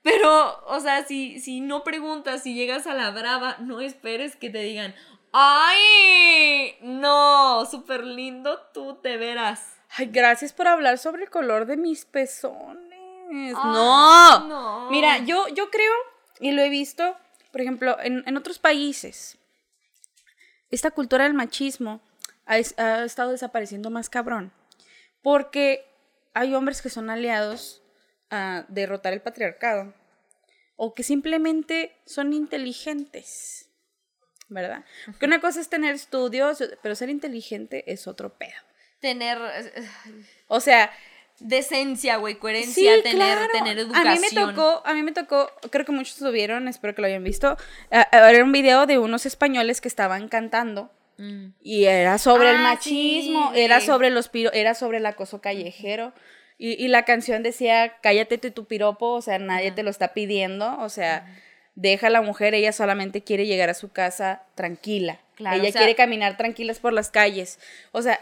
Pero, 0.00 0.64
o 0.68 0.80
sea, 0.80 1.04
si, 1.04 1.38
si 1.38 1.60
no 1.60 1.84
preguntas, 1.84 2.42
si 2.42 2.54
llegas 2.54 2.86
a 2.86 2.94
la 2.94 3.10
brava, 3.10 3.58
no 3.58 3.82
esperes 3.82 4.36
que 4.36 4.48
te 4.48 4.60
digan, 4.60 4.94
¡ay! 5.32 6.76
No, 6.80 7.66
súper 7.70 8.02
lindo 8.02 8.58
tú, 8.72 8.94
te 9.02 9.18
verás. 9.18 9.74
Ay, 9.98 10.06
gracias 10.06 10.54
por 10.54 10.66
hablar 10.66 10.96
sobre 10.96 11.24
el 11.24 11.30
color 11.30 11.66
de 11.66 11.76
mis 11.76 12.06
pezones. 12.06 12.98
Ay, 13.30 13.52
no. 13.52 14.48
no. 14.48 14.90
Mira, 14.90 15.18
yo, 15.18 15.46
yo 15.48 15.68
creo, 15.68 15.92
y 16.40 16.52
lo 16.52 16.62
he 16.62 16.70
visto, 16.70 17.18
por 17.52 17.60
ejemplo, 17.60 17.98
en, 18.00 18.24
en 18.26 18.38
otros 18.38 18.58
países, 18.58 19.36
esta 20.70 20.90
cultura 20.90 21.24
del 21.24 21.34
machismo 21.34 22.00
ha, 22.46 22.58
es- 22.58 22.78
ha 22.78 23.04
estado 23.04 23.30
desapareciendo 23.32 23.90
más 23.90 24.08
cabrón. 24.10 24.52
Porque 25.22 25.84
hay 26.34 26.54
hombres 26.54 26.82
que 26.82 26.90
son 26.90 27.10
aliados 27.10 27.82
a 28.30 28.64
derrotar 28.68 29.12
el 29.12 29.22
patriarcado. 29.22 29.94
O 30.76 30.94
que 30.94 31.02
simplemente 31.02 31.96
son 32.06 32.32
inteligentes. 32.32 33.70
¿Verdad? 34.48 34.84
Porque 35.06 35.26
una 35.26 35.40
cosa 35.40 35.60
es 35.60 35.68
tener 35.68 35.94
estudios, 35.94 36.62
pero 36.82 36.94
ser 36.94 37.08
inteligente 37.08 37.90
es 37.92 38.06
otro 38.06 38.36
pedo. 38.38 38.54
Tener 39.00 39.38
eh, 39.42 39.88
O 40.46 40.60
sea, 40.60 40.92
decencia, 41.40 42.16
güey, 42.16 42.36
coherencia, 42.36 43.02
tener, 43.02 43.16
claro. 43.16 43.46
tener 43.52 43.78
educación. 43.78 44.08
A 44.08 44.14
mí 44.14 44.20
me 44.20 44.30
tocó, 44.30 44.82
a 44.84 44.94
mí 44.94 45.02
me 45.02 45.12
tocó, 45.12 45.50
creo 45.70 45.84
que 45.84 45.92
muchos 45.92 46.20
lo 46.20 46.32
vieron, 46.32 46.68
espero 46.68 46.94
que 46.94 47.02
lo 47.02 47.08
hayan 47.08 47.24
visto. 47.24 47.56
eh, 47.90 48.04
Era 48.12 48.42
un 48.44 48.52
video 48.52 48.86
de 48.86 48.98
unos 48.98 49.26
españoles 49.26 49.80
que 49.80 49.88
estaban 49.88 50.28
cantando 50.28 50.90
Mm. 51.18 51.46
y 51.62 51.84
era 51.84 52.18
sobre 52.18 52.50
el 52.50 52.56
Ah, 52.56 52.60
machismo, 52.60 53.52
sí, 53.54 53.60
era 53.60 53.80
sobre 53.80 54.10
los 54.10 54.28
piro, 54.28 54.52
era 54.52 54.74
sobre 54.74 54.98
el 54.98 55.06
acoso 55.06 55.40
callejero. 55.40 56.12
Y, 56.58 56.72
y 56.82 56.88
la 56.88 57.04
canción 57.06 57.42
decía, 57.42 57.94
cállate 58.02 58.36
tu 58.38 58.64
piropo, 58.66 59.12
o 59.12 59.22
sea, 59.22 59.38
nadie 59.38 59.72
te 59.72 59.82
lo 59.82 59.88
está 59.90 60.12
pidiendo, 60.14 60.78
o 60.78 60.88
sea, 60.90 61.26
deja 61.74 62.06
a 62.06 62.10
la 62.10 62.22
mujer, 62.22 62.54
ella 62.54 62.72
solamente 62.72 63.22
quiere 63.22 63.46
llegar 63.46 63.68
a 63.70 63.74
su 63.74 63.90
casa 63.92 64.42
tranquila. 64.54 65.20
Claro, 65.36 65.56
ella 65.58 65.68
o 65.68 65.72
sea- 65.72 65.80
quiere 65.80 65.94
caminar 65.94 66.36
tranquilas 66.38 66.80
por 66.80 66.92
las 66.94 67.10
calles. 67.10 67.58
O 67.92 68.00
sea, 68.02 68.20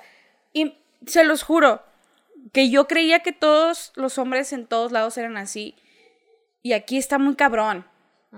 y 0.52 0.76
se 1.06 1.22
los 1.24 1.42
juro, 1.44 1.82
que 2.52 2.70
yo 2.70 2.86
creía 2.86 3.20
que 3.20 3.32
todos 3.32 3.92
los 3.96 4.18
hombres 4.18 4.52
en 4.52 4.66
todos 4.66 4.92
lados 4.92 5.16
eran 5.18 5.36
así. 5.36 5.76
Y 6.62 6.72
aquí 6.72 6.96
está 6.96 7.18
muy 7.18 7.34
cabrón. 7.36 7.86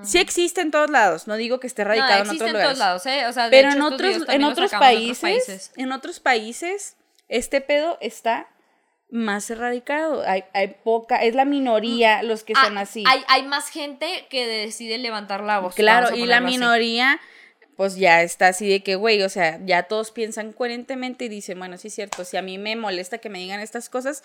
Sí 0.02 0.18
existe 0.18 0.60
en 0.60 0.70
todos 0.70 0.90
lados, 0.90 1.26
no 1.26 1.36
digo 1.36 1.58
que 1.58 1.66
esté 1.66 1.82
radicado 1.82 2.24
no, 2.24 2.30
en 2.30 2.36
otros 2.36 2.40
en 2.42 2.52
lugares. 2.52 2.66
todos 2.68 2.78
lados, 2.78 3.06
¿eh? 3.06 3.26
O 3.28 3.32
sea, 3.32 3.48
Pero 3.48 3.68
hecho, 3.68 3.76
en 3.78 3.82
otros, 3.82 4.16
en 4.28 4.44
otros 4.44 4.70
sacaban 4.70 4.94
de 4.94 5.14
países, 5.14 5.72
en 5.76 5.90
otros 5.92 6.20
países, 6.20 6.96
este 7.28 7.62
pedo 7.62 7.96
está 8.02 8.46
más 9.08 9.48
erradicado. 9.48 10.22
Hay, 10.26 10.44
hay 10.52 10.76
poca, 10.84 11.16
es 11.16 11.34
la 11.34 11.46
minoría 11.46 12.22
los 12.22 12.44
que 12.44 12.52
Ah, 12.56 12.64
son 12.66 12.76
así. 12.76 13.04
Hay, 13.06 13.24
hay 13.28 13.44
más 13.44 13.70
gente 13.70 14.26
que 14.28 14.46
decide 14.46 14.98
levantar 14.98 15.42
la 15.42 15.60
voz. 15.60 15.74
claro, 15.74 16.14
y 16.14 16.26
la 16.26 16.38
así. 16.38 16.44
Pues 17.76 17.96
ya 17.96 18.22
está 18.22 18.48
así 18.48 18.68
de 18.68 18.82
que, 18.82 18.96
güey, 18.96 19.22
o 19.22 19.28
sea, 19.28 19.60
ya 19.64 19.84
todos 19.84 20.10
piensan 20.10 20.52
coherentemente 20.52 21.26
y 21.26 21.28
dicen, 21.28 21.58
bueno, 21.58 21.76
sí 21.76 21.88
es 21.88 21.94
cierto, 21.94 22.24
si 22.24 22.36
a 22.36 22.42
mí 22.42 22.58
me 22.58 22.74
molesta 22.74 23.18
que 23.18 23.28
me 23.28 23.38
digan 23.38 23.60
estas 23.60 23.88
cosas, 23.88 24.24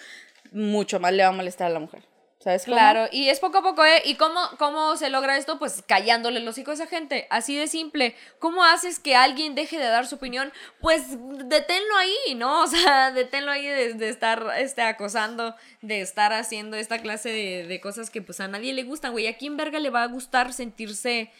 mucho 0.51 0.99
más 0.99 1.13
le 1.13 1.23
va 1.23 1.29
a 1.29 1.33
molestar 1.33 1.67
a 1.67 1.73
la 1.73 1.79
mujer. 1.79 2.03
¿Sabes? 2.39 2.63
Claro, 2.63 3.07
y 3.11 3.29
es 3.29 3.39
poco 3.39 3.59
a 3.59 3.61
poco, 3.61 3.85
¿eh? 3.85 4.01
¿Y 4.03 4.15
cómo, 4.15 4.39
cómo 4.57 4.97
se 4.97 5.11
logra 5.11 5.37
esto? 5.37 5.59
Pues 5.59 5.83
callándole 5.85 6.39
los 6.39 6.57
hijos 6.57 6.79
a 6.79 6.83
esa 6.85 6.87
gente, 6.87 7.27
así 7.29 7.55
de 7.55 7.67
simple. 7.67 8.15
¿Cómo 8.39 8.63
haces 8.63 8.97
que 8.97 9.15
alguien 9.15 9.53
deje 9.53 9.77
de 9.77 9.85
dar 9.85 10.07
su 10.07 10.15
opinión? 10.15 10.51
Pues 10.79 11.03
deténlo 11.45 11.95
ahí, 11.97 12.33
¿no? 12.35 12.63
O 12.63 12.67
sea, 12.67 13.11
deténlo 13.15 13.51
ahí 13.51 13.67
de, 13.67 13.93
de 13.93 14.09
estar 14.09 14.43
este, 14.57 14.81
acosando, 14.81 15.55
de 15.83 16.01
estar 16.01 16.33
haciendo 16.33 16.77
esta 16.77 16.97
clase 16.97 17.29
de, 17.29 17.67
de 17.67 17.79
cosas 17.79 18.09
que 18.09 18.23
pues 18.23 18.39
a 18.39 18.47
nadie 18.47 18.73
le 18.73 18.85
gustan, 18.85 19.11
güey. 19.11 19.27
¿A 19.27 19.37
quién 19.37 19.55
verga 19.55 19.77
le 19.77 19.91
va 19.91 20.01
a 20.01 20.07
gustar 20.07 20.51
sentirse 20.51 21.31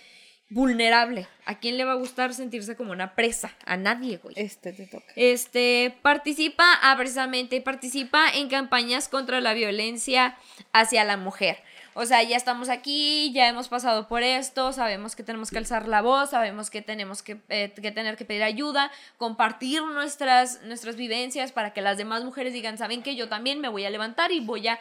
vulnerable? 0.52 1.28
¿A 1.46 1.60
quién 1.60 1.78
le 1.78 1.86
va 1.86 1.94
a 1.94 1.96
gustar 1.96 2.34
sentirse 2.34 2.76
como 2.76 2.92
una 2.92 3.16
presa? 3.16 3.52
A 3.66 3.78
nadie, 3.78 4.18
güey. 4.18 4.36
Este 4.38 4.74
te 4.74 4.86
toca. 4.86 5.12
Este 5.16 5.98
participa, 6.02 6.78
ah, 6.84 6.96
precisamente, 6.98 7.60
participa 7.62 8.30
en 8.30 8.50
campañas 8.50 9.08
contra 9.08 9.42
la 9.42 9.54
violencia 9.54 10.38
hacia 10.74 11.04
la 11.04 11.18
mujer. 11.18 11.58
O 11.94 12.06
sea, 12.06 12.24
ya 12.24 12.38
estamos 12.38 12.70
aquí, 12.70 13.32
ya 13.34 13.50
hemos 13.50 13.68
pasado 13.68 14.08
por 14.08 14.24
esto, 14.24 14.72
sabemos 14.72 15.16
que 15.16 15.24
tenemos 15.24 15.52
que 15.52 15.58
alzar 15.58 15.88
la 15.88 16.02
voz, 16.02 16.30
sabemos 16.30 16.70
que 16.70 16.82
tenemos 16.82 17.22
que, 17.22 17.38
eh, 17.50 17.74
que 17.74 17.92
tener 17.92 18.16
que 18.16 18.24
pedir 18.24 18.44
ayuda, 18.44 18.92
compartir 19.18 19.84
nuestras, 19.84 20.62
nuestras 20.64 20.96
vivencias 20.96 21.52
para 21.52 21.74
que 21.74 21.82
las 21.82 21.98
demás 21.98 22.24
mujeres 22.24 22.54
digan, 22.54 22.78
saben 22.78 23.04
que 23.04 23.16
yo 23.16 23.28
también 23.28 23.60
me 23.60 23.68
voy 23.68 23.84
a 23.84 23.90
levantar 23.90 24.32
y 24.32 24.40
voy 24.40 24.70
a 24.70 24.80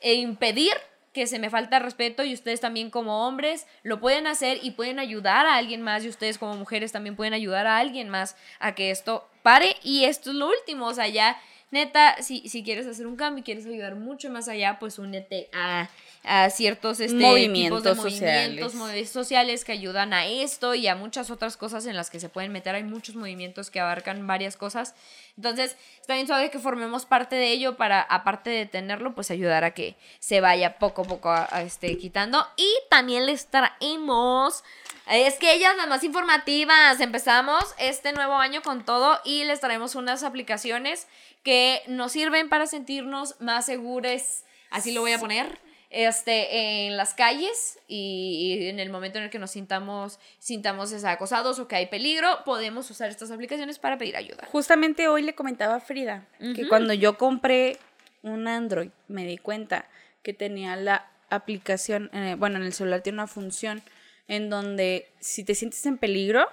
eh, 0.00 0.14
impedir 0.14 0.72
que 1.12 1.26
se 1.26 1.38
me 1.38 1.50
falta 1.50 1.78
respeto 1.78 2.24
y 2.24 2.34
ustedes 2.34 2.60
también 2.60 2.90
como 2.90 3.26
hombres 3.26 3.66
lo 3.82 4.00
pueden 4.00 4.26
hacer 4.26 4.58
y 4.62 4.72
pueden 4.72 4.98
ayudar 4.98 5.46
a 5.46 5.56
alguien 5.56 5.82
más 5.82 6.04
y 6.04 6.08
ustedes 6.08 6.38
como 6.38 6.54
mujeres 6.54 6.92
también 6.92 7.16
pueden 7.16 7.34
ayudar 7.34 7.66
a 7.66 7.78
alguien 7.78 8.08
más 8.08 8.36
a 8.58 8.74
que 8.74 8.90
esto 8.90 9.28
pare. 9.42 9.76
Y 9.82 10.04
esto 10.04 10.30
es 10.30 10.36
lo 10.36 10.48
último, 10.48 10.86
o 10.86 10.94
sea, 10.94 11.08
ya 11.08 11.40
neta, 11.70 12.16
si, 12.22 12.48
si 12.48 12.62
quieres 12.62 12.86
hacer 12.86 13.06
un 13.06 13.16
cambio 13.16 13.40
y 13.40 13.44
quieres 13.44 13.66
ayudar 13.66 13.94
mucho 13.94 14.30
más 14.30 14.48
allá, 14.48 14.78
pues 14.78 14.98
únete 14.98 15.48
a, 15.52 15.88
a 16.24 16.50
ciertos 16.50 17.00
este, 17.00 17.16
Movimientos 17.18 17.82
tipos 17.82 17.96
de 17.96 18.02
sociales. 18.10 18.46
movimientos, 18.48 18.74
movimientos 18.74 19.12
sociales 19.12 19.64
que 19.64 19.72
ayudan 19.72 20.12
a 20.12 20.26
esto 20.26 20.74
y 20.74 20.86
a 20.88 20.94
muchas 20.94 21.30
otras 21.30 21.56
cosas 21.56 21.86
en 21.86 21.96
las 21.96 22.10
que 22.10 22.20
se 22.20 22.28
pueden 22.28 22.52
meter. 22.52 22.74
Hay 22.74 22.84
muchos 22.84 23.14
movimientos 23.16 23.70
que 23.70 23.80
abarcan 23.80 24.26
varias 24.26 24.56
cosas. 24.56 24.94
Entonces, 25.36 25.76
está 26.00 26.14
bien 26.14 26.26
suave 26.26 26.50
que 26.50 26.58
formemos 26.58 27.06
parte 27.06 27.36
de 27.36 27.50
ello 27.52 27.76
para, 27.76 28.00
aparte 28.00 28.50
de 28.50 28.66
tenerlo, 28.66 29.14
pues 29.14 29.30
ayudar 29.30 29.62
a 29.64 29.72
que 29.72 29.94
se 30.18 30.40
vaya 30.40 30.78
poco 30.78 31.02
a 31.02 31.04
poco 31.04 31.30
a- 31.30 31.48
a, 31.50 31.62
este, 31.62 31.96
quitando. 31.98 32.44
Y 32.56 32.68
también 32.90 33.26
les 33.26 33.46
traemos... 33.46 34.64
Es 35.10 35.36
que 35.36 35.54
ellas 35.54 35.74
las 35.78 35.88
más 35.88 36.04
informativas. 36.04 37.00
Empezamos 37.00 37.64
este 37.78 38.12
nuevo 38.12 38.34
año 38.34 38.60
con 38.60 38.84
todo 38.84 39.18
y 39.24 39.44
les 39.44 39.58
traemos 39.58 39.94
unas 39.94 40.22
aplicaciones 40.22 41.06
que 41.42 41.82
nos 41.86 42.12
sirven 42.12 42.48
para 42.48 42.66
sentirnos 42.66 43.40
más 43.40 43.66
seguros. 43.66 44.44
Así 44.70 44.92
lo 44.92 45.00
voy 45.00 45.12
a 45.12 45.18
poner. 45.18 45.58
Este, 45.90 46.86
en 46.86 46.98
las 46.98 47.14
calles 47.14 47.78
y, 47.88 48.58
y 48.60 48.68
en 48.68 48.78
el 48.78 48.90
momento 48.90 49.16
en 49.16 49.24
el 49.24 49.30
que 49.30 49.38
nos 49.38 49.52
sintamos, 49.52 50.20
sintamos 50.38 50.92
acosados 51.02 51.58
o 51.58 51.66
que 51.66 51.76
hay 51.76 51.86
peligro, 51.86 52.44
podemos 52.44 52.90
usar 52.90 53.08
estas 53.08 53.30
aplicaciones 53.30 53.78
para 53.78 53.96
pedir 53.96 54.14
ayuda. 54.14 54.46
Justamente 54.52 55.08
hoy 55.08 55.22
le 55.22 55.34
comentaba 55.34 55.76
a 55.76 55.80
Frida 55.80 56.28
que 56.54 56.68
cuando 56.68 56.92
yo 56.92 57.16
compré 57.16 57.78
un 58.22 58.48
Android 58.48 58.90
me 59.06 59.24
di 59.24 59.38
cuenta 59.38 59.88
que 60.22 60.34
tenía 60.34 60.76
la 60.76 61.10
aplicación, 61.30 62.10
eh, 62.12 62.36
bueno, 62.38 62.56
en 62.58 62.64
el 62.64 62.74
celular 62.74 63.00
tiene 63.00 63.16
una 63.16 63.26
función 63.26 63.82
en 64.26 64.50
donde 64.50 65.10
si 65.20 65.42
te 65.42 65.54
sientes 65.54 65.84
en 65.86 65.96
peligro, 65.96 66.46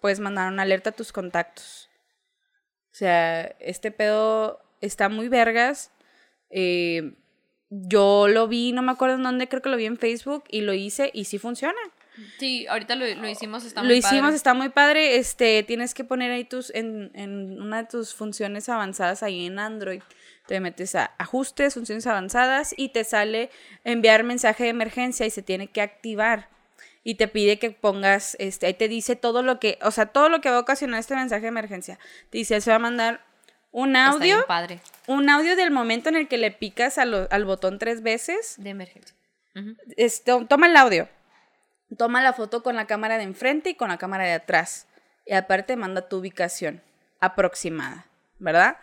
puedes 0.00 0.18
mandar 0.18 0.50
una 0.50 0.62
alerta 0.62 0.90
a 0.90 0.92
tus 0.94 1.12
contactos. 1.12 1.87
O 2.92 2.94
sea, 2.98 3.42
este 3.60 3.90
pedo 3.90 4.60
está 4.80 5.08
muy 5.08 5.28
vergas. 5.28 5.90
eh, 6.50 7.12
yo 7.70 8.28
lo 8.28 8.48
vi, 8.48 8.72
no 8.72 8.80
me 8.80 8.92
acuerdo 8.92 9.16
en 9.16 9.22
dónde, 9.22 9.46
creo 9.46 9.60
que 9.60 9.68
lo 9.68 9.76
vi 9.76 9.84
en 9.84 9.98
Facebook 9.98 10.44
y 10.48 10.62
lo 10.62 10.72
hice 10.72 11.10
y 11.12 11.24
sí 11.26 11.38
funciona. 11.38 11.76
Sí, 12.38 12.66
ahorita 12.66 12.94
lo, 12.96 13.04
lo 13.14 13.28
hicimos, 13.28 13.64
está 13.66 13.82
Lo 13.82 13.88
muy 13.88 13.96
hicimos, 13.98 14.22
padre. 14.22 14.36
está 14.36 14.54
muy 14.54 14.68
padre. 14.70 15.16
Este, 15.16 15.62
tienes 15.64 15.92
que 15.92 16.02
poner 16.02 16.32
ahí 16.32 16.44
tus, 16.44 16.74
en, 16.74 17.10
en 17.14 17.60
una 17.60 17.82
de 17.82 17.88
tus 17.88 18.14
funciones 18.14 18.68
avanzadas 18.70 19.22
ahí 19.22 19.46
en 19.46 19.58
Android. 19.58 20.00
Te 20.46 20.60
metes 20.60 20.94
a 20.94 21.12
ajustes, 21.18 21.74
funciones 21.74 22.06
avanzadas 22.06 22.74
y 22.76 22.88
te 22.88 23.04
sale 23.04 23.50
enviar 23.84 24.24
mensaje 24.24 24.64
de 24.64 24.70
emergencia 24.70 25.26
y 25.26 25.30
se 25.30 25.42
tiene 25.42 25.68
que 25.68 25.82
activar. 25.82 26.48
Y 27.04 27.14
te 27.14 27.28
pide 27.28 27.58
que 27.58 27.70
pongas, 27.70 28.36
este, 28.38 28.66
ahí 28.66 28.74
te 28.74 28.88
dice 28.88 29.16
todo 29.16 29.42
lo 29.42 29.58
que, 29.60 29.78
o 29.82 29.90
sea, 29.90 30.06
todo 30.06 30.28
lo 30.28 30.40
que 30.40 30.50
va 30.50 30.56
a 30.56 30.60
ocasionar 30.60 31.00
este 31.00 31.14
mensaje 31.14 31.42
de 31.42 31.48
emergencia. 31.48 31.98
Te 32.30 32.38
dice, 32.38 32.60
se 32.60 32.70
va 32.70 32.76
a 32.76 32.80
mandar 32.80 33.24
un 33.70 33.96
audio, 33.96 34.44
padre. 34.46 34.80
un 35.06 35.28
audio 35.30 35.54
del 35.56 35.70
momento 35.70 36.08
en 36.08 36.16
el 36.16 36.26
que 36.28 36.38
le 36.38 36.50
picas 36.50 36.96
lo- 37.06 37.28
al 37.30 37.44
botón 37.44 37.78
tres 37.78 38.02
veces 38.02 38.54
De 38.58 38.70
emergencia. 38.70 39.14
Esto, 39.96 40.46
toma 40.46 40.66
el 40.68 40.76
audio, 40.76 41.08
toma 41.96 42.22
la 42.22 42.32
foto 42.32 42.62
con 42.62 42.76
la 42.76 42.86
cámara 42.86 43.16
de 43.18 43.24
enfrente 43.24 43.70
y 43.70 43.74
con 43.74 43.88
la 43.88 43.98
cámara 43.98 44.24
de 44.24 44.32
atrás. 44.32 44.86
Y 45.26 45.34
aparte 45.34 45.76
manda 45.76 46.08
tu 46.08 46.18
ubicación 46.18 46.82
aproximada, 47.20 48.06
¿verdad? 48.38 48.76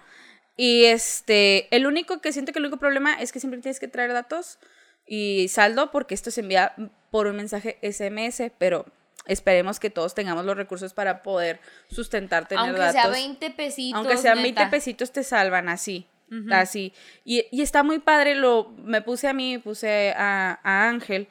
Y 0.57 0.85
este, 0.85 1.73
el 1.75 1.85
único 1.87 2.21
que 2.21 2.31
siento 2.31 2.51
que 2.51 2.59
el 2.59 2.65
único 2.65 2.77
problema 2.77 3.13
es 3.19 3.31
que 3.31 3.39
siempre 3.39 3.59
tienes 3.61 3.79
que 3.79 3.87
traer 3.87 4.13
datos 4.13 4.59
y 5.05 5.47
saldo 5.49 5.91
porque 5.91 6.13
esto 6.15 6.31
se 6.31 6.41
envía 6.41 6.73
por 7.15 7.27
un 7.27 7.37
mensaje 7.37 7.77
SMS, 7.81 8.51
pero 8.57 8.85
esperemos 9.25 9.79
que 9.79 9.89
todos 9.89 10.13
tengamos 10.13 10.43
los 10.43 10.57
recursos 10.57 10.93
para 10.93 11.23
poder 11.23 11.61
sustentar 11.89 12.45
tener 12.45 12.65
Aunque 12.65 12.81
datos. 12.81 13.01
sea 13.01 13.09
20 13.09 13.51
pesitos. 13.51 13.97
Aunque 13.97 14.17
sean 14.17 14.43
20 14.43 14.59
neta. 14.59 14.69
pesitos 14.69 15.13
te 15.13 15.23
salvan 15.23 15.69
así. 15.69 16.07
Así. 16.51 16.91
Y, 17.23 17.45
y 17.53 17.61
está 17.61 17.83
muy 17.83 17.99
padre. 17.99 18.35
Lo, 18.35 18.73
me 18.83 19.01
puse 19.01 19.29
a 19.29 19.33
mí, 19.33 19.57
puse 19.59 20.11
a, 20.11 20.59
a 20.61 20.89
Ángel. 20.89 21.29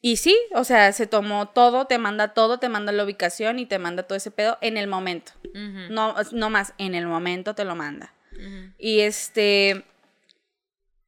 Y 0.00 0.18
sí, 0.18 0.38
o 0.54 0.62
sea, 0.62 0.92
se 0.92 1.08
tomó 1.08 1.48
todo, 1.48 1.86
te 1.86 1.98
manda 1.98 2.32
todo, 2.32 2.60
te 2.60 2.68
manda 2.68 2.92
la 2.92 3.02
ubicación 3.02 3.58
y 3.58 3.66
te 3.66 3.80
manda 3.80 4.04
todo 4.04 4.16
ese 4.16 4.30
pedo 4.30 4.58
en 4.60 4.76
el 4.76 4.86
momento. 4.86 5.32
No, 5.90 6.14
no 6.30 6.50
más, 6.50 6.72
en 6.78 6.94
el 6.94 7.08
momento 7.08 7.56
te 7.56 7.64
lo 7.64 7.74
manda. 7.74 8.14
Y 8.78 9.00
este. 9.00 9.84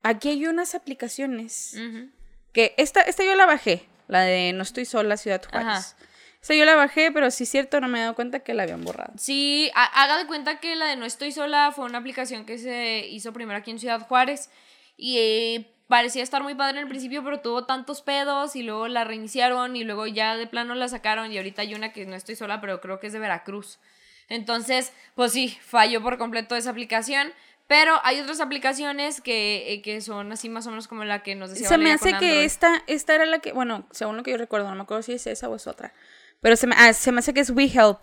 Aquí 0.02 0.30
hay 0.30 0.46
unas 0.46 0.74
aplicaciones. 0.74 1.76
Que 2.56 2.74
esta, 2.78 3.02
esta 3.02 3.22
yo 3.22 3.34
la 3.36 3.44
bajé, 3.44 3.84
la 4.08 4.22
de 4.22 4.54
No 4.54 4.62
estoy 4.62 4.86
sola, 4.86 5.18
Ciudad 5.18 5.42
Juárez. 5.48 5.68
Ajá. 5.68 6.54
Yo 6.54 6.64
la 6.64 6.74
bajé, 6.74 7.12
pero 7.12 7.30
sí 7.30 7.42
es 7.44 7.50
cierto, 7.50 7.80
no 7.82 7.88
me 7.88 7.98
he 7.98 8.02
dado 8.02 8.14
cuenta 8.14 8.40
que 8.40 8.54
la 8.54 8.62
habían 8.62 8.82
borrado. 8.82 9.12
Sí, 9.18 9.70
ha- 9.74 10.02
haga 10.04 10.16
de 10.16 10.26
cuenta 10.26 10.58
que 10.58 10.74
la 10.74 10.86
de 10.86 10.96
No 10.96 11.04
Estoy 11.04 11.32
Sola 11.32 11.70
fue 11.74 11.84
una 11.84 11.98
aplicación 11.98 12.46
que 12.46 12.56
se 12.56 13.06
hizo 13.10 13.32
primero 13.34 13.58
aquí 13.58 13.70
en 13.72 13.78
Ciudad 13.78 14.00
Juárez 14.06 14.48
y 14.96 15.18
eh, 15.18 15.70
parecía 15.86 16.22
estar 16.22 16.42
muy 16.42 16.54
padre 16.54 16.78
en 16.78 16.84
el 16.84 16.88
principio, 16.88 17.22
pero 17.24 17.40
tuvo 17.40 17.66
tantos 17.66 18.00
pedos 18.00 18.56
y 18.56 18.62
luego 18.62 18.88
la 18.88 19.04
reiniciaron 19.04 19.76
y 19.76 19.84
luego 19.84 20.06
ya 20.06 20.36
de 20.36 20.46
plano 20.46 20.74
la 20.76 20.88
sacaron 20.88 21.30
y 21.32 21.36
ahorita 21.36 21.60
hay 21.62 21.74
una 21.74 21.92
que 21.92 22.06
no 22.06 22.16
estoy 22.16 22.36
sola, 22.36 22.60
pero 22.60 22.80
creo 22.80 23.00
que 23.00 23.08
es 23.08 23.12
de 23.12 23.18
Veracruz. 23.18 23.78
Entonces, 24.28 24.92
pues 25.14 25.32
sí, 25.32 25.58
falló 25.60 26.02
por 26.02 26.16
completo 26.16 26.56
esa 26.56 26.70
aplicación. 26.70 27.32
Pero 27.68 27.98
hay 28.04 28.20
otras 28.20 28.40
aplicaciones 28.40 29.20
que, 29.20 29.72
eh, 29.72 29.82
que 29.82 30.00
son 30.00 30.30
así 30.30 30.48
más 30.48 30.66
o 30.66 30.70
menos 30.70 30.86
como 30.86 31.04
la 31.04 31.22
que 31.22 31.34
nos 31.34 31.50
decía 31.50 31.68
Se 31.68 31.78
me 31.78 31.90
hace 31.92 32.10
con 32.10 32.20
que 32.20 32.44
esta, 32.44 32.82
esta 32.86 33.14
era 33.14 33.26
la 33.26 33.40
que, 33.40 33.52
bueno, 33.52 33.86
según 33.90 34.16
lo 34.16 34.22
que 34.22 34.30
yo 34.30 34.36
recuerdo, 34.38 34.68
no 34.68 34.76
me 34.76 34.82
acuerdo 34.82 35.02
si 35.02 35.12
es 35.14 35.26
esa 35.26 35.48
o 35.48 35.56
es 35.56 35.66
otra. 35.66 35.92
Pero 36.40 36.54
se 36.56 36.66
me, 36.68 36.76
ah, 36.78 36.92
se 36.92 37.10
me 37.10 37.18
hace 37.18 37.34
que 37.34 37.40
es 37.40 37.50
WeHelp. 37.50 37.98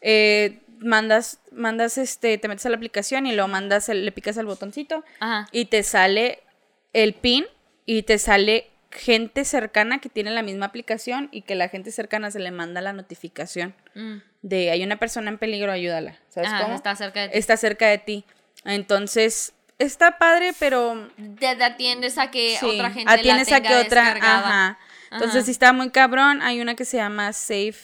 Eh, 0.00 0.60
mandas, 0.78 1.40
mandas 1.50 1.98
este, 1.98 2.38
te 2.38 2.48
metes 2.48 2.66
a 2.66 2.70
la 2.70 2.76
aplicación 2.76 3.26
y 3.26 3.32
luego 3.32 3.48
mandas, 3.48 3.88
le 3.88 4.12
picas 4.12 4.38
al 4.38 4.46
botoncito 4.46 5.04
Ajá. 5.20 5.48
y 5.52 5.64
te 5.66 5.82
sale 5.82 6.40
el 6.92 7.14
pin 7.14 7.46
y 7.86 8.02
te 8.02 8.18
sale 8.18 8.68
gente 8.90 9.44
cercana 9.44 10.00
que 10.00 10.08
tiene 10.10 10.30
la 10.30 10.42
misma 10.42 10.66
aplicación 10.66 11.28
y 11.32 11.42
que 11.42 11.54
la 11.54 11.68
gente 11.68 11.90
cercana 11.92 12.30
se 12.30 12.38
le 12.40 12.50
manda 12.50 12.80
la 12.80 12.92
notificación 12.92 13.74
Mm. 13.94 14.16
de 14.42 14.70
hay 14.70 14.82
una 14.82 14.96
persona 14.98 15.30
en 15.30 15.38
peligro, 15.38 15.70
ayúdala. 15.72 16.18
¿Sabes 16.28 16.50
Ajá, 16.50 16.62
cómo? 16.64 16.74
está 16.74 16.94
cerca 16.96 17.22
de 17.22 17.28
ti. 17.28 17.38
Está 17.38 17.56
cerca 17.56 17.86
de 17.88 17.98
ti. 17.98 18.24
Entonces, 18.64 19.52
está 19.78 20.18
padre, 20.18 20.52
pero 20.58 21.08
Te, 21.38 21.56
te 21.56 21.64
atiendes 21.64 22.18
a 22.18 22.30
que 22.30 22.56
Sí, 22.58 22.66
otra 22.66 22.90
gente 22.90 23.12
atiendes 23.12 23.50
la 23.50 23.56
a 23.56 23.60
tenga 23.62 23.68
que 23.80 23.86
otra, 23.86 24.02
descargada. 24.04 24.38
ajá. 24.68 24.78
Entonces 25.10 25.36
Ajá. 25.36 25.44
sí 25.44 25.50
está 25.50 25.72
muy 25.72 25.90
cabrón. 25.90 26.40
Hay 26.42 26.60
una 26.60 26.74
que 26.74 26.84
se 26.84 26.96
llama 26.96 27.32
Safe, 27.32 27.74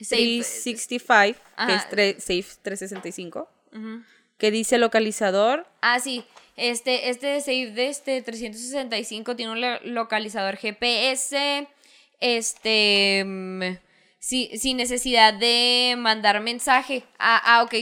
Safe, 0.00 0.42
365, 0.42 1.34
que 1.56 1.62
Ajá. 1.62 1.74
es 1.74 1.88
tre- 1.90 2.18
Safe 2.18 2.44
365, 2.62 3.48
Ujú. 3.72 4.02
que 4.38 4.50
dice 4.50 4.78
localizador. 4.78 5.66
Ah, 5.82 6.00
sí. 6.00 6.24
Este, 6.56 7.10
este 7.10 7.40
save 7.40 7.70
de 7.70 7.88
este 7.88 8.20
365 8.22 9.36
tiene 9.36 9.52
un 9.52 9.60
lo- 9.60 9.80
localizador 9.84 10.56
GPS. 10.56 11.68
Este. 12.20 13.22
mm, 13.24 13.62
sin 14.20 14.76
necesidad 14.76 15.32
de 15.34 15.94
mandar 15.96 16.40
mensaje. 16.40 17.04
Ah, 17.20 17.40
ah, 17.44 17.62
ok. 17.62 17.74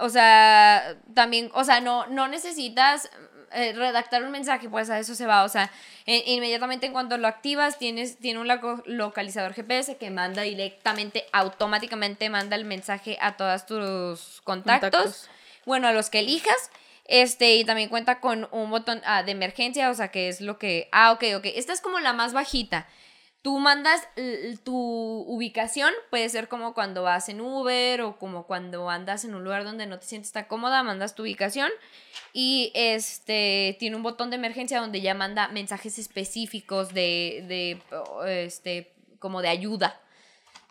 O 0.00 0.08
sea, 0.08 0.96
también, 1.14 1.50
o 1.54 1.64
sea, 1.64 1.80
no, 1.80 2.06
no 2.06 2.28
necesitas 2.28 3.10
eh, 3.52 3.72
redactar 3.72 4.22
un 4.24 4.30
mensaje, 4.30 4.68
pues 4.68 4.90
a 4.90 4.98
eso 4.98 5.14
se 5.14 5.26
va. 5.26 5.42
O 5.44 5.48
sea, 5.48 5.70
en- 6.06 6.22
inmediatamente 6.26 6.86
en 6.86 6.92
cuanto 6.92 7.16
lo 7.16 7.26
activas, 7.28 7.78
tienes, 7.78 8.18
tiene 8.18 8.40
un 8.40 8.46
loco- 8.48 8.82
localizador 8.86 9.54
GPS 9.54 9.96
que 9.96 10.10
manda 10.10 10.42
directamente, 10.42 11.24
automáticamente 11.32 12.28
manda 12.30 12.56
el 12.56 12.64
mensaje 12.64 13.16
a 13.20 13.36
todos 13.36 13.64
tus 13.66 14.40
contactos 14.42 14.90
Contactos. 14.90 15.30
bueno, 15.64 15.88
a 15.88 15.92
los 15.92 16.10
que 16.10 16.20
elijas. 16.20 16.70
Este, 17.10 17.54
y 17.54 17.64
también 17.64 17.88
cuenta 17.88 18.20
con 18.20 18.48
un 18.52 18.68
botón 18.70 19.00
ah, 19.06 19.22
de 19.22 19.32
emergencia, 19.32 19.88
o 19.88 19.94
sea, 19.94 20.08
que 20.08 20.28
es 20.28 20.42
lo 20.42 20.58
que... 20.58 20.90
Ah, 20.92 21.12
ok, 21.12 21.24
ok. 21.38 21.46
Esta 21.54 21.72
es 21.72 21.80
como 21.80 22.00
la 22.00 22.12
más 22.12 22.34
bajita. 22.34 22.86
Tú 23.40 23.58
mandas 23.60 24.06
tu 24.64 24.76
ubicación, 24.76 25.92
puede 26.10 26.28
ser 26.28 26.48
como 26.48 26.74
cuando 26.74 27.04
vas 27.04 27.28
en 27.28 27.40
Uber 27.40 28.02
o 28.02 28.18
como 28.18 28.46
cuando 28.46 28.90
andas 28.90 29.24
en 29.24 29.34
un 29.34 29.44
lugar 29.44 29.64
donde 29.64 29.86
no 29.86 29.98
te 30.00 30.06
sientes 30.06 30.32
tan 30.32 30.44
cómoda, 30.46 30.82
mandas 30.82 31.14
tu 31.14 31.22
ubicación 31.22 31.70
y 32.32 32.72
este 32.74 33.76
tiene 33.78 33.96
un 33.96 34.02
botón 34.02 34.30
de 34.30 34.36
emergencia 34.36 34.80
donde 34.80 35.00
ya 35.00 35.14
manda 35.14 35.48
mensajes 35.48 35.98
específicos 35.98 36.92
de, 36.92 37.44
de 37.46 38.44
este, 38.44 38.92
como 39.20 39.40
de 39.40 39.48
ayuda. 39.48 40.00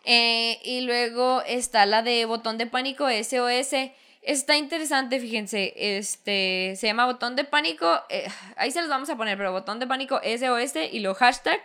Eh, 0.04 0.60
y 0.62 0.82
luego 0.82 1.42
está 1.46 1.84
la 1.86 2.02
de 2.02 2.24
botón 2.26 2.58
de 2.58 2.66
pánico 2.66 3.08
SOS. 3.08 3.92
Está 4.22 4.56
interesante, 4.56 5.20
fíjense. 5.20 5.74
Este 5.76 6.74
se 6.76 6.86
llama 6.86 7.06
botón 7.06 7.34
de 7.34 7.44
pánico. 7.44 8.02
eh, 8.10 8.28
ahí 8.56 8.70
se 8.70 8.80
los 8.80 8.90
vamos 8.90 9.08
a 9.10 9.16
poner, 9.16 9.36
pero 9.38 9.52
botón 9.52 9.78
de 9.78 9.86
pánico 9.86 10.20
SOS 10.22 10.76
y 10.92 11.00
lo 11.00 11.14
hashtag 11.14 11.60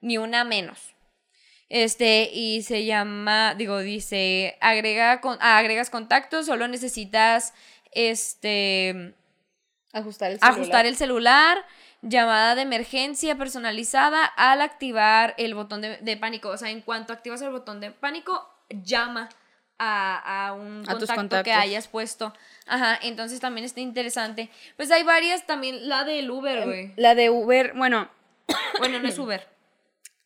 ni 0.00 0.18
una 0.18 0.44
menos. 0.44 0.94
Este, 1.68 2.30
y 2.32 2.62
se 2.62 2.84
llama, 2.84 3.54
digo, 3.54 3.78
dice, 3.80 4.56
agrega 4.60 5.20
con, 5.20 5.38
ah, 5.40 5.58
agregas 5.58 5.90
contactos, 5.90 6.46
solo 6.46 6.68
necesitas, 6.68 7.54
este, 7.92 9.14
Ajustar 9.92 10.32
el 10.32 10.38
celular. 10.40 10.58
ajustar 10.58 10.86
el 10.86 10.96
celular, 10.96 11.64
llamada 12.02 12.54
de 12.54 12.62
emergencia 12.62 13.36
personalizada 13.36 14.24
al 14.24 14.60
activar 14.60 15.34
el 15.38 15.54
botón 15.54 15.80
de, 15.80 15.96
de 15.98 16.16
pánico. 16.16 16.50
O 16.50 16.56
sea, 16.58 16.70
en 16.70 16.80
cuanto 16.80 17.12
activas 17.12 17.40
el 17.42 17.50
botón 17.50 17.80
de 17.80 17.90
pánico, 17.92 18.48
llama 18.68 19.28
a, 19.78 20.46
a 20.48 20.52
un 20.52 20.84
A 20.86 20.98
contacto 20.98 21.42
que 21.42 21.52
hayas 21.52 21.88
puesto. 21.88 22.32
Ajá, 22.66 22.98
entonces 23.02 23.40
también 23.40 23.64
está 23.64 23.80
interesante. 23.80 24.50
Pues 24.76 24.90
hay 24.90 25.02
varias 25.02 25.46
también, 25.46 25.88
la 25.88 26.04
del 26.04 26.30
Uber, 26.30 26.64
güey. 26.64 26.92
La 26.96 27.14
de 27.14 27.30
Uber, 27.30 27.72
bueno, 27.74 28.08
Bueno, 28.78 28.98
no 28.98 29.08
es 29.08 29.18
Uber. 29.18 29.53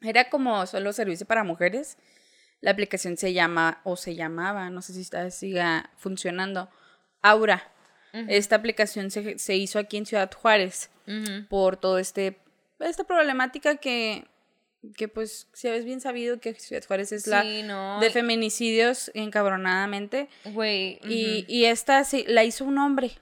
Era 0.01 0.31
como 0.31 0.67
solo 0.67 0.93
servicio 0.93 1.27
para 1.27 1.45
mujeres. 1.45 1.97
La 2.61 2.73
aplicación 2.73 3.17
se 3.17 3.33
llama, 3.33 3.81
o 3.85 3.97
se 3.97 4.15
llamaba, 4.15 4.71
no 4.71 4.83
sé 4.83 4.93
si 4.93 5.01
está, 5.03 5.31
siga 5.31 5.91
funcionando, 5.97 6.69
Aura. 7.23 7.73
Esta 8.13 8.57
aplicación 8.57 9.11
se, 9.11 9.39
se 9.39 9.55
hizo 9.55 9.79
aquí 9.79 9.97
en 9.97 10.07
Ciudad 10.07 10.31
Juárez 10.33 10.91
por 11.49 11.77
todo 11.77 11.99
este, 11.99 12.39
esta 12.81 13.05
problemática 13.05 13.77
que, 13.77 14.27
que 14.97 15.09
pues, 15.09 15.47
si 15.53 15.69
es 15.69 15.85
bien 15.85 16.01
sabido 16.01 16.41
que 16.41 16.55
Ciudad 16.55 16.85
Juárez 16.85 17.13
es 17.13 17.27
la 17.27 17.45
no. 17.45 18.01
de 18.01 18.11
feminicidios 18.11 19.11
encabronadamente. 19.15 20.29
Güey. 20.47 20.99
Y, 21.05 21.45
y 21.49 21.67
esta 21.67 22.03
sí, 22.05 22.25
la 22.27 22.45
hizo 22.45 22.65
un 22.65 22.79
hombre. 22.79 23.13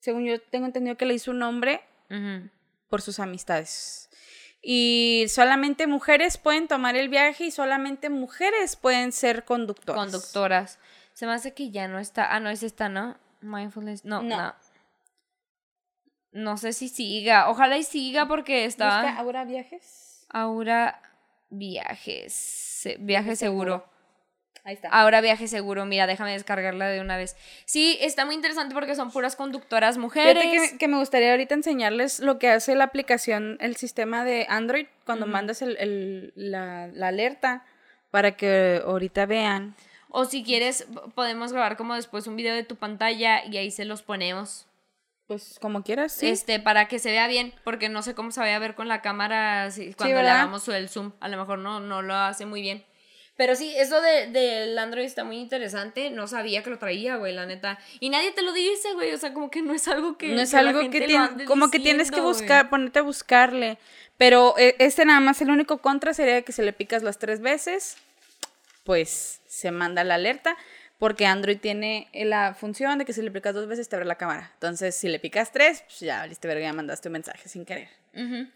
Según 0.00 0.24
yo 0.24 0.40
tengo 0.40 0.66
entendido 0.66 0.96
que 0.96 1.04
la 1.04 1.12
hizo 1.12 1.30
un 1.30 1.42
hombre 1.42 1.80
por 2.88 3.02
sus 3.02 3.18
amistades. 3.18 4.07
Y 4.62 5.26
solamente 5.28 5.86
mujeres 5.86 6.36
pueden 6.36 6.68
tomar 6.68 6.96
el 6.96 7.08
viaje 7.08 7.44
y 7.44 7.50
solamente 7.50 8.10
mujeres 8.10 8.76
pueden 8.76 9.12
ser 9.12 9.44
conductoras. 9.44 10.02
Conductoras. 10.02 10.78
Se 11.12 11.26
me 11.26 11.32
hace 11.32 11.54
que 11.54 11.70
ya 11.70 11.88
no 11.88 11.98
está. 11.98 12.34
Ah, 12.34 12.40
no, 12.40 12.50
es 12.50 12.62
esta, 12.62 12.88
¿no? 12.88 13.16
Mindfulness. 13.40 14.04
No, 14.04 14.22
no. 14.22 14.36
No. 14.36 14.54
No, 16.32 16.56
sé 16.56 16.72
si 16.72 16.88
siga. 16.88 17.48
Ojalá 17.50 17.78
y 17.78 17.84
siga 17.84 18.26
porque 18.26 18.64
está. 18.64 19.02
Busca 19.02 19.18
Aura 19.18 19.44
Viajes. 19.44 20.26
Aura 20.28 21.00
Viajes. 21.50 22.88
Viaje 23.00 23.36
seguro. 23.36 23.88
Ahí 24.64 24.74
está. 24.74 24.88
Ahora 24.88 25.20
viaje 25.20 25.48
seguro. 25.48 25.84
Mira, 25.86 26.06
déjame 26.06 26.32
descargarla 26.32 26.88
de 26.88 27.00
una 27.00 27.16
vez. 27.16 27.36
Sí, 27.64 27.96
está 28.00 28.24
muy 28.26 28.34
interesante 28.34 28.74
porque 28.74 28.94
son 28.94 29.10
puras 29.10 29.34
conductoras 29.36 29.96
mujeres. 29.98 30.42
Fíjate 30.42 30.70
que, 30.72 30.78
que 30.78 30.88
me 30.88 30.98
gustaría 30.98 31.30
ahorita 31.30 31.54
enseñarles 31.54 32.20
lo 32.20 32.38
que 32.38 32.48
hace 32.50 32.74
la 32.74 32.84
aplicación, 32.84 33.56
el 33.60 33.76
sistema 33.76 34.24
de 34.24 34.46
Android, 34.48 34.86
cuando 35.06 35.24
Ujú. 35.26 35.32
mandas 35.32 35.62
el, 35.62 35.76
el- 35.78 36.32
la, 36.36 36.88
la 36.88 37.08
alerta 37.08 37.64
para 38.10 38.36
que 38.36 38.82
ahorita 38.84 39.26
vean. 39.26 39.74
O 40.10 40.24
si 40.24 40.42
quieres, 40.42 40.86
podemos 41.14 41.52
grabar 41.52 41.76
como 41.76 41.94
después 41.94 42.26
un 42.26 42.36
video 42.36 42.54
de 42.54 42.64
tu 42.64 42.76
pantalla 42.76 43.44
y 43.44 43.56
ahí 43.58 43.70
se 43.70 43.84
los 43.84 44.02
ponemos. 44.02 44.66
Pues 45.26 45.58
como 45.60 45.82
quieras, 45.82 46.12
sí. 46.12 46.26
Este, 46.28 46.58
para 46.58 46.88
que 46.88 46.98
se 46.98 47.10
vea 47.10 47.26
bien, 47.28 47.52
porque 47.62 47.90
no 47.90 48.02
sé 48.02 48.14
cómo 48.14 48.30
se 48.30 48.40
vaya 48.40 48.56
a 48.56 48.60
ver 48.60 48.74
con 48.74 48.88
la 48.88 49.02
cámara 49.02 49.70
si- 49.70 49.92
cuando 49.92 50.14
le 50.14 50.22
¿verdad? 50.22 50.36
hagamos 50.40 50.66
el 50.68 50.88
zoom. 50.88 51.12
A 51.20 51.28
lo 51.28 51.36
mejor 51.36 51.58
no, 51.58 51.80
no 51.80 52.00
lo 52.00 52.14
hace 52.14 52.46
muy 52.46 52.62
bien. 52.62 52.82
Pero 53.38 53.54
sí, 53.54 53.72
eso 53.76 54.00
de, 54.00 54.26
del 54.26 54.76
Android 54.76 55.04
está 55.04 55.22
muy 55.22 55.36
interesante. 55.36 56.10
No 56.10 56.26
sabía 56.26 56.64
que 56.64 56.70
lo 56.70 56.78
traía, 56.78 57.14
güey, 57.18 57.32
la 57.32 57.46
neta. 57.46 57.78
Y 58.00 58.10
nadie 58.10 58.32
te 58.32 58.42
lo 58.42 58.52
dice, 58.52 58.92
güey. 58.94 59.12
O 59.12 59.16
sea, 59.16 59.32
como 59.32 59.48
que 59.48 59.62
no 59.62 59.72
es 59.74 59.86
algo 59.86 60.18
que. 60.18 60.30
no 60.34 60.40
es 60.40 60.52
algo 60.54 60.90
que 60.90 61.44
como 61.46 61.70
que 61.70 61.78
tienes 61.78 62.10
que 62.10 62.20
güey. 62.20 62.32
buscar, 62.32 62.68
ponerte 62.68 62.98
a 62.98 63.02
buscarle. 63.02 63.78
Pero 64.16 64.56
eh, 64.58 64.74
este 64.80 65.04
nada 65.04 65.20
más, 65.20 65.40
el 65.40 65.50
único 65.50 65.78
contra 65.78 66.14
sería 66.14 66.42
que 66.42 66.50
si 66.50 66.62
le 66.62 66.72
picas 66.72 67.04
las 67.04 67.20
tres 67.20 67.40
veces, 67.40 67.96
pues 68.82 69.40
se 69.46 69.70
manda 69.70 70.02
la 70.02 70.16
alerta. 70.16 70.56
Porque 70.98 71.26
Android 71.26 71.58
tiene 71.58 72.08
la 72.12 72.54
función 72.54 72.98
de 72.98 73.04
que 73.04 73.12
si 73.12 73.22
le 73.22 73.30
picas 73.30 73.54
dos 73.54 73.68
veces 73.68 73.88
te 73.88 73.94
abre 73.94 74.06
la 74.06 74.16
cámara. 74.16 74.50
Entonces, 74.54 74.96
si 74.96 75.08
le 75.08 75.20
picas 75.20 75.52
tres, 75.52 75.82
pues 75.82 76.00
ya 76.00 76.26
verga, 76.42 76.60
ya 76.60 76.72
mandaste 76.72 77.08
un 77.08 77.12
mensaje 77.12 77.48
sin 77.48 77.64
querer. 77.64 77.88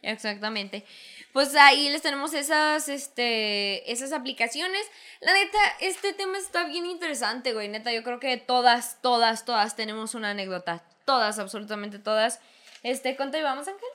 Exactamente. 0.02 0.84
Pues 1.32 1.54
ahí 1.54 1.88
les 1.88 2.02
tenemos 2.02 2.34
esas, 2.34 2.88
este, 2.88 3.90
esas 3.92 4.12
aplicaciones. 4.12 4.84
La 5.20 5.32
neta, 5.32 5.58
este 5.80 6.12
tema 6.12 6.36
está 6.38 6.64
bien 6.64 6.86
interesante, 6.86 7.52
güey. 7.52 7.68
Neta, 7.68 7.92
yo 7.92 8.02
creo 8.02 8.18
que 8.18 8.36
todas, 8.38 9.00
todas, 9.02 9.44
todas 9.44 9.76
tenemos 9.76 10.14
una 10.14 10.30
anécdota. 10.30 10.82
Todas, 11.04 11.38
absolutamente 11.38 11.98
todas. 11.98 12.40
Este, 12.82 13.16
¿cuánto 13.16 13.38
llevamos, 13.38 13.68
Ángel? 13.68 13.88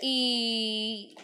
Y, 0.00 1.16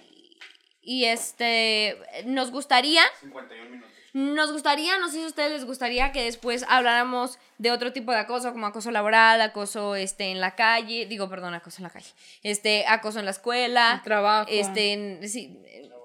y 0.82 1.04
este, 1.04 1.98
nos 2.24 2.50
gustaría 2.50 3.02
51 3.20 3.70
minutos. 3.70 3.91
Nos 4.14 4.52
gustaría, 4.52 4.98
no 4.98 5.08
sé 5.08 5.18
si 5.18 5.24
a 5.24 5.26
ustedes 5.26 5.52
les 5.52 5.64
gustaría 5.64 6.12
que 6.12 6.24
después 6.24 6.66
habláramos 6.68 7.38
de 7.56 7.70
otro 7.70 7.92
tipo 7.92 8.12
de 8.12 8.18
acoso, 8.18 8.52
como 8.52 8.66
acoso 8.66 8.90
laboral, 8.90 9.40
acoso 9.40 9.96
este, 9.96 10.30
en 10.30 10.40
la 10.40 10.54
calle, 10.54 11.06
digo, 11.06 11.30
perdón, 11.30 11.54
acoso 11.54 11.78
en 11.78 11.84
la 11.84 11.90
calle, 11.90 12.10
este, 12.42 12.84
acoso 12.86 13.20
en 13.20 13.24
la 13.24 13.30
escuela, 13.30 13.94
El 13.94 14.02
trabajo. 14.02 14.50
este, 14.50 14.92
en, 14.92 15.28
sí, 15.28 15.58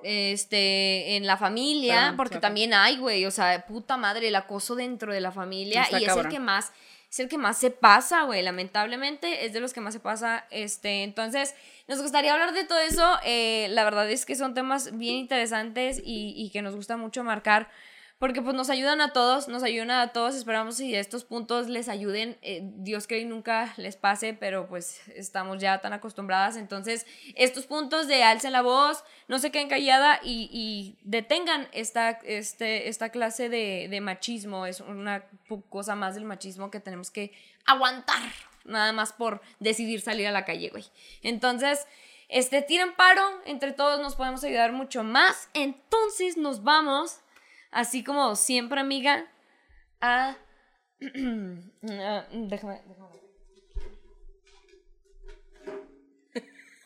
este, 0.03 1.18
en 1.18 1.28
la 1.28 1.36
familia, 1.36 1.95
Perdón, 1.95 2.18
porque 2.18 2.39
también 2.39 2.74
hay, 2.74 2.95
güey, 2.97 3.26
o 3.26 3.32
sea, 3.32 3.66
puta 3.66 3.97
madre, 3.97 4.30
el 4.30 4.36
acoso 4.36 4.76
dentro 4.76 5.12
de 5.12 5.20
la 5.20 5.32
familia 5.32 5.84
Está 5.84 5.99
y 5.99 6.05
es 6.05 6.16
el 6.16 6.30
que 6.30 6.39
más, 6.39 6.72
es 7.12 7.20
el 7.20 7.28
que 7.28 7.38
más 7.38 7.58
se 7.58 7.72
pasa, 7.72 8.24
güey, 8.24 8.41
lamentablemente 8.41 9.45
es 9.45 9.51
de 9.51 9.60
los 9.60 9.74
que 9.74 9.82
más 9.82 9.93
se 9.93 9.99
pasa, 9.99 10.45
este, 10.49 11.03
entonces, 11.03 11.55
nos 11.89 12.01
gustaría 12.01 12.32
hablar 12.32 12.53
de 12.53 12.64
todo 12.64 12.80
eso, 12.80 13.18
eh, 13.26 13.68
la 13.72 13.84
verdad 13.84 14.10
es 14.10 14.26
que 14.26 14.36
son 14.36 14.53
temas 14.53 14.97
bien 14.97 15.16
interesantes 15.16 15.99
y, 16.01 16.34
y 16.38 16.51
que 16.51 16.62
nos 16.62 16.74
gusta 16.74 16.95
mucho 16.95 17.26
marcar, 17.26 17.68
porque 18.20 18.41
pues 18.41 18.55
nos 18.55 18.70
ayudan 18.70 18.99
a 18.99 19.13
todos, 19.13 19.47
nos 19.47 19.61
ayudan 19.61 19.91
a 19.91 20.11
todos, 20.11 20.36
esperamos 20.36 20.78
si 20.78 20.95
estos 20.95 21.24
puntos 21.24 21.68
les 21.68 21.88
ayuden, 21.88 22.38
eh, 22.41 22.61
Dios 22.63 23.05
que 23.05 23.24
nunca 23.26 23.74
les 23.78 23.95
pase, 23.95 24.34
pero 24.34 24.68
pues 24.68 25.01
estamos 25.09 25.59
ya 25.59 25.82
tan 25.82 25.93
acostumbradas, 25.93 26.57
entonces 26.57 27.05
estos 27.36 27.68
puntos 27.68 28.07
de 28.07 28.24
alcen 28.24 28.53
la 28.53 28.63
voz, 28.63 29.03
no 29.28 29.38
se 29.38 29.51
queden 29.51 29.70
callada 29.70 30.20
y, 30.24 30.49
y 30.51 30.97
detengan 31.03 31.68
esta, 31.74 32.20
este, 32.24 32.89
esta 32.89 33.09
clase 33.09 33.49
de, 33.49 33.88
de 33.89 34.01
machismo, 34.01 34.65
es 34.65 34.82
una 34.82 35.24
cosa 35.70 35.95
más 35.95 36.15
del 36.15 36.26
machismo 36.26 36.72
que 36.72 36.80
tenemos 36.80 37.11
que 37.11 37.34
aguantar, 37.65 38.32
nada 38.65 38.93
más 38.93 39.13
por 39.13 39.41
decidir 39.59 40.01
salir 40.01 40.26
a 40.26 40.32
la 40.32 40.43
calle, 40.43 40.70
güey. 40.70 40.86
Entonces, 41.22 41.86
este, 42.30 42.63
tiren 42.63 42.95
paro, 42.95 43.22
entre 43.45 43.74
todos 43.74 44.01
nos 44.01 44.15
podemos 44.15 44.43
ayudar 44.43 44.72
mucho 44.72 45.03
más, 45.03 45.49
entonces 45.53 46.36
nos 46.36 46.63
vamos 46.63 47.20
así 47.72 48.03
como 48.03 48.36
siempre, 48.36 48.80
amiga, 48.80 49.26
a... 50.01 50.36
Déjame, 50.99 52.82
déjame. 52.88 53.18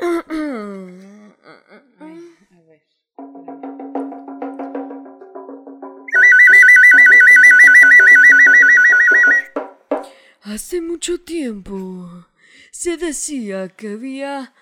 Hace 10.44 10.82
mucho 10.82 11.22
tiempo 11.22 12.26
se 12.72 12.98
decía 12.98 13.70
que 13.70 13.90
había... 13.94 14.54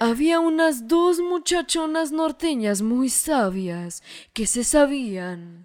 Había 0.00 0.40
unas 0.40 0.86
dos 0.86 1.20
muchachonas 1.20 2.12
norteñas 2.12 2.82
muy 2.82 3.08
sabias 3.08 4.02
que 4.32 4.46
se 4.46 4.64
sabían 4.64 5.62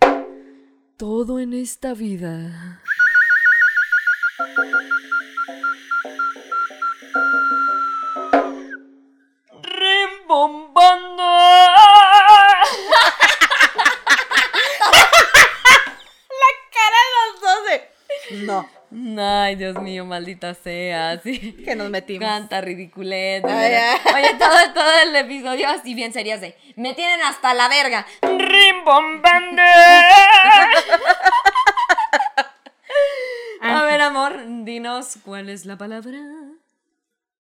todo 0.98 1.40
en 1.40 1.54
esta 1.54 1.94
vida. 1.94 2.82
Ay, 19.18 19.56
Dios 19.56 19.80
mío, 19.82 20.06
maldita 20.06 20.54
sea. 20.54 21.20
Sí. 21.24 21.54
que 21.64 21.76
nos 21.76 21.90
metimos. 21.90 22.28
Canta 22.28 22.62
ridiculez. 22.62 23.44
Ay. 23.46 23.74
Oye, 24.16 24.34
todo, 24.38 24.74
todo 24.74 24.92
el 25.04 25.16
episodio 25.16 25.68
así 25.70 25.94
bien 25.94 26.14
serias 26.14 26.42
de. 26.42 26.56
Me 26.76 26.94
tienen 26.94 27.22
hasta 27.24 27.54
la 27.54 27.68
verga. 27.70 28.06
Rimbombando. 28.22 29.62
A 33.62 33.84
ver, 33.84 34.02
amor, 34.02 34.40
dinos 34.66 35.18
cuál 35.24 35.50
es 35.50 35.66
la 35.66 35.78
palabra. 35.78 36.18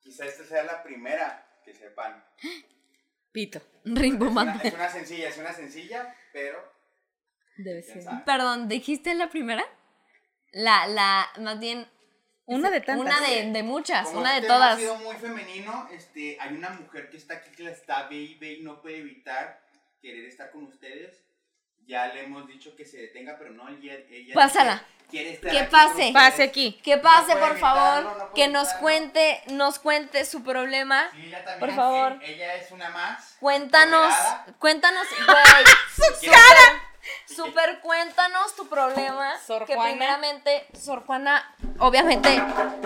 Quizá 0.01 0.26
esta 0.26 0.45
sea 0.45 0.64
la 0.64 0.84
primera 0.84 1.45
que 1.66 1.74
sepan. 1.74 2.24
Pito. 3.32 3.57
Es 3.59 3.91
una, 3.91 4.01
Rimbombando. 4.01 4.59
es 4.64 4.74
una 4.74 4.89
sencilla, 4.89 5.30
es 5.30 5.38
una 5.38 5.53
sencilla, 5.53 6.16
pero 6.32 6.59
Debe 7.57 7.82
ser. 7.82 8.03
sabe. 8.03 8.22
Perdón, 8.26 8.68
¿dijiste 8.68 9.14
la 9.16 9.30
primera? 9.30 9.64
La, 10.52 10.88
la, 10.88 11.30
más 11.39 11.60
bien. 11.60 11.88
Una 12.45 12.70
de 12.70 12.82
tantas. 12.82 13.06
Una 13.06 13.20
de, 13.22 13.52
de 13.52 13.64
muchas, 13.64 14.08
Como 14.08 14.20
una 14.20 14.32
de 14.32 14.38
este 14.38 14.47
tema 14.47 14.58
todas. 14.60 14.74
ha 14.76 14.80
sido 14.80 14.95
muy 14.97 15.16
femenino, 15.16 15.88
este, 15.91 16.38
hay 16.41 16.54
una 16.54 16.70
mujer 16.72 17.10
que 17.10 17.16
está 17.18 17.36
aquí 17.36 17.49
que 17.56 17.64
la 17.64 17.72
está 17.72 18.08
ve 18.10 18.16
y 18.16 18.36
ve 18.36 18.54
y 18.54 18.62
no 18.64 18.82
puede 18.82 18.97
evitar 18.97 19.62
querer 20.02 20.26
estar 20.26 20.52
con 20.52 20.64
ustedes. 20.66 21.24
ya 21.86 22.08
le 22.08 22.24
hemos 22.24 22.47
dicho 22.47 22.76
que 22.76 22.84
se 22.86 22.97
detenga, 22.97 23.36
pero 23.38 23.52
no, 23.52 23.68
ella, 23.70 23.93
ella 24.10 24.34
Pásala. 24.34 24.84
quiere 25.10 25.32
estar 25.34 25.52
Que 25.52 25.60
aquí 25.60 25.72
pase. 25.72 25.88
ustedes. 25.91 26.14
Pase 26.14 26.43
aquí. 26.43 26.74
Que 26.84 26.97
pase, 26.97 27.36
No 27.36 27.39
por 27.41 27.58
favor, 27.58 28.18
no 28.18 28.34
que 28.34 28.47
nos 28.49 28.68
cuente, 28.74 29.41
nos 29.52 29.80
cuente 29.80 30.26
su 30.26 30.43
problema. 30.43 31.10
Sí, 31.14 31.28
ella 31.28 31.43
también, 31.45 31.60
Por 31.60 31.76
favor. 31.76 32.12
eh, 32.22 32.34
Ella 32.34 32.56
es 32.56 32.70
una 32.72 32.89
más. 32.89 33.38
Cuéntanos, 33.39 34.14
cuéntanos, 34.60 35.08
güey. 35.26 36.10
Quiere- 36.20 36.36
Super, 37.26 37.80
cuéntanos 37.82 38.56
tu 38.56 38.68
problema. 38.68 39.38
Sor 39.45 39.66
que 39.66 39.76
Juana. 39.76 39.89
primeramente, 39.91 40.66
Sor 40.80 41.04
Juana, 41.06 41.56
obviamente, 41.80 42.41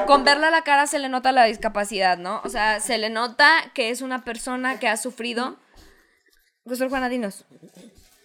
con 0.08 0.24
verla 0.24 0.48
a 0.48 0.52
la 0.52 0.62
cara 0.64 0.88
se 0.88 1.00
le 1.00 1.10
nota 1.10 1.32
la 1.32 1.46
discapacidad, 1.46 2.18
¿no? 2.18 2.42
O 2.44 2.50
sea, 2.50 2.80
se 2.80 2.98
le 2.98 3.10
nota 3.10 3.52
que 3.74 3.90
es 3.90 4.02
una 4.02 4.24
persona 4.24 4.80
que 4.80 4.88
ha 4.88 4.98
sufrido. 4.98 5.58
Pues, 6.64 6.80
Sor 6.80 6.90
Juana, 6.90 7.10
dinos. 7.10 7.46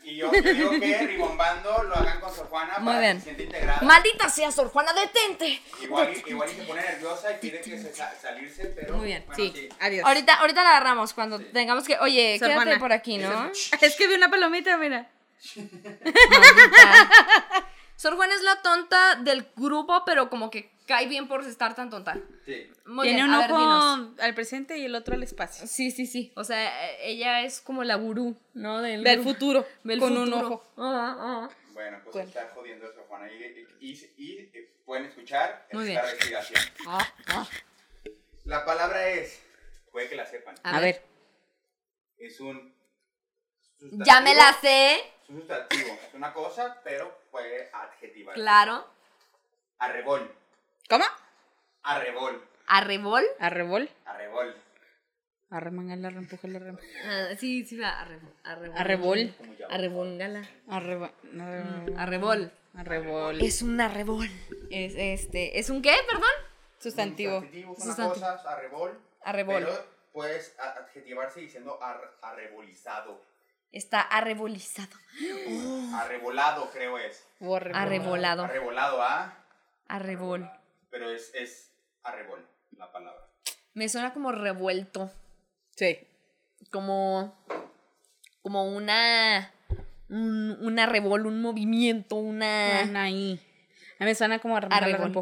Y 0.03 0.17
yo, 0.17 0.33
yo 0.33 0.41
digo 0.43 0.71
que 0.71 0.99
ribombando 1.07 1.85
lo 1.85 1.95
hagan 1.95 2.21
con 2.21 2.35
Sor 2.35 2.49
Juana 2.49 2.79
Muy 2.79 2.87
para 2.95 3.01
bien. 3.01 3.13
que 3.19 3.21
se 3.21 3.25
sienta 3.27 3.43
integrada. 3.45 3.81
Maldita 3.83 4.29
sea, 4.29 4.51
Sor 4.51 4.69
Juana, 4.71 4.93
detente. 4.93 5.63
Igual, 5.83 6.13
y- 6.17 6.31
igual 6.31 6.51
y 6.51 6.55
se 6.55 6.63
pone 6.63 6.83
nerviosa 6.83 7.31
y 7.33 7.35
pide 7.39 7.61
que 7.61 7.79
se 7.79 7.95
sa- 7.95 8.13
salirse, 8.21 8.65
pero. 8.75 8.97
Muy 8.97 9.07
bien, 9.07 9.25
bueno, 9.27 9.37
Sí, 9.53 9.69
adiós. 9.79 10.05
Ahorita, 10.07 10.35
ahorita 10.35 10.65
la 10.65 10.71
agarramos 10.71 11.13
cuando 11.15 11.39
tengamos 11.41 11.85
que. 11.85 11.97
Oye, 11.99 12.39
Sor 12.39 12.49
quédate 12.49 12.65
Juana. 12.65 12.81
por 12.81 12.93
aquí, 12.93 13.19
¿no? 13.19 13.51
Es 13.81 13.97
que 13.97 14.09
vi 14.09 14.15
una 14.15 14.31
palomita, 14.31 14.77
mira. 14.79 15.07
Sor 17.97 18.17
Juana 18.17 18.35
es 18.35 18.43
la 18.43 18.63
tonta 18.63 19.17
del 19.17 19.47
grupo, 19.57 20.05
pero 20.07 20.31
como 20.31 20.51
que 20.51 20.71
cae 20.87 21.07
bien 21.07 21.29
por 21.29 21.43
estar 21.45 21.75
tan 21.75 21.91
tonta. 21.91 22.19
Sí. 22.47 22.71
Muy 22.87 23.09
Tiene 23.09 23.23
bien, 23.25 23.29
un 23.29 23.35
a 23.35 23.39
ver, 23.41 23.53
ojo 23.53 23.61
dinos. 23.61 24.19
al 24.21 24.35
presente 24.35 24.79
y 24.79 24.87
el 24.87 24.95
otro 24.95 25.15
al 25.15 25.23
espacio. 25.23 25.67
Sí, 25.67 25.91
sí, 25.91 26.07
sí. 26.07 26.33
O 26.35 26.43
sea, 26.45 26.93
ella 27.01 27.43
es 27.43 27.61
como 27.61 27.85
la 27.85 27.97
gurú, 27.97 28.35
¿no? 28.55 28.81
Del, 28.81 29.23
futuro. 29.23 29.67
Del 29.85 29.99
con 30.01 30.17
un 30.17 30.33
ojo. 30.33 30.65
Ajá, 30.79 31.13
ajá. 31.13 31.51
Bueno, 31.75 31.99
pues 32.05 32.15
Bueno. 32.15 32.29
está 32.29 32.49
jodiendo 32.55 32.91
Sor 32.93 33.05
Juana. 33.07 33.31
Y, 33.31 33.35
y, 33.81 33.91
y- 33.91 34.15
y, 34.17 34.39
eh, 34.55 34.73
pueden 34.87 35.05
escuchar 35.07 35.67
Muy 35.73 35.89
esta 35.91 36.03
bien. 36.03 36.13
respiración. 36.17 36.63
Ah, 36.87 37.07
ah. 37.29 37.49
La 38.45 38.65
palabra 38.65 39.09
es. 39.11 39.43
Puede 39.93 40.09
que 40.09 40.17
la 40.17 40.25
sepan. 40.25 40.55
A, 40.63 40.77
A 40.79 40.81
ver. 40.81 40.95
ver. 40.95 42.27
Es 42.31 42.41
un. 42.41 42.75
Ya 44.07 44.21
me 44.23 44.35
la 44.35 44.53
sé. 44.61 44.97
Es 45.31 45.35
un 45.37 45.41
sustantivo. 45.43 45.93
Es 46.09 46.15
una 46.15 46.33
cosa, 46.33 46.81
pero 46.83 47.17
puede 47.31 47.71
adjetivar. 47.73 48.35
Claro. 48.35 48.85
Arrebol. 49.79 50.35
¿Cómo? 50.89 51.05
Arrebol. 51.85 52.43
¿Arrebol? 52.67 53.25
Arrebol. 53.39 53.89
Arrebol. 54.07 54.57
Arremangala, 55.51 56.11
reempújala, 56.11 56.59
rem. 56.61 56.79
Ah, 57.05 57.29
sí, 57.39 57.65
sí, 57.65 57.77
va. 57.79 58.01
Arrebol. 58.01 58.33
Arrebol. 58.45 58.75
Arrebol. 58.77 59.35
Arrebongala. 59.71 60.43
Arreba- 60.69 61.13
arre- 61.39 61.95
Arrebol. 61.97 62.53
Arrebol. 62.77 63.41
Es 63.41 63.63
un 63.63 63.81
arrebol. 63.81 64.29
Es 64.71 64.95
este. 64.97 65.59
¿Es 65.59 65.71
un 65.71 65.81
qué, 65.83 65.95
perdón? 66.09 66.29
Sustantivo. 66.79 67.39
Un 67.39 67.43
sustantivo, 67.43 67.73
es 67.73 67.85
una 67.85 67.87
Sustantivo. 67.95 68.27
cosa, 68.37 68.51
arrebol. 68.53 69.01
Arrebol. 69.23 69.65
Pero 69.65 69.87
puedes 70.13 70.57
adjetivarse 70.59 71.41
diciendo 71.41 71.79
ar- 71.83 72.13
arrebolizado. 72.23 73.21
Está 73.73 74.01
arrebolizado. 74.01 74.97
Arrebolado, 75.95 76.71
creo 76.73 76.99
es. 76.99 77.27
O 77.41 77.57
arrebol. 77.57 77.81
Arrebolado. 77.81 78.45
Arrebolado, 78.45 79.03
¿ah? 79.03 79.45
Arrebol. 79.89 80.51
Pero 80.91 81.11
es, 81.11 81.33
es 81.35 81.73
arrebol 82.03 82.47
la 82.77 82.91
palabra. 82.91 83.29
Me 83.75 83.89
suena 83.89 84.13
como 84.13 84.33
revuelto. 84.33 85.11
Sí. 85.77 85.99
Como. 86.71 87.35
Como 88.43 88.65
una. 88.65 89.53
Un, 90.09 90.59
una 90.61 90.87
revol, 90.87 91.27
un 91.27 91.41
movimiento, 91.41 92.17
una. 92.17 92.81
Anaí. 92.81 93.41
A 94.01 94.05
mí 94.05 94.11
me 94.11 94.15
suena 94.15 94.39
como 94.41 94.57
Arrebol. 94.57 95.13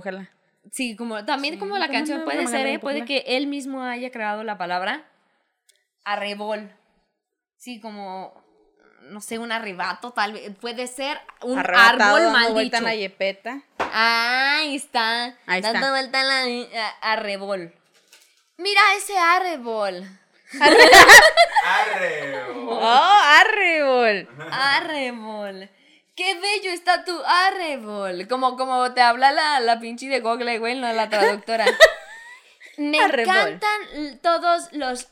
Sí, 0.71 0.97
como 0.97 1.25
también 1.25 1.55
Sí, 1.55 1.61
como 1.61 1.79
la 1.79 1.89
canción 1.89 2.19
una 2.19 2.25
puede 2.25 2.47
ser, 2.47 2.67
¿eh? 2.67 2.79
puede 2.79 3.05
que 3.05 3.25
él 3.27 3.47
mismo 3.47 3.83
haya 3.83 4.11
creado 4.11 4.45
la 4.45 4.57
palabra 4.57 5.07
arrebol. 6.05 6.71
Sí, 7.59 7.81
como 7.81 8.33
no 9.03 9.21
sé, 9.21 9.39
un 9.39 9.53
arrebato, 9.53 10.11
tal 10.11 10.33
vez 10.35 10.51
puede 10.61 10.87
ser 10.87 11.19
un 11.43 11.59
Arrebatado, 11.59 12.17
árbol 12.17 12.23
dando 12.25 12.39
mal 12.39 12.53
vuelta 12.53 12.77
dicho. 12.79 12.79
en 12.79 12.85
la 12.85 12.95
yepeta. 12.95 13.63
Ahí 13.93 14.77
está, 14.77 15.37
Ahí 15.47 15.61
dando 15.63 15.79
está. 15.79 15.91
vuelta 15.91 16.21
en 16.21 16.27
la 16.73 16.87
a- 17.01 17.13
arrebol. 17.13 17.75
Mira 18.59 18.81
ese 18.97 19.17
arrebol. 19.19 20.05
Arrebol. 20.61 22.69
¡Oh, 22.71 23.21
arrebol! 23.41 24.29
Arrebol. 24.51 25.71
Qué 26.17 26.35
bello 26.41 26.71
está 26.73 27.05
tu 27.05 27.17
arrebol. 27.25 28.27
Como, 28.29 28.57
como 28.57 28.93
te 28.93 29.01
habla 29.01 29.31
la, 29.33 29.61
la 29.61 29.79
pinche 29.79 30.09
de 30.09 30.21
Google, 30.21 30.59
güey, 30.59 30.75
no 30.75 30.93
la 30.93 31.09
traductora. 31.09 31.65
Me 32.79 33.01
Arrebol. 33.01 33.37
encantan 33.37 34.19
todos 34.23 34.73
los, 34.73 35.09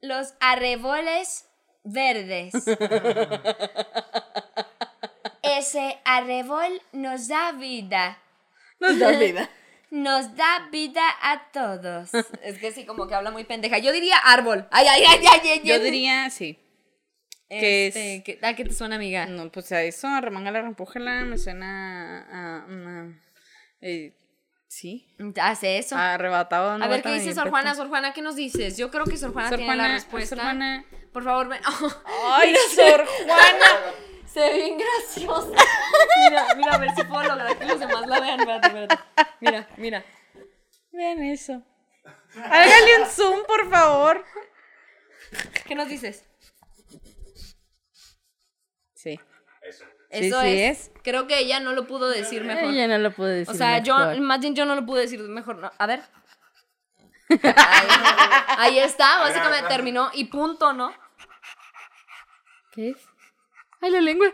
los 0.00 0.34
arreboles 0.40 1.46
verdes. 1.84 2.52
Ese 5.42 5.98
arrebol 6.04 6.80
nos 6.92 7.28
da 7.28 7.52
vida. 7.52 8.18
Nos 8.80 8.98
da 8.98 9.12
vida. 9.12 9.48
Nos 9.90 10.34
da 10.34 10.68
vida 10.72 11.02
a 11.22 11.50
todos. 11.52 12.10
Es 12.42 12.58
que 12.58 12.72
sí, 12.72 12.84
como 12.84 13.06
que 13.06 13.14
habla 13.14 13.30
muy 13.30 13.44
pendeja. 13.44 13.78
Yo 13.78 13.92
diría 13.92 14.16
árbol. 14.16 14.66
Ay, 14.72 14.86
ay, 14.88 15.04
ay, 15.06 15.24
ay, 15.30 15.48
ay. 15.50 15.60
Yo 15.62 15.78
diría, 15.78 16.28
sí. 16.30 16.58
que 17.48 17.86
Este, 17.86 18.16
es- 18.16 18.24
¿qué- 18.24 18.38
¿A 18.42 18.56
qué 18.56 18.64
te 18.64 18.72
suena, 18.72 18.96
amiga? 18.96 19.26
No, 19.26 19.52
pues 19.52 19.70
a 19.70 19.82
eso, 19.82 20.08
arremangala, 20.08 20.62
reempújala, 20.62 21.24
me 21.24 21.38
suena 21.38 22.26
a 22.32 22.66
eh, 23.82 24.14
sí. 24.74 25.06
Hace 25.40 25.78
eso. 25.78 25.96
Arrebatado. 25.96 26.70
dando 26.70 26.84
A 26.84 26.88
ver, 26.88 27.02
¿qué 27.02 27.12
dice 27.12 27.32
Sor. 27.34 27.50
Juana? 27.50 27.74
Sor 27.74 27.88
Juana, 27.88 28.12
¿qué 28.12 28.22
nos 28.22 28.36
dices? 28.36 28.76
Yo 28.76 28.90
creo 28.90 29.04
que 29.04 29.16
Sor 29.16 29.32
Juana 29.32 29.48
Sor 29.50 29.58
tiene 29.58 29.76
la 29.76 29.88
respuesta. 29.88 30.36
Sor 30.36 30.44
Juana. 30.44 30.84
Por 31.12 31.24
favor, 31.24 31.48
ven. 31.48 31.60
¡Ay, 32.32 32.54
Sor 32.74 33.06
Juana! 33.24 33.94
Se 34.26 34.40
ve 34.40 34.54
bien 34.54 34.78
graciosa. 34.78 35.48
Mira, 36.28 36.54
mira, 36.56 36.74
a 36.74 36.78
ver 36.78 36.94
si 36.94 37.04
puedo 37.04 37.22
lograr 37.22 37.56
que 37.56 37.64
los 37.66 37.78
demás 37.78 38.06
la 38.06 38.20
vean. 38.20 38.40
Espérate, 38.40 38.66
espérate. 38.66 38.98
Mira, 39.40 39.68
mira. 39.76 40.04
Vean 40.90 41.22
eso. 41.22 41.62
Hágale 42.36 43.02
un 43.02 43.06
zoom, 43.06 43.44
por 43.46 43.70
favor. 43.70 44.24
¿Qué 45.66 45.74
nos 45.74 45.88
dices? 45.88 46.24
Sí. 48.94 49.20
Eso. 50.14 50.40
Sí, 50.42 50.48
sí 50.48 50.62
es. 50.62 50.90
Creo 51.02 51.26
que 51.26 51.38
ella 51.38 51.60
no 51.60 51.72
lo 51.72 51.86
pudo 51.86 52.08
decir 52.08 52.44
mejor. 52.44 52.72
Ella 52.72 52.86
no 52.88 52.98
lo 52.98 53.12
pude 53.12 53.34
decir. 53.36 53.54
O 53.54 53.56
sea, 53.56 53.78
yo, 53.78 53.96
más 54.20 54.40
bien 54.40 54.54
yo 54.54 54.64
no 54.64 54.74
lo 54.74 54.86
pude 54.86 55.02
decir 55.02 55.20
mejor. 55.20 55.58
no. 55.58 55.70
A 55.76 55.86
ver. 55.86 56.02
Ahí, 57.28 57.38
ahí 58.58 58.78
está, 58.78 59.18
básicamente 59.20 59.68
terminó 59.68 60.10
y 60.14 60.24
punto, 60.26 60.72
¿no? 60.72 60.94
¿Qué 62.72 62.90
es? 62.90 62.96
¡Ay, 63.80 63.90
la 63.90 64.00
lengua! 64.00 64.32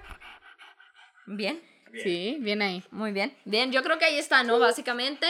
Bien. 1.26 1.60
Bien. 1.92 2.04
Sí, 2.04 2.36
bien 2.40 2.62
ahí. 2.62 2.84
Muy 2.90 3.12
bien. 3.12 3.36
Bien, 3.44 3.72
yo 3.72 3.82
creo 3.82 3.98
que 3.98 4.04
ahí 4.04 4.18
está, 4.18 4.44
¿no? 4.44 4.58
Básicamente 4.58 5.26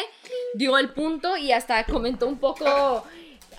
dio 0.54 0.76
el 0.78 0.90
punto 0.92 1.36
y 1.36 1.52
hasta 1.52 1.84
comentó 1.84 2.26
un 2.26 2.38
poco. 2.38 3.06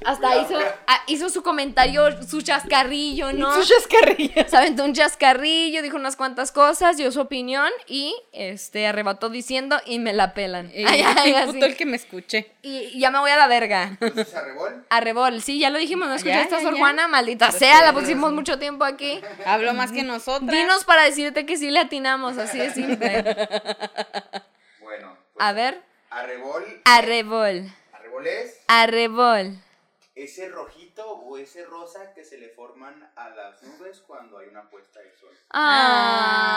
Hasta 0.06 0.38
hizo, 0.42 0.58
ah, 0.88 1.02
hizo 1.08 1.30
su 1.30 1.44
comentario, 1.44 2.22
su 2.28 2.42
chascarrillo, 2.42 3.34
¿no? 3.34 3.54
Sus 3.56 3.70
chascarrillas. 3.70 4.50
Se 4.50 4.58
aventó 4.58 4.84
un 4.84 4.94
chascarrillo, 4.94 5.82
dijo 5.82 5.96
unas 5.98 6.16
cuantas 6.16 6.52
cosas, 6.52 6.98
dio 6.98 7.12
su 7.12 7.22
opinión 7.22 7.70
y 7.88 8.16
este 8.32 8.88
arrebató 8.88 9.30
diciendo 9.30 9.80
y 9.86 10.00
me 10.00 10.14
la 10.14 10.34
pelan. 10.34 10.72
Y 10.74 10.86
Ay, 10.88 11.04
ay, 11.18 11.34
así. 11.34 11.54
puto 11.54 11.66
el 11.66 11.76
que 11.78 11.86
me 11.86 11.98
escuche. 11.98 12.52
Y 12.64 13.00
ya 13.00 13.12
me 13.12 13.20
voy 13.20 13.32
a 13.32 13.38
la 13.38 13.48
verga. 13.48 13.98
Entonces, 14.02 14.34
arrebol. 14.36 14.86
Arrebol, 14.90 15.42
sí, 15.42 15.60
ya 15.60 15.70
lo 15.70 15.78
dijimos, 15.78 16.08
no 16.08 16.16
escuché 16.16 16.34
Ya, 16.36 16.42
esta 16.42 16.58
ya, 16.58 16.64
Sor. 16.64 16.78
Juana, 16.78 17.08
maldita 17.08 17.52
sea, 17.52 17.82
la 17.84 17.94
pusimos 17.94 18.32
mucho 18.34 18.58
tiempo 18.60 18.84
aquí. 18.86 19.22
Hablo 19.46 19.74
más 19.74 19.92
que 19.92 20.04
nosotras. 20.04 20.50
Dinos 20.52 20.84
para 20.86 21.04
decirte 21.04 21.46
que 21.46 21.58
sí 21.58 21.70
le 21.70 21.80
atinamos, 21.80 22.38
así 22.38 22.58
de 22.58 22.72
simple. 22.72 23.22
Bueno. 24.82 25.16
pues, 25.34 25.46
A 25.48 25.54
ver, 25.54 25.82
Arrebol. 26.10 26.82
arrebol, 26.86 27.72
Arrebol 27.94 28.28
es 28.28 28.58
arrebol. 28.68 29.58
Ese 30.24 30.50
rojito 30.50 31.10
o 31.12 31.38
ese 31.38 31.66
rosa 31.66 32.14
que 32.14 32.24
se 32.24 32.38
le 32.38 32.50
forman 32.50 33.10
a 33.16 33.30
las 33.30 33.62
nubes 33.64 34.02
cuando 34.06 34.38
hay 34.38 34.48
una 34.48 34.70
puesta 34.70 35.00
de 35.00 35.12
sol. 35.18 35.30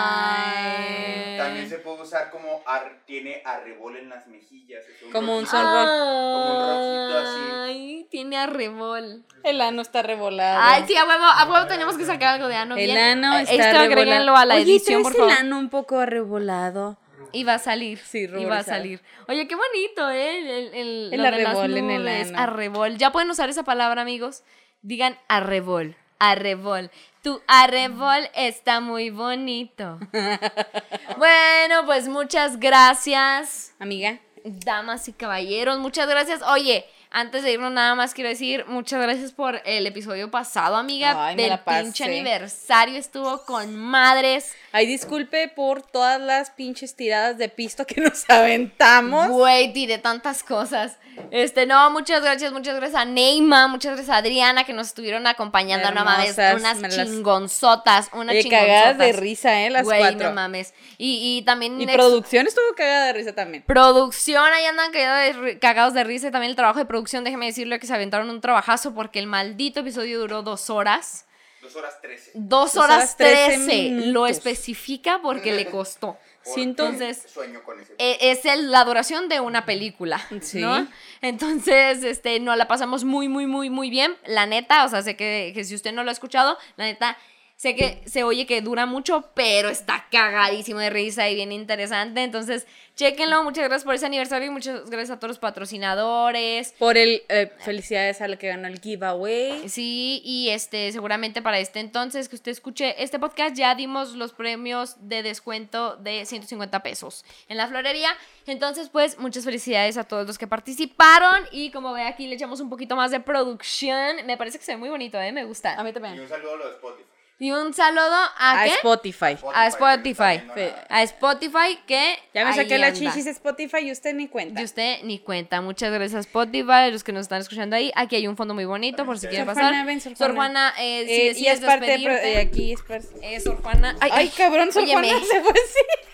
Ay. 0.05 1.37
También 1.39 1.69
se 1.69 1.79
puede 1.79 2.03
usar 2.03 2.31
como 2.31 2.62
ar- 2.67 3.01
tiene 3.07 3.43
arrebol 3.45 3.97
en 3.97 4.09
las 4.09 4.27
mejillas. 4.27 4.85
es 4.87 5.12
Como 5.12 5.37
un 5.37 5.47
sol 5.47 5.62
rojo. 5.62 5.87
Como 5.87 6.51
un 6.55 6.61
rojito 6.69 7.19
así. 7.19 7.41
Ay, 7.53 8.07
tiene 8.11 8.37
arrebol. 8.39 9.25
El 9.43 9.61
ano 9.61 9.83
está 9.83 10.03
revolado. 10.03 10.61
Ay, 10.62 10.85
sí, 10.87 10.97
a 10.97 11.05
huevo, 11.05 11.25
a 11.25 11.45
huevo 11.51 11.67
tenemos 11.67 11.97
que 11.97 12.05
sacar 12.05 12.35
algo 12.35 12.49
de 12.49 12.57
ano. 12.57 12.77
El 12.77 12.87
bien. 12.87 13.25
ano 13.25 13.39
Eh, 13.39 13.43
está 13.43 13.55
Esto 13.71 13.79
agréguenlo 13.81 14.37
a 14.37 14.45
la 14.47 14.55
Oye, 14.55 14.62
edición, 14.65 15.03
por 15.03 15.12
¿traes 15.12 15.29
favor. 15.31 15.41
el 15.41 15.47
ano 15.47 15.59
un 15.59 15.69
poco 15.71 15.99
arrebolado. 15.99 16.97
Y 17.35 17.45
va 17.45 17.55
a 17.55 17.59
salir. 17.59 17.99
Sí, 17.99 18.20
y 18.20 18.26
va 18.26 18.32
a 18.32 18.37
ruborizado. 18.39 18.64
salir. 18.64 19.03
Oye, 19.28 19.47
qué 19.49 19.55
bonito, 19.57 20.11
¿eh? 20.11 20.39
El, 20.39 20.74
el, 20.74 21.11
el, 21.12 21.24
arrebol 21.26 21.76
en 21.76 21.91
el 21.91 22.03
nubes, 22.03 22.28
ano. 22.28 22.39
Arrebol. 22.39 22.97
Ya 22.97 23.12
pueden 23.12 23.30
usar 23.30 23.49
esa 23.51 23.64
palabra, 23.64 24.03
amigos. 24.03 24.43
Digan 24.82 25.18
arrebol. 25.28 25.97
Arrebol. 26.18 26.91
Tu 27.22 27.41
arrebol 27.47 28.28
está 28.35 28.80
muy 28.80 29.11
bonito. 29.11 29.99
bueno, 31.18 31.85
pues 31.87 32.09
muchas 32.09 32.59
gracias, 32.61 33.74
Amiga. 33.78 34.20
damas 34.45 35.09
y 35.09 35.12
caballeros. 35.12 35.78
Muchas 35.78 36.09
gracias. 36.09 36.43
Oye, 36.43 36.87
antes 37.15 37.45
de 37.45 37.53
irnos 37.53 37.71
nada 37.71 37.95
más 37.95 38.12
quiero 38.12 38.29
decir 38.29 38.65
muchas 38.67 39.01
gracias 39.01 39.31
por 39.31 39.62
el 39.65 39.87
episodio 39.87 40.31
pasado, 40.33 40.77
amiga. 40.77 41.29
Ay, 41.29 41.37
me 41.37 41.43
del 41.43 41.51
la 41.53 41.65
pasé. 41.65 41.83
pinche 41.85 42.05
aniversario 42.05 42.99
estuvo 42.99 43.45
con 43.45 43.77
madres. 43.77 44.53
Ay, 44.73 44.87
disculpe 44.87 45.47
por 45.47 45.81
todas 45.83 46.21
las 46.21 46.51
pinches 46.51 46.97
tiradas 46.97 47.39
de 47.39 47.49
pisto 47.49 47.87
que 47.87 48.01
nos 48.01 48.25
aventamos. 48.29 49.29
Güey, 49.29 49.73
de 49.87 49.99
tantas 49.99 50.43
cosas. 50.43 50.99
Este, 51.31 51.67
no, 51.67 51.91
muchas 51.91 52.23
gracias, 52.23 52.53
muchas 52.53 52.77
gracias 52.77 53.01
a 53.01 53.05
Neima, 53.05 53.67
muchas 53.69 53.93
gracias 53.95 54.15
a 54.15 54.19
Adriana 54.19 54.65
que 54.65 54.73
nos 54.73 54.89
estuvieron 54.89 55.27
acompañando, 55.27 55.91
no 55.91 56.05
mames, 56.05 56.37
Hermosas, 56.39 56.79
unas 56.79 56.97
las- 56.97 57.07
chingonzotas, 57.09 58.11
unas 58.12 58.35
chingonzotas. 58.37 58.61
cagadas 58.67 58.99
de 58.99 59.12
risa, 59.12 59.61
¿eh? 59.62 59.71
Las 59.71 59.85
Güey, 59.85 59.99
cuatro. 60.01 60.29
no 60.29 60.35
mames. 60.35 60.75
Y, 60.99 61.39
y 61.39 61.43
también 61.45 61.81
Y 61.81 61.85
ex- 61.85 61.93
producción 61.93 62.47
estuvo 62.47 62.65
cagada 62.77 63.07
de 63.07 63.12
risa 63.15 63.33
también. 63.35 63.62
producción, 63.67 64.45
ahí 64.53 64.65
andan 64.67 64.93
cagados 64.93 65.37
de, 65.37 65.43
ri- 65.55 65.59
cagados 65.59 65.95
de 65.95 66.05
risa. 66.05 66.29
Y 66.29 66.31
también 66.31 66.51
el 66.51 66.57
trabajo 66.57 66.79
de 66.79 66.85
producción, 66.87 67.25
déjeme 67.25 67.47
decirle 67.47 67.79
que 67.79 67.87
se 67.87 67.95
aventaron 67.95 68.31
un 68.31 68.41
trabajazo 68.41 68.95
porque 68.95 69.19
el 69.19 69.27
maldito 69.27 69.81
episodio 69.81 70.21
duró 70.21 70.43
dos 70.43 70.71
horas. 70.71 71.27
Dos 71.62 71.77
horas 71.77 71.95
trece. 72.03 72.31
Dos 72.35 72.77
horas 72.77 73.17
trece. 73.17 73.89
Lo 73.91 74.27
especifica 74.27 75.21
porque 75.23 75.53
le 75.53 75.67
costó. 75.71 76.19
Siento- 76.45 76.85
Entonces, 76.87 77.25
Sueño 77.33 77.63
con 77.65 77.81
ese. 77.81 77.95
eh, 77.99 78.19
es 78.21 78.45
el- 78.45 78.71
la 78.71 78.85
duración 78.85 79.29
de 79.29 79.41
una 79.41 79.65
película, 79.65 80.21
Sí. 80.43 80.61
¿no? 80.61 80.87
Entonces, 81.23 82.05
este, 82.05 82.39
nos 82.41 82.57
la 82.57 82.69
pasamos 82.69 83.05
muy, 83.05 83.29
muy, 83.29 83.47
muy, 83.47 83.71
muy 83.71 83.91
bien. 83.91 84.15
La 84.27 84.47
neta, 84.47 84.85
o 84.85 84.89
sea, 84.89 85.03
sé 85.03 85.17
que, 85.17 85.53
que 85.55 85.65
si 85.65 85.75
usted 85.75 85.93
no 85.93 86.05
lo 86.05 86.11
ha 86.11 86.13
escuchado, 86.13 86.59
la 86.77 86.85
neta, 86.85 87.17
sé 87.57 87.75
que 87.77 88.03
se 88.07 88.25
oye 88.25 88.47
que 88.47 88.61
dura 88.61 88.87
mucho, 88.87 89.31
pero 89.35 89.69
está 89.69 90.07
cagadísimo 90.11 90.79
de 90.81 90.91
risa 90.91 91.29
y 91.31 91.35
bien 91.35 91.53
interesante. 91.53 92.23
Entonces, 92.23 92.67
chéquenlo. 92.97 93.43
Muchas 93.43 93.65
gracias 93.65 93.85
por 93.85 93.95
ese 93.95 94.07
aniversario 94.07 94.49
y 94.49 94.51
muchas 94.51 94.91
gracias 94.91 95.11
a 95.17 95.19
todos 95.19 95.31
los 95.31 95.39
patrocinadores. 95.39 96.75
Por 96.79 96.97
el. 96.97 97.23
eh, 97.29 97.53
felicidades 97.61 98.21
a 98.21 98.29
la 98.29 98.37
que 98.37 98.49
ganó 98.49 98.69
el 98.69 98.81
giveaway. 98.81 99.69
Sí, 99.69 100.21
y 100.25 100.51
este, 100.51 100.91
seguramente 100.93 101.43
para 101.43 101.59
este 101.59 101.81
entonces 101.81 102.29
que 102.29 102.37
usted 102.37 102.53
escuche 102.53 103.03
este 103.03 103.19
podcast, 103.19 103.57
ya 103.57 103.75
dimos 103.75 104.15
los 104.15 104.33
premios 104.33 104.97
de 105.09 105.23
descuento 105.23 105.97
de 105.97 106.25
150 106.27 106.83
pesos 106.83 107.25
en 107.49 107.57
la 107.57 107.67
florería. 107.69 108.11
Entonces, 108.47 108.89
pues, 108.91 109.19
muchas 109.19 109.45
felicidades 109.45 109.97
a 109.97 110.05
todos 110.05 110.27
los 110.27 110.37
que 110.39 110.47
participaron. 110.47 111.45
Y 111.51 111.71
como 111.71 111.93
ve 111.93 112.03
aquí, 112.03 112.27
le 112.27 112.35
echamos 112.35 112.61
un 112.61 112.69
poquito 112.69 112.95
más 112.97 113.11
de 113.11 113.21
producción. 113.21 114.17
Me 114.27 114.37
parece 114.37 114.59
que 114.59 114.65
se 114.65 114.73
ve 114.73 114.79
muy 114.79 114.89
bonito, 114.91 115.21
¿eh? 115.21 115.33
Me 115.33 115.45
gusta. 115.45 115.75
A 115.79 115.83
mí 115.85 115.91
Y 115.91 115.93
también. 115.93 116.21
un 116.21 116.29
saludo 116.29 116.55
a 116.55 116.57
lo 116.57 116.65
de 116.67 116.73
Spotify. 116.75 117.05
Y 117.41 117.51
un 117.51 117.74
saludo 117.74 118.14
a, 118.39 118.61
A 118.61 118.64
¿qué? 118.64 118.70
Spotify. 118.74 119.37
A 119.53 119.66
Spotify. 119.66 120.41
A 120.89 121.03
Spotify 121.03 121.78
que. 121.87 122.16
Ya 122.32 122.45
me 122.45 122.55
saqué 122.55 122.78
la 122.78 122.93
chichis 122.93 123.26
Spotify 123.26 123.78
y 123.82 123.91
usted 123.93 124.14
ni 124.14 124.28
cuenta. 124.28 124.61
Y 124.61 124.64
usted 124.64 124.99
ni 125.03 125.18
cuenta. 125.18 125.61
Muchas 125.61 125.93
gracias, 125.93 126.26
Spotify, 126.26 126.91
los 126.93 127.03
que 127.03 127.12
nos 127.12 127.22
están 127.22 127.41
escuchando 127.41 127.74
ahí. 127.74 127.91
Aquí 127.97 128.14
hay 128.16 128.28
un 128.28 128.37
fondo 128.37 128.55
muy 128.55 128.64
bonito 128.66 129.05
por 129.05 129.18
si 129.18 129.26
quieren 129.26 129.47
Sor 129.47 129.55
pasar. 129.55 129.70
Juana, 129.72 129.85
ven, 129.85 130.01
Sor 130.01 130.16
Sor 130.16 130.35
Juana. 130.35 130.72
Juana, 130.74 130.74
eh, 130.78 131.05
si 131.07 131.12
Eh, 131.12 131.45
y 131.45 131.47
es 131.49 131.61
parte 131.61 131.87
de. 131.87 132.32
eh, 132.35 132.39
aquí 132.39 132.72
es 132.72 132.82
parte- 132.82 133.09
eh, 133.22 133.41
Sor 133.41 133.61
Juana. 133.62 133.97
Ay, 134.01 134.11
Ay, 134.14 134.28
cabrón, 134.37 134.72
Sor 134.72 134.85
óyeme, 134.85 135.09
Juana 135.11 135.26
se 135.26 135.41
fue 135.43 135.51
así. 135.53 136.11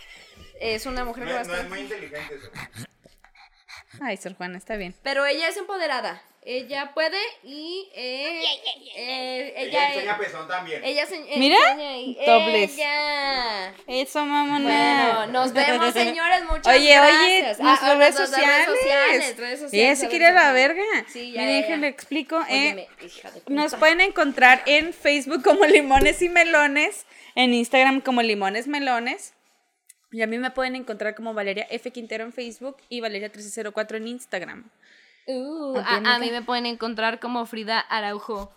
Es 0.59 0.87
una 0.87 1.05
mujer 1.05 1.25
que 1.25 1.31
No, 1.31 1.35
va 1.35 1.39
a 1.41 1.43
es- 1.43 1.49
no 1.49 1.55
estar- 1.55 1.65
es 1.67 1.71
muy 1.71 1.81
inteligente 1.81 2.35
eso. 2.35 2.51
Ay, 4.01 4.17
Sor 4.17 4.35
Juana, 4.35 4.57
está 4.57 4.77
bien. 4.77 4.95
Pero 5.03 5.27
ella 5.27 5.49
es 5.49 5.57
empoderada. 5.59 6.23
Ella 6.43 6.93
puede 6.95 7.19
y. 7.43 7.91
eh, 7.95 8.43
eh, 8.97 9.55
Ella 9.57 9.63
ella. 9.67 9.95
enseña 9.95 10.19
pezón 10.19 10.49
también. 10.49 10.83
Ella 10.83 11.05
se- 11.05 11.17
eh, 11.17 11.39
Mira, 11.39 11.59
enseña 11.73 12.25
topless. 12.25 12.75
Ella. 12.79 13.75
Eso, 13.87 14.25
mamona. 14.25 15.13
Bueno, 15.27 15.33
nos 15.33 15.53
vemos, 15.53 15.93
señores. 15.95 16.43
Muchas 16.45 16.67
Oye, 16.75 16.99
oye, 16.99 17.41
gracias. 17.43 17.61
nuestras 17.61 17.91
Ah, 17.91 17.95
redes 17.95 18.15
nuestras 18.15 18.31
sociales. 18.31 18.67
sociales, 18.67 19.37
redes 19.37 19.61
sociales, 19.61 19.73
Ella 19.75 19.93
a 19.93 19.97
se 19.97 20.03
ver, 20.03 20.11
quiere 20.11 20.27
a 20.27 20.33
la 20.33 20.53
verga. 20.53 20.83
Sí, 21.13 21.33
ya, 21.33 21.41
Miren, 21.43 21.55
ya, 21.57 21.61
déjenle 21.63 21.87
ya. 21.87 21.93
explico. 21.93 22.37
eh, 22.49 22.73
Óyeme, 22.73 22.89
hija 23.05 23.31
de 23.33 23.43
Nos 23.49 23.75
pueden 23.75 24.01
encontrar 24.01 24.63
en 24.65 24.95
Facebook 24.95 25.43
como 25.45 25.67
Limones 25.67 26.23
y 26.23 26.31
Melones, 26.31 27.05
en 27.35 27.53
Instagram 27.53 28.01
como 28.01 28.23
Limones 28.23 28.67
Melones. 28.67 29.35
Y 30.11 30.23
a 30.23 30.27
mí 30.27 30.39
me 30.39 30.51
pueden 30.51 30.75
encontrar 30.75 31.15
como 31.15 31.35
Valeria 31.35 31.67
F. 31.71 31.91
Quintero 31.93 32.25
en 32.25 32.33
Facebook 32.33 32.79
y 32.89 33.01
Valeria 33.01 33.29
1304 33.29 33.99
en 33.99 34.09
Instagram. 34.09 34.71
Uh, 35.33 35.79
¿A 35.85 36.19
mí 36.19 36.31
me 36.31 36.43
pueden 36.43 36.67
encontrar 36.67 37.21
como 37.21 37.47
Frida 37.47 37.79
Araujo 37.81 38.53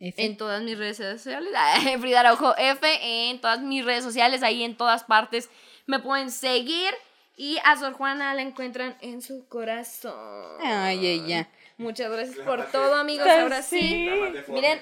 F. 0.00 0.24
en 0.24 0.36
todas 0.36 0.62
mis 0.62 0.78
redes 0.78 0.96
sociales. 0.96 1.50
Frida 2.00 2.20
Araujo 2.20 2.54
F 2.56 2.88
en 3.02 3.40
todas 3.40 3.60
mis 3.60 3.84
redes 3.84 4.02
sociales, 4.02 4.42
ahí 4.42 4.64
en 4.64 4.76
todas 4.76 5.04
partes 5.04 5.50
me 5.86 5.98
pueden 5.98 6.30
seguir. 6.30 6.92
Y 7.36 7.58
a 7.64 7.76
Sor 7.76 7.94
Juana 7.94 8.34
la 8.34 8.42
encuentran 8.42 8.98
en 9.00 9.22
su 9.22 9.48
corazón. 9.48 10.58
Ay, 10.62 11.06
ella. 11.06 11.48
Muchas 11.78 12.10
gracias 12.10 12.36
La 12.36 12.44
por 12.44 12.70
todo, 12.70 12.96
amigos. 12.96 13.26
Pues 13.26 13.38
Ahora 13.38 13.62
sí. 13.62 13.78
sí. 13.80 14.52
Miren, 14.52 14.78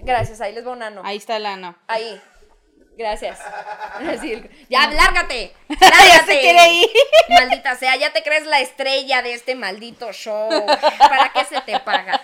gracias. 0.00 0.40
Ahí 0.40 0.54
les 0.54 0.66
va 0.66 0.72
un 0.72 0.82
ano. 0.82 1.02
Ahí 1.04 1.18
está 1.18 1.38
la 1.38 1.58
no. 1.58 1.76
Ahí. 1.86 2.18
Gracias. 2.98 3.38
Así, 3.94 4.42
ya, 4.68 4.90
lárgate. 4.90 5.52
ya 5.68 5.88
Lárgate. 5.88 6.32
se 6.34 6.40
quiere 6.40 6.72
ir. 6.72 6.88
Maldita 7.28 7.76
sea, 7.76 7.94
ya 7.94 8.12
te 8.12 8.24
crees 8.24 8.44
la 8.44 8.60
estrella 8.60 9.22
de 9.22 9.34
este 9.34 9.54
maldito 9.54 10.12
show. 10.12 10.66
¿Para 10.98 11.32
qué 11.32 11.44
se 11.44 11.60
te 11.60 11.78
paga? 11.78 12.20